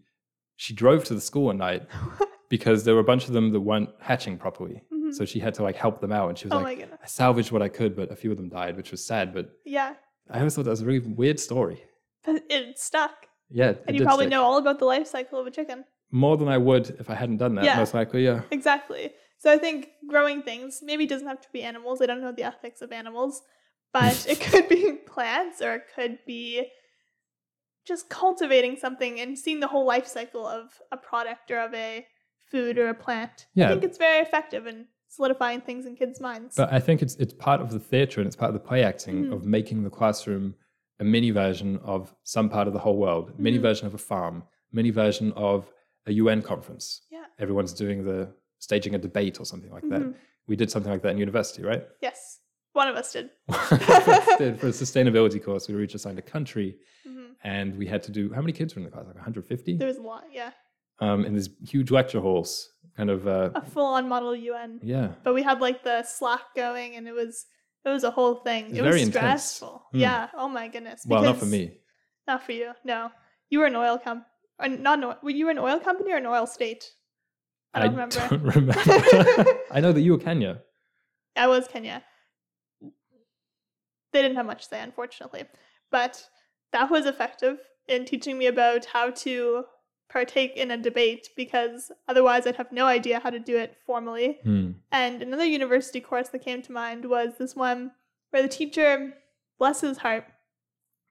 she 0.55 0.73
drove 0.73 1.03
to 1.05 1.13
the 1.13 1.21
school 1.21 1.45
one 1.45 1.57
night 1.59 1.83
because 2.49 2.83
there 2.83 2.95
were 2.95 3.01
a 3.07 3.11
bunch 3.11 3.27
of 3.27 3.33
them 3.33 3.51
that 3.51 3.61
weren't 3.61 3.89
hatching 3.99 4.37
properly. 4.37 4.81
Mhm. 4.91 5.13
So 5.13 5.23
she 5.23 5.39
had 5.39 5.53
to 5.55 5.63
like 5.63 5.75
help 5.75 6.01
them 6.01 6.11
out. 6.11 6.29
And 6.29 6.37
she 6.37 6.45
was 6.47 6.53
oh 6.53 6.61
like. 6.61 6.79
I 7.03 7.05
salvaged 7.05 7.51
what 7.51 7.61
I 7.61 7.69
could, 7.69 7.95
but 7.95 8.11
a 8.11 8.15
few 8.15 8.31
of 8.31 8.37
them 8.37 8.49
died, 8.49 8.75
which 8.75 8.89
was 8.91 9.05
sad. 9.05 9.33
But 9.33 9.51
Yeah. 9.65 9.93
I 10.31 10.39
always 10.39 10.55
thought 10.55 10.63
that 10.65 10.71
was 10.71 10.81
a 10.81 10.85
really 10.85 10.99
weird 11.21 11.39
story. 11.39 11.83
But 12.25 12.43
it 12.49 12.77
stuck. 12.79 13.27
Yeah, 13.49 13.69
it 13.69 13.83
And 13.87 13.95
you 13.95 14.03
probably 14.03 14.25
stick. 14.25 14.31
know 14.31 14.43
all 14.43 14.57
about 14.57 14.79
the 14.79 14.85
life 14.85 15.07
cycle 15.07 15.39
of 15.39 15.45
a 15.47 15.51
chicken. 15.51 15.85
more 16.09 16.35
than 16.37 16.47
I 16.47 16.57
would 16.57 16.89
if 17.01 17.09
I 17.09 17.15
hadn't 17.15 17.37
done 17.37 17.53
that. 17.55 17.65
Yeah. 17.65 17.77
Most 17.77 17.93
likely, 17.93 18.23
yeah. 18.25 18.41
Exactly. 18.49 19.11
So 19.37 19.51
I 19.51 19.57
think 19.57 19.89
growing 20.07 20.41
things 20.41 20.79
maybe 20.83 21.05
doesn't 21.05 21.27
have 21.27 21.41
to 21.41 21.47
be 21.53 21.61
animals. 21.63 22.01
I 22.01 22.05
don't 22.07 22.21
know 22.21 22.31
the 22.31 22.43
ethics 22.43 22.81
of 22.81 22.91
animals, 22.91 23.41
but 23.93 24.25
it 24.27 24.39
could 24.41 24.67
be 24.67 24.93
plants 25.05 25.61
or 25.61 25.75
it 25.75 25.83
could 25.95 26.19
be 26.25 26.67
just 27.85 28.09
cultivating 28.09 28.75
something 28.75 29.19
and 29.19 29.37
seeing 29.37 29.59
the 29.59 29.67
whole 29.67 29.85
life 29.85 30.07
cycle 30.07 30.45
of 30.45 30.71
a 30.91 30.97
product 30.97 31.51
or 31.51 31.59
of 31.59 31.73
a 31.73 32.05
food 32.51 32.77
or 32.77 32.89
a 32.89 32.93
plant. 32.93 33.45
Yeah. 33.53 33.67
I 33.67 33.69
think 33.69 33.83
it's 33.83 33.97
very 33.97 34.19
effective 34.19 34.67
in 34.67 34.87
solidifying 35.07 35.61
things 35.61 35.85
in 35.85 35.95
kids' 35.95 36.19
minds. 36.19 36.55
But 36.55 36.71
I 36.73 36.79
think 36.79 37.01
it's 37.01 37.15
it's 37.15 37.33
part 37.33 37.61
of 37.61 37.71
the 37.71 37.79
theatre 37.79 38.19
and 38.19 38.27
it's 38.27 38.35
part 38.35 38.49
of 38.49 38.53
the 38.55 38.67
play 38.67 38.83
acting 38.83 39.25
Mhm. 39.25 39.33
of 39.33 39.45
making 39.45 39.83
the 39.83 39.89
classroom 39.89 40.55
a 40.99 41.03
mini 41.03 41.29
version 41.31 41.77
of 41.83 42.13
some 42.23 42.49
part 42.49 42.67
of 42.67 42.73
the 42.73 42.79
whole 42.79 42.97
world, 42.97 43.31
a 43.37 43.41
mini 43.41 43.57
Mhm. 43.59 43.61
version 43.61 43.87
of 43.87 43.93
a 43.93 43.97
farm, 43.99 44.43
mini 44.71 44.89
version 44.89 45.31
of 45.33 45.71
a 46.07 46.11
UN 46.13 46.41
conference. 46.41 47.03
Yeah. 47.11 47.25
Everyone's 47.39 47.73
doing 47.73 48.03
the 48.03 48.33
staging 48.59 48.95
a 48.95 48.97
debate 48.97 49.39
or 49.39 49.45
something 49.45 49.71
like 49.71 49.83
Mhm. 49.83 49.89
that. 49.89 50.13
We 50.47 50.55
did 50.55 50.71
something 50.71 50.91
like 50.91 51.01
that 51.03 51.11
in 51.11 51.17
university, 51.17 51.63
right? 51.63 51.83
yes, 52.01 52.39
one 52.73 52.87
of 52.87 52.95
us 52.95 53.11
did. 53.13 53.29
did 54.37 54.59
for 54.59 54.67
a 54.67 54.71
sustainability 54.71 55.43
course. 55.43 55.67
We 55.67 55.75
were 55.75 55.81
each 55.81 55.95
assigned 55.95 56.19
a 56.19 56.23
country, 56.23 56.77
hmm 57.05 57.25
and 57.43 57.77
we 57.77 57.85
had 57.85 58.01
to 58.03 58.11
do 58.11 58.33
how 58.33 58.41
many 58.41 58.51
kids 58.53 58.73
were 58.75 58.79
in 58.79 58.85
the 58.85 58.91
class? 58.91 59.05
Like 59.05 59.15
150 59.15 59.77
There 59.77 59.87
was 59.87 59.97
a 59.97 60.01
lot, 60.01 60.23
yeah. 60.31 60.51
um, 60.99 61.23
in 61.25 61.33
these 61.35 61.49
huge 61.67 61.91
lecture 61.91 62.19
halls. 62.19 62.71
Kind 62.95 63.11
of, 63.11 63.27
uh, 63.27 63.51
A 63.53 63.61
full-on 63.61 64.09
model 64.09 64.35
UN. 64.35 64.79
yeah. 64.81 65.09
But 65.23 65.35
we 65.35 65.43
had 65.43 65.61
like 65.61 65.83
the 65.83 66.01
Slack 66.03 66.41
going, 66.55 66.95
and 66.95 67.07
it 67.07 67.13
was 67.13 67.45
it 67.85 67.89
was 67.89 68.03
a 68.03 68.09
whole 68.11 68.35
thing. 68.35 68.71
It's 68.71 68.79
It 68.79 68.81
was 68.83 69.05
stressful. 69.05 69.85
Hmm. 69.91 69.97
Yeah. 69.99 70.29
Oh 70.33 70.49
my 70.49 70.67
goodness. 70.67 71.03
Well, 71.07 71.21
not 71.23 71.37
for 71.37 71.45
me. 71.45 71.77
Not 72.27 72.43
for 72.43 72.53
you. 72.53 72.71
No, 72.83 73.11
you 73.51 73.59
were 73.59 73.67
an 73.67 73.75
oil 73.75 73.97
company. 73.99 74.25
Or 74.59 74.67
not 74.67 74.97
an 74.97 75.03
oil. 75.05 75.17
Were 75.21 75.29
you 75.29 75.49
an 75.49 75.59
oil 75.59 75.79
company 75.79 76.11
or 76.11 76.17
an 76.17 76.25
oil 76.25 76.47
state? 76.47 76.83
I 77.73 77.81
don't 77.81 77.91
remember. 77.91 78.27
don't 78.29 78.43
remember. 78.55 78.73
I 79.71 79.79
know 79.79 79.91
that 79.91 80.01
you 80.01 80.13
were 80.13 80.17
Kenya. 80.19 80.61
I 81.35 81.47
was 81.47 81.67
Kenya. 81.67 82.03
They 84.13 84.21
didn't 84.21 84.37
have 84.37 84.45
much 84.45 84.63
to 84.63 84.69
say, 84.69 84.81
unfortunately, 84.81 85.43
but 85.91 86.27
that 86.71 86.89
was 86.89 87.05
effective 87.05 87.59
in 87.87 88.05
teaching 88.05 88.37
me 88.37 88.47
about 88.47 88.85
how 88.85 89.11
to 89.11 89.65
partake 90.09 90.55
in 90.55 90.71
a 90.71 90.77
debate 90.77 91.29
because 91.35 91.91
otherwise 92.07 92.47
I'd 92.47 92.55
have 92.55 92.71
no 92.71 92.85
idea 92.85 93.19
how 93.19 93.29
to 93.29 93.39
do 93.39 93.57
it 93.57 93.77
formally. 93.85 94.39
Hmm. 94.43 94.71
And 94.91 95.21
another 95.21 95.45
university 95.45 95.99
course 95.99 96.29
that 96.29 96.43
came 96.43 96.61
to 96.63 96.71
mind 96.71 97.05
was 97.05 97.33
this 97.37 97.55
one 97.55 97.91
where 98.31 98.41
the 98.41 98.47
teacher, 98.47 99.13
bless 99.59 99.81
his 99.81 99.97
heart, 99.97 100.25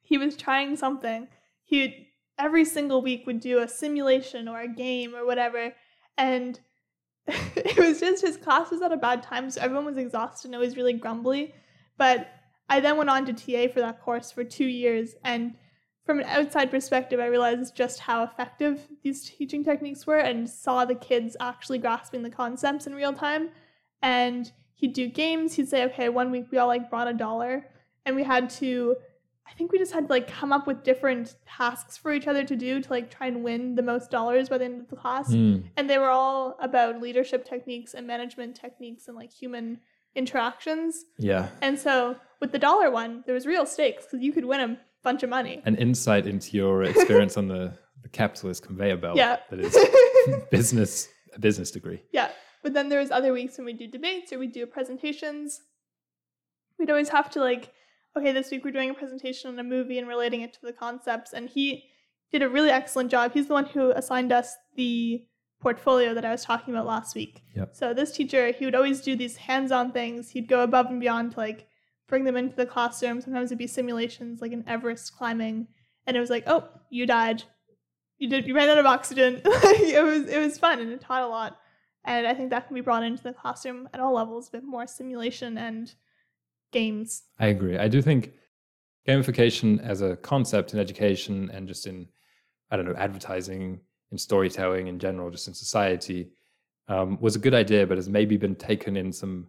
he 0.02 0.18
was 0.18 0.36
trying 0.36 0.76
something. 0.76 1.28
He 1.64 1.80
would, 1.80 1.94
every 2.38 2.64
single 2.64 3.02
week 3.02 3.26
would 3.26 3.40
do 3.40 3.59
a 3.59 3.68
simulation 3.68 4.48
or 4.48 4.61
a 4.61 4.68
game 4.68 5.14
or 5.14 5.26
whatever, 5.26 5.74
and 6.19 6.61
it 7.27 7.79
was 7.79 8.01
just 8.01 8.25
his 8.25 8.37
class 8.37 8.71
was 8.71 8.83
at 8.83 8.93
a 8.93 8.97
bad 8.97 9.23
time, 9.23 9.51
so 9.51 9.61
everyone 9.61 9.85
was 9.85 9.97
exhausted 9.97 10.49
and 10.49 10.55
it 10.55 10.59
was 10.59 10.77
really 10.77 10.93
grumbly. 10.93 11.55
But 11.99 12.29
I 12.69 12.81
then 12.81 12.97
went 12.97 13.11
on 13.11 13.27
to 13.27 13.33
TA 13.33 13.73
for 13.73 13.81
that 13.81 14.01
course 14.01 14.31
for 14.31 14.45
two 14.45 14.67
years, 14.67 15.14
and 15.25 15.55
from 16.07 16.21
an 16.21 16.27
outside 16.27 16.71
perspective, 16.71 17.19
I 17.19 17.27
realized 17.27 17.75
just 17.75 17.99
how 17.99 18.23
effective 18.23 18.87
these 19.03 19.29
teaching 19.29 19.64
techniques 19.64 20.07
were 20.07 20.19
and 20.19 20.49
saw 20.49 20.85
the 20.85 20.95
kids 20.95 21.37
actually 21.41 21.79
grasping 21.79 22.23
the 22.23 22.31
concepts 22.31 22.87
in 22.87 22.95
real 22.95 23.12
time. 23.12 23.51
And 24.03 24.51
he'd 24.75 24.93
do 24.93 25.09
games. 25.09 25.55
He'd 25.55 25.69
say, 25.69 25.85
okay, 25.87 26.09
one 26.09 26.31
week 26.31 26.47
we 26.53 26.59
all 26.59 26.69
like 26.69 26.89
brought 26.89 27.09
a 27.09 27.12
dollar, 27.12 27.67
and 28.05 28.14
we 28.14 28.23
had 28.23 28.49
to, 28.51 28.95
I 29.49 29.55
think 29.55 29.72
we 29.72 29.78
just 29.78 29.92
had 29.92 30.09
to 30.09 30.12
like 30.12 30.28
come 30.28 30.53
up 30.53 30.66
with 30.66 30.82
different 30.82 31.36
tasks 31.47 31.97
for 31.97 32.12
each 32.12 32.26
other 32.26 32.44
to 32.44 32.57
do 32.57 32.80
to 32.80 32.90
like 32.90 33.11
try 33.11 33.28
and 33.28 33.44
win 33.44 33.74
the 33.74 33.82
most 33.82 34.11
dollars 34.11 34.49
by 34.49 34.59
the 34.59 34.64
end 34.64 34.80
of 34.80 34.88
the 34.88 34.97
class. 34.97 35.28
Hmm. 35.32 35.59
And 35.76 35.88
they 35.88 35.99
were 35.99 36.11
all 36.11 36.57
about 36.61 37.01
leadership 37.01 37.44
techniques 37.44 37.94
and 37.94 38.07
management 38.07 38.57
techniques 38.57 39.09
and 39.09 39.16
like 39.16 39.32
human 39.32 39.80
interactions. 40.14 41.05
Yeah. 41.18 41.49
And 41.62 41.78
so 41.78 42.16
with 42.40 42.53
the 42.53 42.59
dollar 42.59 42.90
one, 42.90 43.22
there 43.26 43.34
was 43.34 43.47
real 43.47 43.66
stakes 43.66 44.05
because 44.05 44.22
you 44.22 44.32
could 44.32 44.44
win 44.44 44.61
a 44.61 44.78
bunch 45.05 45.22
of 45.22 45.30
money. 45.30 45.62
An 45.64 45.76
insight 45.76 46.26
into 46.26 46.57
your 46.57 46.82
experience 46.82 47.36
on 47.36 47.47
the, 47.47 47.72
the 48.03 48.09
capitalist 48.09 48.64
conveyor 48.64 48.97
belt. 48.97 49.16
Yeah. 49.16 49.36
That 49.51 49.61
is 49.61 49.76
business, 50.51 51.09
a 51.34 51.38
business 51.38 51.70
degree. 51.70 52.03
Yeah. 52.12 52.30
But 52.62 52.72
then 52.74 52.88
there 52.88 52.99
was 52.99 53.12
other 53.12 53.32
weeks 53.32 53.59
when 53.59 53.66
we 53.66 53.74
do 53.74 53.86
debates 53.86 54.32
or 54.32 54.38
we 54.38 54.49
do 54.49 54.66
presentations. 54.66 55.61
We'd 56.78 56.90
always 56.90 57.11
have 57.11 57.30
to 57.30 57.40
like, 57.40 57.72
okay, 58.17 58.33
this 58.33 58.51
week 58.51 58.64
we're 58.64 58.71
doing 58.71 58.91
a 58.91 58.95
presentation 58.95 59.51
on 59.51 59.59
a 59.59 59.64
movie 59.64 59.99
and 59.99 60.09
relating 60.09 60.41
it 60.41 60.53
to 60.55 60.61
the 60.62 60.73
concepts. 60.73 61.33
And 61.33 61.49
he 61.49 61.85
did 62.33 62.43
a 62.43 62.49
really 62.49 62.71
excellent 62.71 63.11
job. 63.11 63.33
He's 63.33 63.49
the 63.49 63.55
one 63.55 63.67
who 63.67 63.91
assigned 63.91 64.33
us 64.33 64.57
the 64.75 65.25
portfolio 65.61 66.14
that 66.14 66.25
I 66.25 66.31
was 66.31 66.45
talking 66.45 66.75
about 66.75 66.87
last 66.87 67.14
week. 67.14 67.43
Yep. 67.55 67.75
So 67.75 67.95
this 67.95 68.12
teacher, 68.12 68.53
he 68.53 68.64
would 68.64 68.75
always 68.75 69.01
do 69.01 69.17
these 69.17 69.37
hands-on 69.37 69.93
things. 69.93 70.31
He'd 70.31 70.49
go 70.49 70.62
above 70.62 70.87
and 70.87 71.01
beyond 71.01 71.33
to 71.33 71.41
like 71.41 71.67
bring 72.09 72.25
them 72.25 72.37
into 72.37 72.57
the 72.57 72.67
classroom. 72.67 73.21
Sometimes 73.21 73.49
it'd 73.49 73.59
be 73.59 73.67
simulations 73.67 74.41
like 74.41 74.53
an 74.53 74.64
Everest 74.67 75.17
climbing. 75.17 75.69
And 76.07 76.17
it 76.17 76.21
was 76.21 76.31
like, 76.31 76.45
oh, 76.47 76.69
you 76.91 77.07
died. 77.07 77.43
You 78.19 78.31
did 78.31 78.47
you 78.47 78.55
ran 78.55 78.71
out 78.71 78.79
of 78.79 78.87
oxygen. 78.87 79.43
it 79.45 80.03
was 80.03 80.27
it 80.27 80.39
was 80.39 80.57
fun 80.57 80.81
and 80.81 80.91
it 80.91 81.01
taught 81.01 81.23
a 81.23 81.27
lot. 81.27 81.59
And 82.05 82.27
I 82.27 82.35
think 82.35 82.51
that 82.51 82.67
can 82.67 82.75
be 82.75 82.81
brought 82.81 83.03
into 83.03 83.23
the 83.23 83.33
classroom 83.33 83.89
at 83.93 84.01
all 84.01 84.14
levels, 84.14 84.49
a 84.49 84.53
bit 84.53 84.64
more 84.64 84.87
simulation 84.87 85.59
and 85.59 85.93
games. 86.73 87.23
I 87.39 87.47
agree. 87.49 87.79
I 87.79 87.89
do 87.89 88.03
think 88.03 88.33
gamification 89.07 89.81
as 89.83 90.03
a 90.03 90.17
concept 90.17 90.73
in 90.75 90.81
education 90.81 91.51
and 91.53 91.69
just 91.69 91.87
in, 91.87 92.09
I 92.71 92.77
don't 92.77 92.87
know, 92.87 92.95
advertising, 92.97 93.81
in 94.11 94.19
storytelling 94.19 94.87
in 94.89 94.99
general, 94.99 95.31
just 95.31 95.49
in 95.49 95.55
society, 95.55 96.29
um, 96.89 97.19
was 97.21 97.37
a 97.37 97.39
good 97.39 97.55
idea, 97.55 97.87
but 97.87 97.99
has 97.99 98.09
maybe 98.09 98.37
been 98.37 98.55
taken 98.55 98.97
in 98.97 99.12
some, 99.12 99.49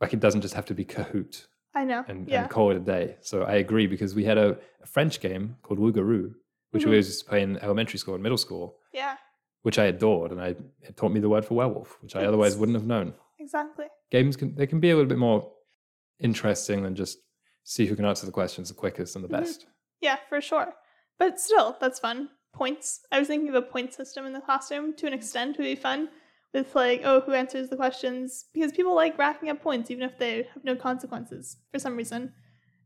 like 0.00 0.12
it 0.12 0.20
doesn't 0.20 0.40
just 0.42 0.54
have 0.54 0.66
to 0.66 0.74
be 0.74 0.84
Kahoot 0.84 1.46
I 1.74 1.84
know. 1.84 2.04
and, 2.08 2.28
yeah. 2.28 2.42
and 2.42 2.50
call 2.50 2.70
it 2.70 2.76
a 2.76 2.80
day. 2.80 3.16
So 3.20 3.42
I 3.44 3.54
agree 3.54 3.86
because 3.86 4.14
we 4.14 4.24
had 4.24 4.38
a, 4.38 4.58
a 4.82 4.86
French 4.86 5.20
game 5.20 5.56
called 5.62 5.78
Woogaroo, 5.78 6.34
which 6.70 6.84
Mhm. 6.84 6.90
we 6.90 6.96
used 6.96 7.20
to 7.22 7.26
play 7.28 7.42
in 7.42 7.58
elementary 7.58 7.98
school 7.98 8.14
and 8.14 8.22
middle 8.22 8.38
school, 8.38 8.76
yeah, 8.92 9.16
which 9.62 9.78
I 9.78 9.84
adored, 9.86 10.32
and 10.32 10.40
I 10.40 10.48
it 10.80 10.96
taught 10.96 11.12
me 11.12 11.20
the 11.20 11.28
word 11.28 11.44
for 11.44 11.54
werewolf, 11.54 11.98
which 12.02 12.16
I 12.16 12.24
otherwise 12.24 12.56
wouldn't 12.56 12.76
have 12.76 12.86
known. 12.86 13.14
exactly. 13.38 13.86
Games 14.10 14.36
can 14.36 14.54
they 14.54 14.66
can 14.66 14.80
be 14.80 14.90
a 14.90 14.94
little 14.96 15.08
bit 15.08 15.18
more 15.18 15.50
interesting 16.18 16.82
than 16.82 16.94
just 16.94 17.18
see 17.64 17.86
who 17.86 17.96
can 17.96 18.04
answer 18.04 18.26
the 18.26 18.32
questions 18.32 18.68
the 18.68 18.74
quickest 18.74 19.14
and 19.16 19.24
the 19.24 19.28
Mhm. 19.28 19.32
best. 19.40 19.66
Yeah, 20.00 20.16
for 20.28 20.40
sure. 20.40 20.74
But 21.18 21.38
still, 21.40 21.76
that's 21.80 22.00
fun. 22.00 22.30
Points. 22.52 23.00
I 23.12 23.18
was 23.18 23.28
thinking 23.28 23.48
of 23.48 23.54
a 23.54 23.62
point 23.62 23.94
system 23.94 24.26
in 24.26 24.32
the 24.32 24.40
classroom 24.40 24.94
to 24.96 25.06
an 25.06 25.12
extent 25.12 25.56
would 25.58 25.64
be 25.64 25.76
fun 25.76 26.10
with 26.52 26.74
like, 26.74 27.02
oh, 27.04 27.20
who 27.20 27.32
answers 27.32 27.68
the 27.70 27.76
questions? 27.76 28.46
Because 28.52 28.72
people 28.72 28.94
like 28.94 29.16
racking 29.16 29.48
up 29.48 29.62
points 29.62 29.90
even 29.90 30.02
if 30.02 30.18
they 30.18 30.42
have 30.54 30.64
no 30.64 30.76
consequences 30.76 31.56
for 31.70 31.78
some 31.78 31.96
reason. 31.96 32.34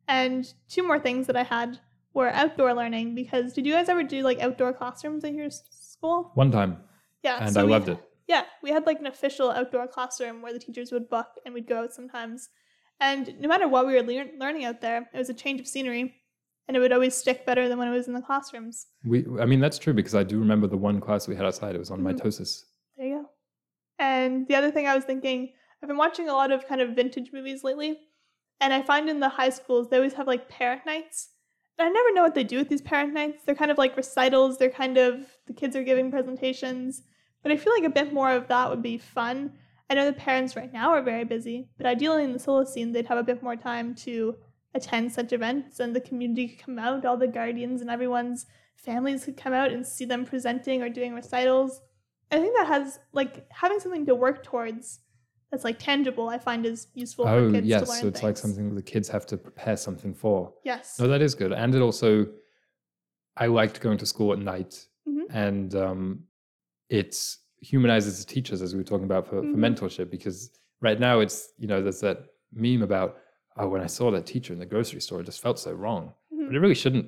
And 0.09 0.53
two 0.69 0.87
more 0.87 1.01
things 1.01 1.27
that 1.27 1.37
I 1.37 1.43
had 1.43 1.81
were 2.15 2.29
outdoor 2.29 2.75
learning 2.75 3.15
because 3.15 3.53
did 3.53 3.67
you 3.67 3.73
guys 3.73 3.89
ever 3.89 4.03
do 4.05 4.23
like 4.23 4.41
outdoor 4.41 4.73
classrooms 4.73 5.25
at 5.25 5.33
your 5.35 5.51
school? 5.51 6.31
One 6.35 6.51
time, 6.53 6.85
Yeah. 7.23 7.39
and 7.45 7.53
so 7.53 7.61
I 7.61 7.65
loved 7.65 7.89
it. 7.89 7.99
Yeah, 8.29 8.45
we 8.63 8.71
had 8.71 8.87
like 8.87 9.01
an 9.01 9.07
official 9.07 9.51
outdoor 9.51 9.87
classroom 9.89 10.43
where 10.43 10.53
the 10.53 10.59
teachers 10.59 10.93
would 10.93 11.09
book 11.09 11.29
and 11.45 11.53
we'd 11.55 11.67
go 11.67 11.83
out 11.83 11.93
sometimes. 11.93 12.49
And 13.01 13.39
no 13.41 13.49
matter 13.49 13.69
what 13.69 13.87
we 13.87 13.95
were 13.95 14.03
lear- 14.03 14.31
learning 14.39 14.65
out 14.65 14.81
there, 14.81 15.09
it 15.13 15.19
was 15.19 15.29
a 15.29 15.35
change 15.35 15.61
of 15.61 15.67
scenery 15.67 16.15
and 16.69 16.77
it 16.77 16.81
would 16.81 16.93
always 16.93 17.15
stick 17.15 17.47
better 17.47 17.69
than 17.69 17.79
when 17.79 17.89
it 17.89 17.93
was 17.93 18.09
in 18.09 18.15
the 18.15 18.21
classrooms. 18.23 18.87
We, 19.05 19.25
I 19.41 19.45
mean, 19.47 19.61
that's 19.61 19.79
true 19.79 19.93
because 19.93 20.15
I 20.15 20.23
do 20.25 20.39
remember 20.39 20.67
the 20.67 20.77
one 20.77 21.01
class 21.01 21.29
we 21.29 21.37
had 21.37 21.47
outside. 21.47 21.75
It 21.75 21.79
was 21.79 21.91
on 21.91 22.01
Mhm. 22.01 22.19
mitosis. 22.19 22.65
There 22.97 23.07
you 23.07 23.15
go. 23.23 23.31
And 23.99 24.49
the 24.49 24.57
other 24.57 24.71
thing 24.71 24.87
I 24.89 24.95
was 24.95 25.05
thinking, 25.05 25.53
I've 25.83 25.89
been 25.89 25.97
watching 25.97 26.29
a 26.29 26.33
lot 26.33 26.51
of 26.51 26.67
kind 26.67 26.81
of 26.81 26.91
vintage 26.97 27.33
movies 27.33 27.63
lately, 27.63 28.01
and 28.61 28.73
I 28.73 28.83
find 28.83 29.09
in 29.09 29.21
the 29.21 29.29
high 29.29 29.51
schools 29.51 29.89
they 29.89 29.97
always 29.97 30.15
have 30.15 30.27
like 30.27 30.49
parent 30.49 30.85
nights. 30.87 31.31
And 31.79 31.87
I 31.87 31.91
never 31.93 32.13
know 32.15 32.23
what 32.23 32.35
they 32.35 32.45
do 32.45 32.57
with 32.59 32.69
these 32.71 32.81
parent 32.83 33.13
nights. 33.13 33.45
They're 33.45 33.55
kind 33.55 33.71
of 33.71 33.79
like 33.79 33.97
recitals, 33.97 34.57
they're 34.59 34.71
kind 34.71 34.97
of 34.97 35.37
the 35.47 35.53
kids 35.53 35.77
are 35.77 35.85
giving 35.85 36.11
presentations. 36.11 37.03
But 37.43 37.53
I 37.53 37.57
feel 37.59 37.73
like 37.75 37.85
a 37.85 37.91
bit 37.91 38.13
more 38.13 38.33
of 38.33 38.49
that 38.49 38.71
would 38.71 38.83
be 38.83 38.99
fun. 38.99 39.53
I 39.89 39.95
know 39.95 40.05
the 40.05 40.13
parents 40.13 40.57
right 40.57 40.73
now 40.73 40.91
are 40.91 41.03
very 41.03 41.25
busy, 41.25 41.69
but 41.77 41.87
ideally 41.87 42.25
in 42.25 42.33
the 42.33 42.39
Solacene 42.39 42.93
they'd 42.93 43.07
have 43.07 43.19
a 43.19 43.23
bit 43.23 43.43
more 43.43 43.57
time 43.57 43.95
to 43.97 44.37
attend 44.75 45.13
such 45.13 45.33
events 45.33 45.81
and 45.81 45.95
the 45.95 46.01
community 46.01 46.49
could 46.49 46.59
come 46.65 46.79
out, 46.79 47.05
all 47.05 47.17
the 47.17 47.27
guardians 47.29 47.81
and 47.81 47.91
everyone's 47.91 48.47
families 48.77 49.25
could 49.25 49.37
come 49.37 49.53
out 49.53 49.71
and 49.73 49.87
see 49.87 50.05
them 50.05 50.25
presenting 50.25 50.83
or 50.83 50.89
doing 50.89 51.15
recitals. 51.15 51.81
I 52.31 52.39
think 52.41 52.57
that 52.57 52.67
has 52.67 52.99
like 53.13 53.47
having 53.51 53.79
something 53.81 54.05
to 54.07 54.15
work 54.15 54.43
towards 54.43 55.01
that's 55.51 55.63
like 55.63 55.79
tangible. 55.79 56.29
I 56.29 56.39
find 56.39 56.67
is 56.67 56.89
useful 56.95 57.29
oh 57.29 57.47
for 57.47 57.53
kids 57.53 57.65
to 57.67 57.69
yes, 57.69 58.01
so 58.01 58.09
it's 58.09 58.23
like 58.25 58.37
something 58.37 58.75
the 58.75 58.83
kids 58.83 59.09
have 59.09 59.25
to 59.27 59.37
prepare 59.37 59.77
something 59.77 60.13
for. 60.13 60.53
Yes. 60.65 60.99
No, 60.99 61.07
that 61.07 61.23
is 61.23 61.37
good, 61.37 61.53
and 61.53 61.73
it 61.73 61.81
also, 61.81 62.27
I 63.37 63.47
liked 63.47 63.81
going 63.81 63.99
to 63.99 64.07
school 64.07 64.33
at 64.33 64.41
night, 64.41 64.89
Mhm. 65.09 65.27
and 65.31 65.75
um, 65.77 66.25
it 66.89 67.17
humanizes 67.61 68.25
the 68.25 68.33
teachers 68.33 68.63
as 68.63 68.75
we 68.75 68.81
were 68.81 68.85
talking 68.85 69.05
about 69.05 69.27
for, 69.27 69.43
Mhm. 69.43 69.53
for 69.53 69.59
mentorship 69.59 70.11
because 70.11 70.51
right 70.81 71.01
now 71.01 71.21
it's 71.21 71.53
you 71.59 71.67
know 71.67 71.83
there's 71.83 72.01
that 72.01 72.19
meme 72.53 72.83
about 72.83 73.19
oh, 73.59 73.67
when 73.69 73.81
I 73.81 73.87
saw 73.87 74.11
that 74.11 74.27
teacher 74.27 74.53
in 74.53 74.59
the 74.59 74.67
grocery 74.67 75.01
store, 75.01 75.21
it 75.21 75.25
just 75.25 75.41
felt 75.41 75.59
so 75.59 75.73
wrong. 75.73 76.13
Mhm. 76.31 76.47
But 76.47 76.57
it 76.57 76.61
really 76.61 76.75
shouldn't. 76.75 77.07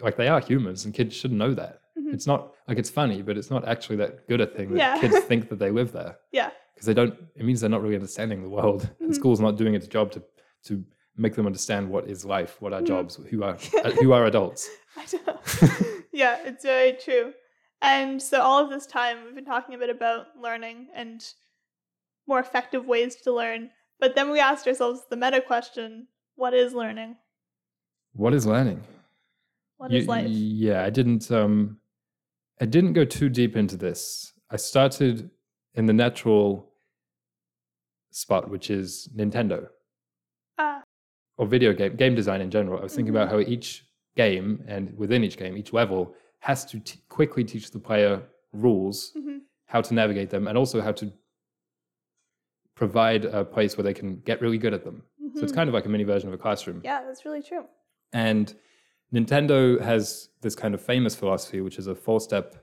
Like 0.00 0.16
they 0.16 0.28
are 0.28 0.40
humans, 0.40 0.86
and 0.86 0.94
kids 0.94 1.14
should 1.14 1.30
know 1.30 1.52
that. 1.54 1.80
Mhm. 1.98 2.14
It's 2.14 2.26
not 2.26 2.54
like 2.68 2.78
it's 2.78 2.88
funny, 2.90 3.20
but 3.20 3.36
it's 3.36 3.50
not 3.50 3.68
actually 3.68 3.96
that 3.96 4.26
good 4.26 4.40
a 4.40 4.46
thing 4.46 4.70
that 4.72 4.78
Yeah. 4.78 4.98
kids 4.98 5.18
think 5.30 5.48
that 5.50 5.58
they 5.58 5.70
live 5.70 5.92
there 5.92 6.16
Yeah. 6.32 6.50
because 6.74 6.86
they 6.86 6.94
don't. 6.94 7.14
It 7.36 7.44
means 7.44 7.60
they're 7.60 7.68
not 7.68 7.82
really 7.82 7.96
understanding 7.96 8.42
the 8.42 8.48
world, 8.48 8.82
Mhm. 8.84 9.00
and 9.04 9.14
school's 9.14 9.40
not 9.40 9.56
doing 9.58 9.74
its 9.74 9.86
job 9.86 10.10
to 10.12 10.22
to 10.68 10.82
make 11.16 11.34
them 11.34 11.44
understand 11.46 11.90
what 11.90 12.08
is 12.08 12.24
life, 12.24 12.60
what 12.62 12.72
are 12.72 12.80
Mhm. 12.80 12.86
jobs, 12.86 13.16
who 13.30 13.42
are 13.42 13.56
who 14.02 14.12
are 14.12 14.24
adults. 14.24 14.70
Yeah, 16.12 16.38
it's 16.46 16.64
very 16.64 16.92
true. 16.94 17.34
And 17.84 18.20
so 18.20 18.40
all 18.40 18.64
of 18.64 18.70
this 18.70 18.86
time 18.86 19.18
we've 19.24 19.34
been 19.34 19.44
talking 19.44 19.74
a 19.74 19.78
bit 19.78 19.90
about 19.90 20.28
learning 20.40 20.88
and 20.94 21.22
more 22.26 22.40
effective 22.40 22.86
ways 22.86 23.16
to 23.16 23.32
learn. 23.32 23.70
But 24.00 24.14
then 24.14 24.30
we 24.30 24.40
asked 24.40 24.66
ourselves 24.66 25.02
the 25.10 25.16
meta 25.16 25.42
question, 25.42 26.08
what 26.34 26.54
is 26.54 26.72
learning? 26.72 27.16
What 28.14 28.32
is 28.32 28.46
learning? 28.46 28.82
What 29.76 29.92
is 29.92 30.04
You- 30.04 30.08
life? 30.08 30.26
Yeah, 30.28 30.82
I 30.82 30.88
didn't. 30.88 31.30
Um, 31.30 31.78
I 32.58 32.64
didn't 32.64 32.94
go 32.94 33.04
too 33.04 33.28
deep 33.28 33.54
into 33.54 33.76
this. 33.76 34.32
I 34.50 34.56
started 34.56 35.30
in 35.74 35.84
the 35.84 35.92
natural 35.92 36.72
spot, 38.10 38.48
which 38.48 38.70
is 38.70 39.08
Nintendo 39.14 39.68
Ah, 40.56 40.82
or 41.36 41.46
video 41.46 41.74
game 41.74 41.96
game 41.96 42.14
design 42.14 42.40
in 42.40 42.50
general. 42.50 42.78
I 42.78 42.84
was 42.84 42.94
thinking 42.94 43.14
about 43.14 43.28
Mhm. 43.28 43.32
how 43.32 43.38
each 43.40 43.84
game 44.16 44.64
and 44.68 44.96
within 44.96 45.22
each 45.24 45.36
game, 45.36 45.56
each 45.56 45.72
level 45.72 46.14
has 46.44 46.64
to 46.66 46.78
t- 46.80 47.00
quickly 47.08 47.42
teach 47.42 47.70
the 47.70 47.78
player 47.78 48.22
rules, 48.52 49.12
mhm, 49.16 49.40
how 49.64 49.80
to 49.80 49.94
navigate 49.94 50.28
them, 50.28 50.46
and 50.46 50.58
also 50.58 50.80
how 50.82 50.92
to 50.92 51.10
provide 52.74 53.24
a 53.24 53.44
place 53.44 53.76
where 53.76 53.84
they 53.84 53.94
can 53.94 54.16
get 54.26 54.40
really 54.42 54.58
good 54.58 54.74
at 54.74 54.84
them. 54.84 55.02
So 55.36 55.42
it's 55.42 55.52
mhm. 55.52 55.56
kind 55.56 55.68
of 55.68 55.74
like 55.74 55.86
a 55.86 55.88
mini 55.88 56.04
version 56.04 56.28
of 56.28 56.34
a 56.34 56.38
classroom. 56.38 56.80
Yeah, 56.84 57.02
that's 57.06 57.24
really 57.24 57.42
true. 57.42 57.64
And 58.12 58.54
Nintendo 59.12 59.80
has 59.80 60.28
this 60.42 60.54
kind 60.54 60.74
of 60.74 60.82
famous 60.82 61.14
philosophy, 61.14 61.60
which 61.62 61.78
is 61.78 61.86
a 61.86 61.94
four 61.94 62.20
step 62.20 62.56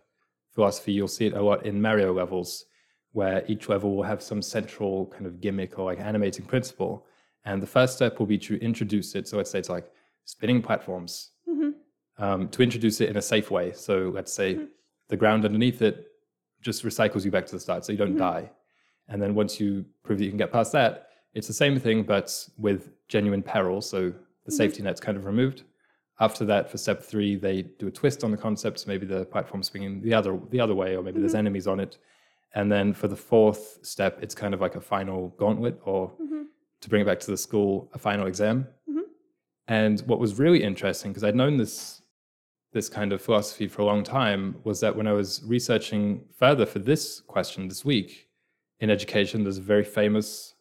philosophy. 0.54 0.92
You'll 0.92 1.08
see 1.08 1.26
it 1.26 1.34
a 1.34 1.42
lot 1.42 1.66
in 1.66 1.82
Mario 1.82 2.14
levels, 2.14 2.66
where 3.14 3.44
each 3.48 3.68
level 3.68 3.96
will 3.96 4.04
have 4.04 4.22
some 4.22 4.42
central 4.42 5.08
kind 5.08 5.26
of 5.26 5.42
gimmick 5.42 5.80
or 5.80 5.86
like 5.86 6.00
animating 6.00 6.46
principle. 6.46 7.06
And 7.46 7.62
the 7.64 7.68
first 7.68 7.96
step 7.96 8.20
will 8.20 8.28
be 8.28 8.38
to 8.40 8.58
introduce 8.62 9.16
it. 9.16 9.28
So 9.28 9.38
let's 9.38 9.50
say 9.50 9.58
it's 9.60 9.70
like 9.70 9.92
spinning 10.26 10.62
platforms, 10.62 11.32
Mhm. 11.50 11.74
Um, 12.22 12.48
to 12.50 12.62
introduce 12.62 13.02
it 13.02 13.10
in 13.10 13.18
a 13.18 13.22
safe 13.22 13.50
way. 13.52 13.74
So 13.74 14.12
let's 14.14 14.32
say 14.32 14.56
Mhm. 14.56 14.68
the 15.10 15.18
ground 15.18 15.44
underneath 15.44 15.82
it 15.82 15.96
just 16.62 16.84
recycles 16.86 17.26
you 17.26 17.32
back 17.32 17.46
to 17.48 17.52
the 17.54 17.60
start 17.60 17.84
so 17.84 17.92
you 17.92 17.98
don't 17.98 18.14
Mhm. 18.16 18.20
die. 18.32 18.52
And 19.08 19.22
then 19.22 19.34
once 19.34 19.60
you 19.60 19.86
prove 20.04 20.20
that 20.20 20.26
you 20.26 20.32
can 20.32 20.38
get 20.38 20.52
past 20.52 20.72
that, 20.74 21.10
it's 21.34 21.48
the 21.48 21.54
same 21.54 21.80
thing, 21.80 22.04
but 22.04 22.28
with 22.58 22.82
genuine 23.08 23.42
peril. 23.42 23.82
So 23.82 24.12
the 24.46 24.52
Mhm. 24.52 24.62
safety 24.62 24.84
net's 24.84 25.02
kind 25.02 25.18
of 25.18 25.26
removed. 25.26 25.64
After 26.20 26.46
that, 26.46 26.70
for 26.70 26.78
step 26.78 27.02
three, 27.02 27.36
they 27.36 27.64
do 27.64 27.88
a 27.88 27.92
twist 27.92 28.24
on 28.24 28.30
the 28.32 28.38
concept. 28.38 28.80
So 28.80 28.88
maybe 28.88 29.08
the 29.08 29.26
platform's 29.26 29.68
swinging 29.68 30.02
the 30.02 30.14
other 30.14 30.40
the 30.52 30.60
other 30.60 30.76
way, 30.76 30.96
or 30.96 31.02
maybe 31.04 31.20
there's 31.20 31.34
Mhm. 31.34 31.40
enemies 31.46 31.68
on 31.68 31.80
it. 31.80 31.98
And 32.54 32.72
then 32.72 32.94
for 32.94 33.08
the 33.08 33.16
fourth 33.16 33.80
step, 33.82 34.22
it's 34.22 34.36
kind 34.36 34.54
of 34.54 34.62
like 34.62 34.76
a 34.76 34.82
final 34.82 35.30
gauntlet, 35.38 35.80
or 35.84 36.12
Mhm. 36.22 36.46
to 36.82 36.90
bring 36.90 37.02
it 37.02 37.06
back 37.06 37.20
to 37.22 37.32
the 37.32 37.38
school, 37.38 37.90
a 37.94 37.98
final 37.98 38.28
exam. 38.28 38.68
Mhm. 38.88 39.06
And 39.68 40.00
what 40.02 40.20
was 40.20 40.38
really 40.38 40.62
interesting, 40.62 41.12
because 41.12 41.24
I'd 41.24 41.36
known 41.36 41.58
this 41.58 42.01
this 42.74 42.88
kind 42.90 43.12
of 43.14 43.22
philosophy 43.22 43.68
for 43.68 43.82
a 43.82 43.86
long 43.86 44.04
time, 44.04 44.56
was 44.64 44.80
that 44.80 44.96
when 44.96 45.08
I 45.08 45.14
was 45.14 45.42
researching 45.46 46.24
further 46.34 46.66
for 46.66 46.80
this 46.80 47.20
question 47.22 47.68
this 47.68 47.84
week 47.84 48.30
in 48.80 48.90
education, 48.90 49.44
there's 49.44 49.58
a 49.58 49.62
very 49.62 49.84
famous 49.84 50.56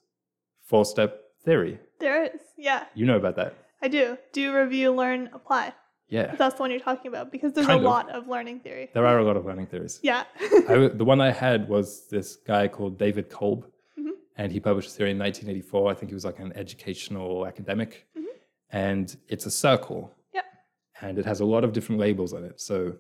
four 0.63 0.85
step 0.85 1.23
theory. 1.45 1.79
There 2.01 2.25
is. 2.25 2.41
Yeah, 2.57 2.85
You 2.95 3.07
know 3.07 3.17
about 3.17 3.37
that. 3.37 3.55
I 3.83 3.89
do. 3.89 4.19
Do, 4.33 4.55
review, 4.55 4.93
learn, 4.93 5.31
apply. 5.33 5.73
Yeah. 6.09 6.35
That's 6.35 6.57
the 6.57 6.63
one 6.63 6.71
you're 6.71 6.81
talking 6.81 7.09
about 7.09 7.31
because 7.33 7.53
there's 7.53 7.67
Kind 7.69 7.79
a 7.81 7.85
of. 7.85 7.91
lot 7.91 8.11
of 8.11 8.27
learning 8.29 8.61
theory. 8.61 8.91
There 8.93 9.07
are 9.07 9.19
a 9.19 9.25
lot 9.25 9.37
of 9.37 9.47
learning 9.47 9.67
theories. 9.69 10.01
Yeah. 10.03 10.25
I 10.69 10.89
the 10.93 11.05
one 11.05 11.21
I 11.21 11.31
had 11.31 11.69
was 11.69 12.09
this 12.09 12.37
guy 12.37 12.67
called 12.69 12.99
David 12.99 13.31
Kolb, 13.31 13.67
Mhm. 13.99 14.11
and 14.37 14.51
he 14.53 14.59
published 14.61 14.89
a 14.91 14.93
theory 14.93 15.13
in 15.13 15.19
1984. 15.19 15.91
I 15.91 15.95
think 15.95 16.11
he 16.11 16.15
was 16.15 16.25
like 16.25 16.41
an 16.41 16.53
educational 16.57 17.47
academic, 17.47 18.07
Mhm. 18.19 18.25
and 18.71 19.17
it's 19.29 19.47
a 19.47 19.51
circle. 19.51 20.13
And 21.01 21.19
it 21.19 21.25
has 21.25 21.41
a 21.41 21.45
lot 21.45 21.65
of 21.65 21.73
different 21.73 22.01
labels 22.01 22.33
on 22.33 22.45
it. 22.45 22.61
So 22.61 22.97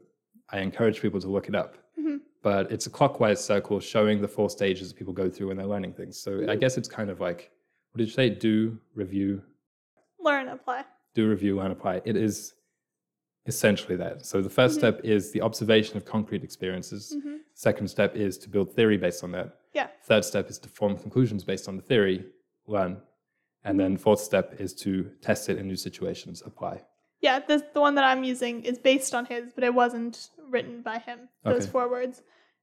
I 0.50 0.60
encourage 0.60 1.00
people 1.00 1.20
to 1.20 1.28
look 1.28 1.48
it 1.48 1.54
up. 1.54 1.76
Mhm. 1.98 2.20
But 2.42 2.72
it's 2.72 2.86
a 2.86 2.90
clockwise 2.90 3.42
circle 3.44 3.78
showing 3.80 4.20
the 4.20 4.28
four 4.28 4.48
stages 4.50 4.92
people 4.92 5.12
go 5.12 5.28
through 5.28 5.48
when 5.48 5.56
they're 5.56 5.66
learning 5.66 5.92
things. 5.94 6.18
So 6.18 6.38
I 6.40 6.56
Mhm. 6.56 6.60
guess 6.60 6.78
it's 6.78 6.88
kind 6.88 7.10
of 7.10 7.20
like, 7.20 7.50
what 7.92 7.98
did 7.98 8.06
you 8.06 8.12
say? 8.12 8.30
Do, 8.30 8.78
review, 8.94 9.42
learn, 10.18 10.48
apply. 10.48 10.84
do, 11.14 11.28
review, 11.28 11.56
learn, 11.56 11.70
apply. 11.70 12.00
It 12.04 12.16
is 12.16 12.54
essentially 13.46 13.96
that. 13.96 14.24
So 14.24 14.40
the 14.42 14.50
1st 14.50 14.76
Mhm. 14.76 14.78
step 14.78 15.00
is 15.04 15.32
the 15.32 15.40
observation 15.42 15.96
of 15.96 16.04
concrete 16.04 16.42
experiences. 16.44 17.12
hmm 17.22 17.36
Second 17.54 17.88
step 17.88 18.16
is 18.16 18.38
to 18.38 18.48
build 18.48 18.72
theory 18.72 18.96
based 18.96 19.22
on 19.22 19.32
that. 19.32 19.60
Yeah. 19.74 19.88
Third 20.04 20.24
step 20.24 20.48
is 20.48 20.58
to 20.60 20.68
form 20.68 20.96
conclusions 20.96 21.44
based 21.44 21.68
on 21.68 21.76
the 21.76 21.82
theory, 21.82 22.24
learn. 22.66 23.02
And 23.64 23.78
then 23.78 23.98
fourth 23.98 24.20
step 24.20 24.58
is 24.58 24.72
to 24.76 25.10
test 25.20 25.50
it 25.50 25.58
in 25.58 25.66
new 25.68 25.76
situations, 25.76 26.42
apply. 26.46 26.82
Yeah, 27.20 27.40
this, 27.40 27.62
the 27.74 27.80
one 27.80 27.94
that 27.96 28.04
I'm 28.04 28.24
using 28.24 28.64
is 28.64 28.78
based 28.78 29.14
on 29.14 29.26
his, 29.26 29.52
but 29.54 29.64
it 29.64 29.74
wasn't 29.74 30.30
written 30.48 30.82
by 30.82 30.98
him, 30.98 31.28
those 31.44 31.62
Okay. 31.64 31.70
four 31.72 31.90
words. 31.90 32.22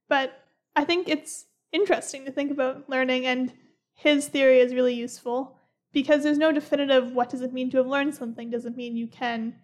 But 0.10 0.44
I 0.76 0.84
think 0.84 1.08
it's 1.08 1.46
interesting 1.72 2.26
to 2.26 2.32
think 2.32 2.52
about 2.52 2.90
learning, 2.90 3.26
and 3.26 3.54
his 3.94 4.28
theory 4.28 4.60
is 4.60 4.74
really 4.74 4.94
useful 4.94 5.58
because 5.94 6.24
there's 6.24 6.38
no 6.38 6.52
definitive 6.52 7.14
what 7.14 7.30
does 7.30 7.42
it 7.42 7.54
mean 7.54 7.70
to 7.72 7.78
have 7.78 7.88
learned 7.88 8.14
something? 8.16 8.50
Does 8.50 8.66
it 8.66 8.76
mean 8.76 8.96
you 8.96 9.08
can 9.08 9.56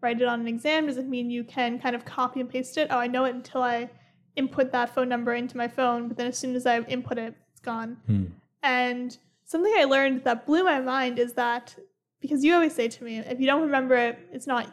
write 0.00 0.20
it 0.20 0.28
on 0.28 0.40
an 0.40 0.48
exam? 0.48 0.86
Does 0.86 0.96
it 0.96 1.08
mean 1.08 1.30
you 1.30 1.44
can 1.44 1.78
kind 1.78 1.94
of 1.96 2.04
copy 2.04 2.40
and 2.40 2.48
paste 2.48 2.78
it? 2.78 2.88
Oh, 2.90 2.98
I 2.98 3.06
know 3.06 3.24
it 3.24 3.34
until 3.34 3.62
I 3.62 3.90
input 4.36 4.72
that 4.72 4.94
phone 4.94 5.08
number 5.08 5.34
into 5.34 5.56
my 5.56 5.68
phone, 5.68 6.08
but 6.08 6.16
then 6.16 6.26
as 6.28 6.38
soon 6.38 6.54
as 6.54 6.66
I 6.66 6.80
input 6.82 7.18
it, 7.18 7.34
it's 7.50 7.60
gone. 7.60 7.96
Hmm. 8.06 8.24
And 8.62 9.16
something 9.44 9.72
I 9.76 9.84
learned 9.84 10.24
that 10.24 10.46
blew 10.46 10.62
my 10.64 10.80
mind 10.80 11.18
is 11.18 11.32
that 11.34 11.76
because 12.20 12.44
you 12.44 12.54
always 12.54 12.74
say 12.74 12.88
to 12.88 13.04
me, 13.04 13.18
if 13.18 13.40
you 13.40 13.46
don't 13.46 13.62
remember 13.62 13.96
it, 13.96 14.18
it's 14.32 14.46
not 14.46 14.66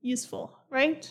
useful, 0.00 0.56
right? 0.70 1.10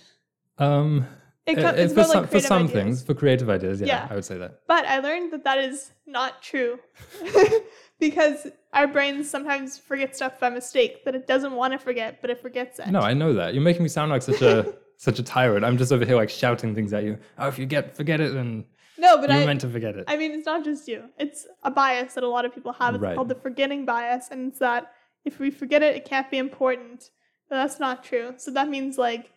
Um, 0.57 1.05
It 1.45 1.55
co- 1.55 1.69
it's 1.69 1.93
for 1.93 2.03
some, 2.03 2.21
like 2.23 2.31
for 2.31 2.39
some 2.39 2.63
ideas. 2.63 2.71
things, 2.73 3.03
for 3.03 3.13
creative 3.13 3.49
ideas, 3.49 3.79
yeah, 3.81 3.88
Yeah. 3.88 4.07
I 4.09 4.15
would 4.15 4.25
say 4.25 4.38
that. 4.38 4.61
But 4.67 4.86
I 4.86 4.99
learned 4.99 5.31
that 5.33 5.43
that 5.43 5.59
is 5.59 5.91
not 6.07 6.41
true 6.41 6.79
because 7.99 8.47
our 8.73 8.88
brains 8.88 9.29
sometimes 9.29 9.77
forget 9.77 10.15
stuff 10.15 10.39
by 10.39 10.49
mistake 10.49 11.05
that 11.05 11.15
it 11.15 11.27
doesn't 11.27 11.53
want 11.53 11.73
to 11.73 11.79
forget, 11.79 12.21
but 12.21 12.29
it 12.29 12.41
forgets 12.41 12.79
it. 12.79 12.88
No, 12.88 12.99
I 13.01 13.13
know 13.13 13.33
that. 13.33 13.53
You're 13.53 13.63
making 13.63 13.83
me 13.83 13.89
sound 13.89 14.11
like 14.11 14.21
such 14.21 14.41
a 14.41 14.73
such 14.97 15.19
a 15.19 15.23
tyrant. 15.23 15.65
I'm 15.65 15.77
just 15.77 15.91
over 15.91 16.05
here 16.05 16.15
like 16.15 16.29
shouting 16.29 16.73
things 16.75 16.93
at 16.93 17.03
you. 17.03 17.17
Oh, 17.38 17.47
if 17.47 17.59
you 17.59 17.65
get 17.65 17.95
forget 17.95 18.19
it, 18.21 18.33
then 18.33 18.65
no, 18.97 19.17
but 19.17 19.29
you 19.29 19.36
were 19.36 19.41
I, 19.43 19.45
meant 19.45 19.61
to 19.61 19.69
forget 19.69 19.95
it. 19.95 20.05
I 20.07 20.15
mean, 20.17 20.31
it's 20.31 20.45
not 20.45 20.63
just 20.63 20.88
you. 20.88 21.03
It's 21.17 21.45
a 21.63 21.71
bias 21.71 22.13
that 22.15 22.23
a 22.23 22.27
lot 22.29 22.45
of 22.45 22.53
people 22.55 22.71
have. 22.73 22.95
It's 22.95 23.01
Right. 23.03 23.15
called 23.15 23.29
the 23.29 23.36
forgetting 23.36 23.86
bias, 23.86 24.29
and 24.31 24.47
it's 24.49 24.59
that 24.59 24.91
if 25.26 25.39
we 25.39 25.49
forget 25.51 25.82
it, 25.84 25.95
it 25.95 26.05
can't 26.05 26.30
be 26.32 26.38
important. 26.38 27.09
But 27.49 27.55
that's 27.57 27.80
not 27.80 28.03
true. 28.03 28.34
So 28.38 28.51
that 28.51 28.69
means 28.69 28.97
like 28.97 29.32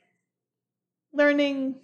learning 1.12 1.76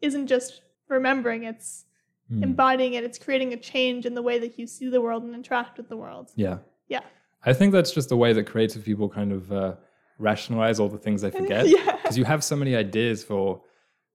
isn't 0.00 0.26
just 0.26 0.62
remembering; 0.88 1.44
it's 1.44 1.84
Hmm. 2.28 2.44
embodying 2.44 2.92
it. 2.94 3.02
It's 3.02 3.18
creating 3.18 3.52
a 3.52 3.56
change 3.56 4.06
in 4.06 4.14
the 4.14 4.22
way 4.22 4.38
that 4.38 4.56
you 4.58 4.66
see 4.66 4.88
the 4.88 5.00
world 5.00 5.24
and 5.24 5.34
interact 5.34 5.76
with 5.78 5.88
the 5.88 5.96
world. 5.96 6.30
Yeah. 6.36 6.58
Yeah. 6.88 7.00
I 7.44 7.52
think 7.52 7.72
that's 7.72 7.90
just 7.92 8.08
the 8.08 8.16
way 8.16 8.32
that 8.32 8.44
creative 8.44 8.84
people 8.84 9.08
kind 9.08 9.32
of 9.32 9.50
uh, 9.50 9.74
rationalize 10.18 10.78
all 10.78 10.88
the 10.88 10.98
things 10.98 11.22
they 11.22 11.30
forget. 11.32 11.66
yeah. 11.76 11.96
Because 11.96 12.16
you 12.16 12.24
have 12.24 12.44
so 12.44 12.54
many 12.54 12.76
ideas 12.76 13.24
for 13.24 13.62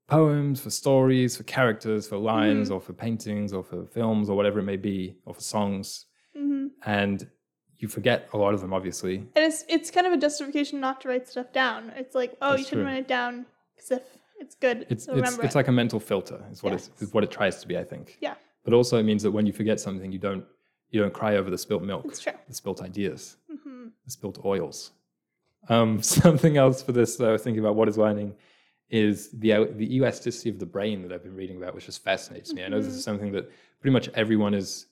poems, 0.07 0.61
for 0.61 0.69
stories, 0.69 1.35
for 1.35 1.43
characters, 1.43 2.07
for 2.07 2.17
lines, 2.17 2.67
Mm-hmm. 2.69 2.75
or 2.75 2.79
for 2.79 2.93
paintings, 2.93 3.51
or 3.51 3.63
for 3.63 3.85
films, 3.87 4.29
or 4.29 4.37
whatever 4.37 4.59
it 4.59 4.63
may 4.63 4.77
be, 4.77 5.17
or 5.25 5.33
for 5.33 5.41
songs. 5.41 6.05
hmm 6.35 6.67
And 6.85 7.27
you 7.79 7.87
forget 7.87 8.29
a 8.33 8.37
lot 8.37 8.53
of 8.53 8.61
them, 8.61 8.73
obviously. 8.73 9.17
And 9.35 9.45
it's 9.45 9.63
it's 9.67 9.91
kind 9.91 10.07
of 10.07 10.13
a 10.13 10.17
justification 10.17 10.79
not 10.79 11.01
to 11.01 11.09
write 11.09 11.27
stuff 11.27 11.51
down. 11.53 11.91
It's 11.95 12.15
like, 12.15 12.35
oh, 12.41 12.51
That's 12.51 12.59
you 12.61 12.65
shouldn't 12.65 12.85
true. 12.87 12.93
write 12.93 12.99
it 12.99 13.07
down 13.07 13.45
because 13.75 13.91
if 13.91 14.01
it's 14.39 14.55
good, 14.55 14.85
It's, 14.89 15.05
so 15.05 15.11
it's, 15.13 15.17
remember 15.21 15.43
it's 15.43 15.55
it. 15.55 15.57
like 15.57 15.67
a 15.67 15.71
mental 15.71 15.99
filter, 15.99 16.43
is 16.51 16.61
what, 16.63 16.71
Yes. 16.73 16.89
it's, 16.93 17.01
is 17.03 17.13
what 17.13 17.23
it 17.23 17.31
tries 17.31 17.61
to 17.61 17.67
be, 17.67 17.77
I 17.77 17.83
think. 17.83 18.17
Yeah. 18.21 18.35
But 18.63 18.73
also, 18.73 18.97
it 18.97 19.03
means 19.03 19.23
that 19.23 19.31
when 19.31 19.45
you 19.45 19.53
forget 19.53 19.79
something, 19.79 20.11
you 20.11 20.19
don't, 20.19 20.43
you 20.89 20.99
don't 21.01 21.13
cry 21.13 21.35
over 21.37 21.49
the 21.49 21.57
spilt 21.57 21.83
milk, 21.83 22.05
it's 22.05 22.19
true. 22.19 22.33
the 22.47 22.53
spilt 22.53 22.81
ideas. 22.81 23.37
hmm 23.49 23.87
the 24.05 24.11
spilt 24.11 24.43
oils. 24.45 24.91
Um, 25.69 26.01
something 26.21 26.57
else 26.57 26.81
for 26.83 26.91
this 26.91 27.15
that 27.17 27.27
I 27.27 27.31
was 27.31 27.41
thinking 27.43 27.59
about 27.63 27.75
what 27.75 27.87
is 27.89 27.97
learning 27.97 28.35
is 28.89 29.29
the 29.31 29.51
el- 29.53 29.71
the 29.73 29.95
elasticity 29.95 30.49
of 30.49 30.59
the 30.59 30.65
brain 30.65 31.01
that 31.01 31.11
I've 31.11 31.23
been 31.23 31.35
reading 31.35 31.57
about, 31.57 31.73
which 31.73 31.85
just 31.87 32.03
fascinates 32.03 32.53
me. 32.53 32.63
I 32.63 32.67
know 32.67 32.79
this 32.81 32.93
is 32.93 33.03
something 33.03 33.31
that 33.31 33.49
pretty 33.81 33.93
much 33.93 34.09
everyone 34.13 34.53
is 34.53 34.85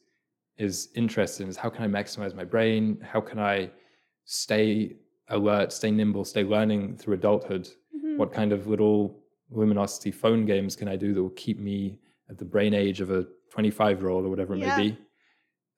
is 0.58 0.90
interested 0.96 1.44
in. 1.44 1.50
Is 1.50 1.58
how 1.58 1.70
can 1.70 1.84
I 1.84 1.88
maximize 2.04 2.36
my 2.36 2.44
brain? 2.44 3.00
How 3.02 3.22
can 3.22 3.40
I 3.40 3.72
stay 4.26 4.96
alert, 5.30 5.72
stay 5.72 5.92
nimble, 5.92 6.26
stay 6.26 6.44
learning 6.44 6.98
through 6.98 7.16
adulthood? 7.16 7.68
hmm 7.94 8.18
What 8.18 8.32
kind 8.34 8.52
of 8.52 8.68
little 8.68 9.20
Lumosity 9.52 10.14
phone 10.14 10.46
games 10.46 10.76
can 10.76 10.88
I 10.88 10.96
do 10.96 11.14
that 11.14 11.22
will 11.22 11.30
keep 11.32 11.60
me 11.60 12.00
at 12.30 12.38
the 12.38 12.46
brain 12.46 12.74
age 12.74 13.02
of 13.02 13.12
a 13.12 13.26
25 13.52 14.00
year 14.00 14.10
old 14.10 14.26
or 14.26 14.30
whatever 14.30 14.56
it 14.56 14.60
Yeah. 14.60 14.76
may 14.76 14.90
be? 14.90 14.98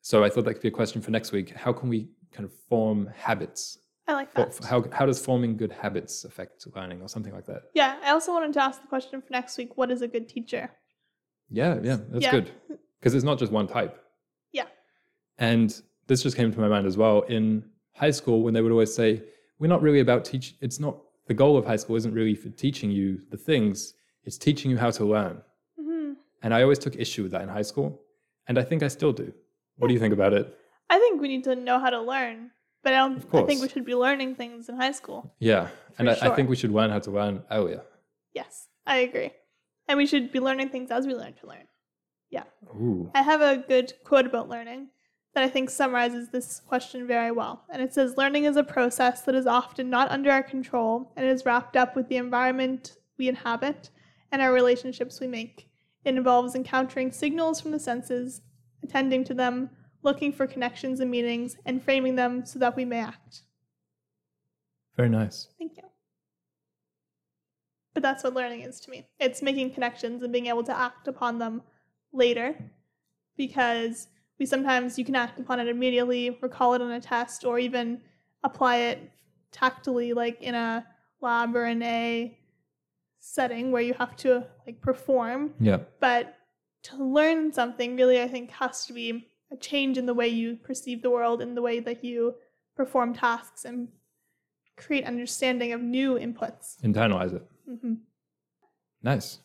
So 0.02 0.24
I 0.24 0.30
thought 0.30 0.46
that 0.46 0.54
could 0.54 0.62
be 0.62 0.68
a 0.70 0.72
question 0.72 1.02
for 1.02 1.12
next 1.12 1.32
week. 1.32 1.50
How 1.50 1.74
can 1.74 1.90
we 1.90 2.10
kind 2.32 2.46
of 2.46 2.54
form 2.70 3.08
habits 3.16 3.80
I 4.08 4.14
like 4.14 4.32
For- 4.34 4.46
that. 4.46 4.66
how 4.66 4.86
how 4.92 5.06
does 5.08 5.20
forming 5.26 5.58
good 5.58 5.72
habits 5.72 6.26
affect 6.26 6.68
learning 6.76 7.02
or 7.02 7.10
something 7.10 7.34
like 7.34 7.46
that? 7.48 7.64
Yeah, 7.74 7.98
I 8.04 8.12
also 8.12 8.32
wanted 8.34 8.54
to 8.54 8.62
ask 8.64 8.80
the 8.82 8.88
question 8.88 9.20
for 9.22 9.32
next 9.32 9.58
week 9.58 9.78
what 9.78 9.90
is 9.90 10.02
a 10.04 10.08
good 10.08 10.30
teacher? 10.30 10.70
Yeah, 11.50 11.80
yeah, 11.84 11.98
that's 12.12 12.24
Yeah. 12.24 12.32
good. 12.32 12.52
Because 13.00 13.16
it's 13.16 13.24
not 13.26 13.40
just 13.40 13.52
one 13.52 13.68
type. 13.68 14.00
Yeah. 15.40 15.48
And 15.48 15.82
this 16.08 16.24
just 16.24 16.38
came 16.38 16.52
to 16.52 16.60
my 16.60 16.68
mind 16.68 16.86
as 16.86 16.98
well. 16.98 17.22
In 17.24 17.64
high 17.96 18.12
school, 18.12 18.44
when 18.44 18.54
they 18.54 18.62
would 18.62 18.72
always 18.72 18.94
say, 18.94 19.24
we're 19.60 19.68
not 19.68 19.82
really 19.82 20.00
about 20.02 20.26
teach 20.26 20.56
it's 20.62 20.80
not 20.80 20.98
the 21.28 21.34
goal 21.34 21.58
of 21.58 21.66
high 21.66 21.78
school 21.78 21.96
isn't 21.96 22.14
really 22.14 22.36
for 22.36 22.50
teaching 22.50 22.92
you 22.92 23.22
the 23.32 23.38
things, 23.38 23.94
it's 24.24 24.38
teaching 24.38 24.70
you 24.70 24.78
how 24.78 24.92
to 24.92 25.06
learn. 25.06 25.42
hmm 25.80 26.14
And 26.44 26.54
I 26.54 26.62
always 26.62 26.80
took 26.80 26.96
issue 26.96 27.24
with 27.24 27.32
that 27.32 27.42
in 27.42 27.50
high 27.50 27.64
school. 27.64 28.02
And 28.48 28.60
I 28.60 28.64
think 28.64 28.84
I 28.84 28.90
still 28.90 29.14
do. 29.14 29.34
What 29.78 29.88
do 29.88 29.94
you 29.94 30.00
think 30.00 30.14
about 30.14 30.34
it? 30.34 30.56
I 30.90 31.00
think 31.00 31.20
we 31.20 31.28
need 31.28 31.44
to 31.46 31.56
know 31.56 31.80
how 31.80 31.90
to 31.90 32.00
learn, 32.00 32.52
but 32.84 32.94
I 32.94 32.98
don't 32.98 33.26
I 33.34 33.44
think 33.44 33.62
we 33.62 33.70
should 33.70 33.86
be 33.86 33.96
learning 33.96 34.36
things 34.36 34.70
in 34.70 34.76
high 34.76 34.92
school. 34.92 35.34
Yeah. 35.40 35.70
And 35.98 36.10
I, 36.10 36.14
I 36.22 36.36
think 36.36 36.48
we 36.48 36.56
should 36.56 36.72
learn 36.72 36.92
how 36.92 37.00
to 37.00 37.12
learn 37.12 37.44
earlier. 37.50 37.82
Yes, 38.34 38.68
I 38.86 38.98
agree. 38.98 39.32
And 39.88 39.98
we 39.98 40.06
should 40.06 40.32
be 40.32 40.40
learning 40.40 40.70
things 40.70 40.92
as 40.92 41.08
we 41.08 41.16
learn 41.16 41.34
to 41.42 41.48
learn. 41.48 41.68
Ooh. 42.70 43.12
I 43.14 43.22
have 43.22 43.42
a 43.42 43.58
good 43.58 43.94
quote 44.04 44.26
about 44.26 44.50
learning 44.50 44.90
that 45.36 45.44
I 45.44 45.50
think 45.50 45.70
summarizes 45.70 46.30
this 46.30 46.62
question 46.62 47.06
very 47.06 47.30
well. 47.30 47.66
And 47.70 47.82
it 47.82 47.94
says 47.94 48.18
Learning 48.18 48.46
is 48.46 48.56
a 48.56 48.64
process 48.64 49.22
that 49.24 49.36
is 49.36 49.46
often 49.46 49.90
not 49.90 50.10
under 50.10 50.32
our 50.32 50.42
control 50.42 51.12
and 51.16 51.28
is 51.28 51.46
wrapped 51.46 51.76
up 51.76 51.94
with 51.94 52.08
the 52.08 52.16
environment 52.16 52.98
we 53.18 53.28
inhabit 53.28 53.90
and 54.32 54.42
our 54.42 54.54
relationships 54.54 55.20
we 55.20 55.28
make. 55.28 55.68
It 56.06 56.16
involves 56.16 56.56
encountering 56.56 57.12
signals 57.12 57.60
from 57.60 57.72
the 57.72 57.80
senses, 57.80 58.42
attending 58.82 59.26
to 59.26 59.34
them, 59.34 59.70
looking 60.04 60.32
for 60.32 60.48
connections 60.48 61.02
and 61.02 61.12
meanings, 61.12 61.58
and 61.66 61.84
framing 61.84 62.16
them 62.16 62.46
so 62.46 62.58
that 62.60 62.78
we 62.78 62.86
may 62.86 63.00
act. 63.00 63.42
Very 64.96 65.10
nice. 65.10 65.50
Thank 65.60 65.76
you. 65.76 65.84
But 67.94 68.04
that's 68.04 68.24
what 68.24 68.34
learning 68.34 68.62
is 68.62 68.80
to 68.82 68.90
me. 68.90 69.08
It's 69.20 69.42
making 69.42 69.74
connections 69.74 70.24
and 70.24 70.32
being 70.32 70.46
able 70.46 70.64
to 70.64 70.78
act 70.78 71.10
upon 71.10 71.40
them 71.40 71.62
later 72.14 72.56
because 73.36 74.08
we 74.40 74.46
sometimes 74.46 74.98
you 75.00 75.06
can 75.06 75.16
act 75.16 75.40
upon 75.40 75.60
it 75.60 75.68
immediately, 75.68 76.38
recall 76.42 76.74
it 76.74 76.82
on 76.82 76.92
a 76.92 77.02
test, 77.02 77.46
or 77.46 77.60
even 77.60 78.02
apply 78.44 78.78
it 78.78 79.12
tactily, 79.52 80.14
like 80.14 80.42
in 80.42 80.56
a 80.56 80.86
lab 81.22 81.56
or 81.56 81.66
in 81.66 81.82
a 81.84 82.38
setting 83.20 83.72
where 83.72 83.82
you 83.82 83.94
have 83.94 84.16
to 84.18 84.46
like 84.66 84.82
perform. 84.82 85.54
Yeah. 85.60 85.80
But 86.00 86.36
to 86.84 87.04
learn 87.04 87.52
something 87.52 87.96
really 87.96 88.22
I 88.22 88.28
think 88.28 88.52
has 88.52 88.86
to 88.86 88.94
be 88.94 89.28
a 89.52 89.58
change 89.58 89.98
in 89.98 90.06
the 90.06 90.14
way 90.14 90.28
you 90.28 90.58
perceive 90.58 91.02
the 91.02 91.10
world 91.10 91.42
and 91.42 91.56
the 91.56 91.62
way 91.62 91.80
that 91.80 92.04
you 92.04 92.36
perform 92.76 93.14
tasks 93.14 93.66
and 93.66 93.88
create 94.78 95.06
understanding 95.06 95.72
of 95.72 95.82
new 95.82 96.16
inputs. 96.16 96.82
Internalize 96.84 97.34
it. 97.34 97.44
hmm 97.66 97.94
Nice. 99.02 99.40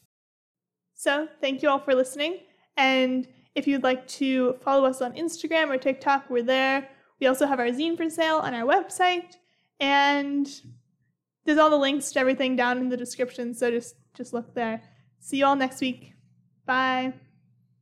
So, 0.95 1.28
thank 1.41 1.62
you 1.62 1.68
all 1.70 1.78
for 1.78 1.95
listening. 1.95 2.41
And 2.76 3.26
if 3.55 3.67
you'd 3.67 3.83
like 3.83 4.07
to 4.09 4.55
follow 4.63 4.85
us 4.85 5.01
on 5.03 5.13
Instagram 5.15 5.69
or 5.69 5.77
TikTok, 5.77 6.31
we're 6.31 6.43
there. 6.43 6.89
We 7.21 7.27
also 7.27 7.47
have 7.47 7.59
our 7.59 7.67
zine 7.67 7.97
for 7.97 8.09
sale 8.09 8.39
on 8.39 8.55
our 8.55 8.67
website. 8.67 9.37
And 9.79 10.49
there's 11.45 11.59
all 11.59 11.71
the 11.71 11.77
links 11.77 12.13
to 12.13 12.21
everything 12.21 12.57
down 12.57 12.79
in 12.79 12.89
the 12.89 12.97
description. 12.97 13.55
So 13.55 13.71
just 13.71 13.95
just 14.15 14.33
look 14.33 14.55
there. 14.55 14.83
See 15.21 15.39
you 15.39 15.47
all 15.47 15.57
next 15.57 15.81
week. 15.81 16.15
Bye. 16.67 17.15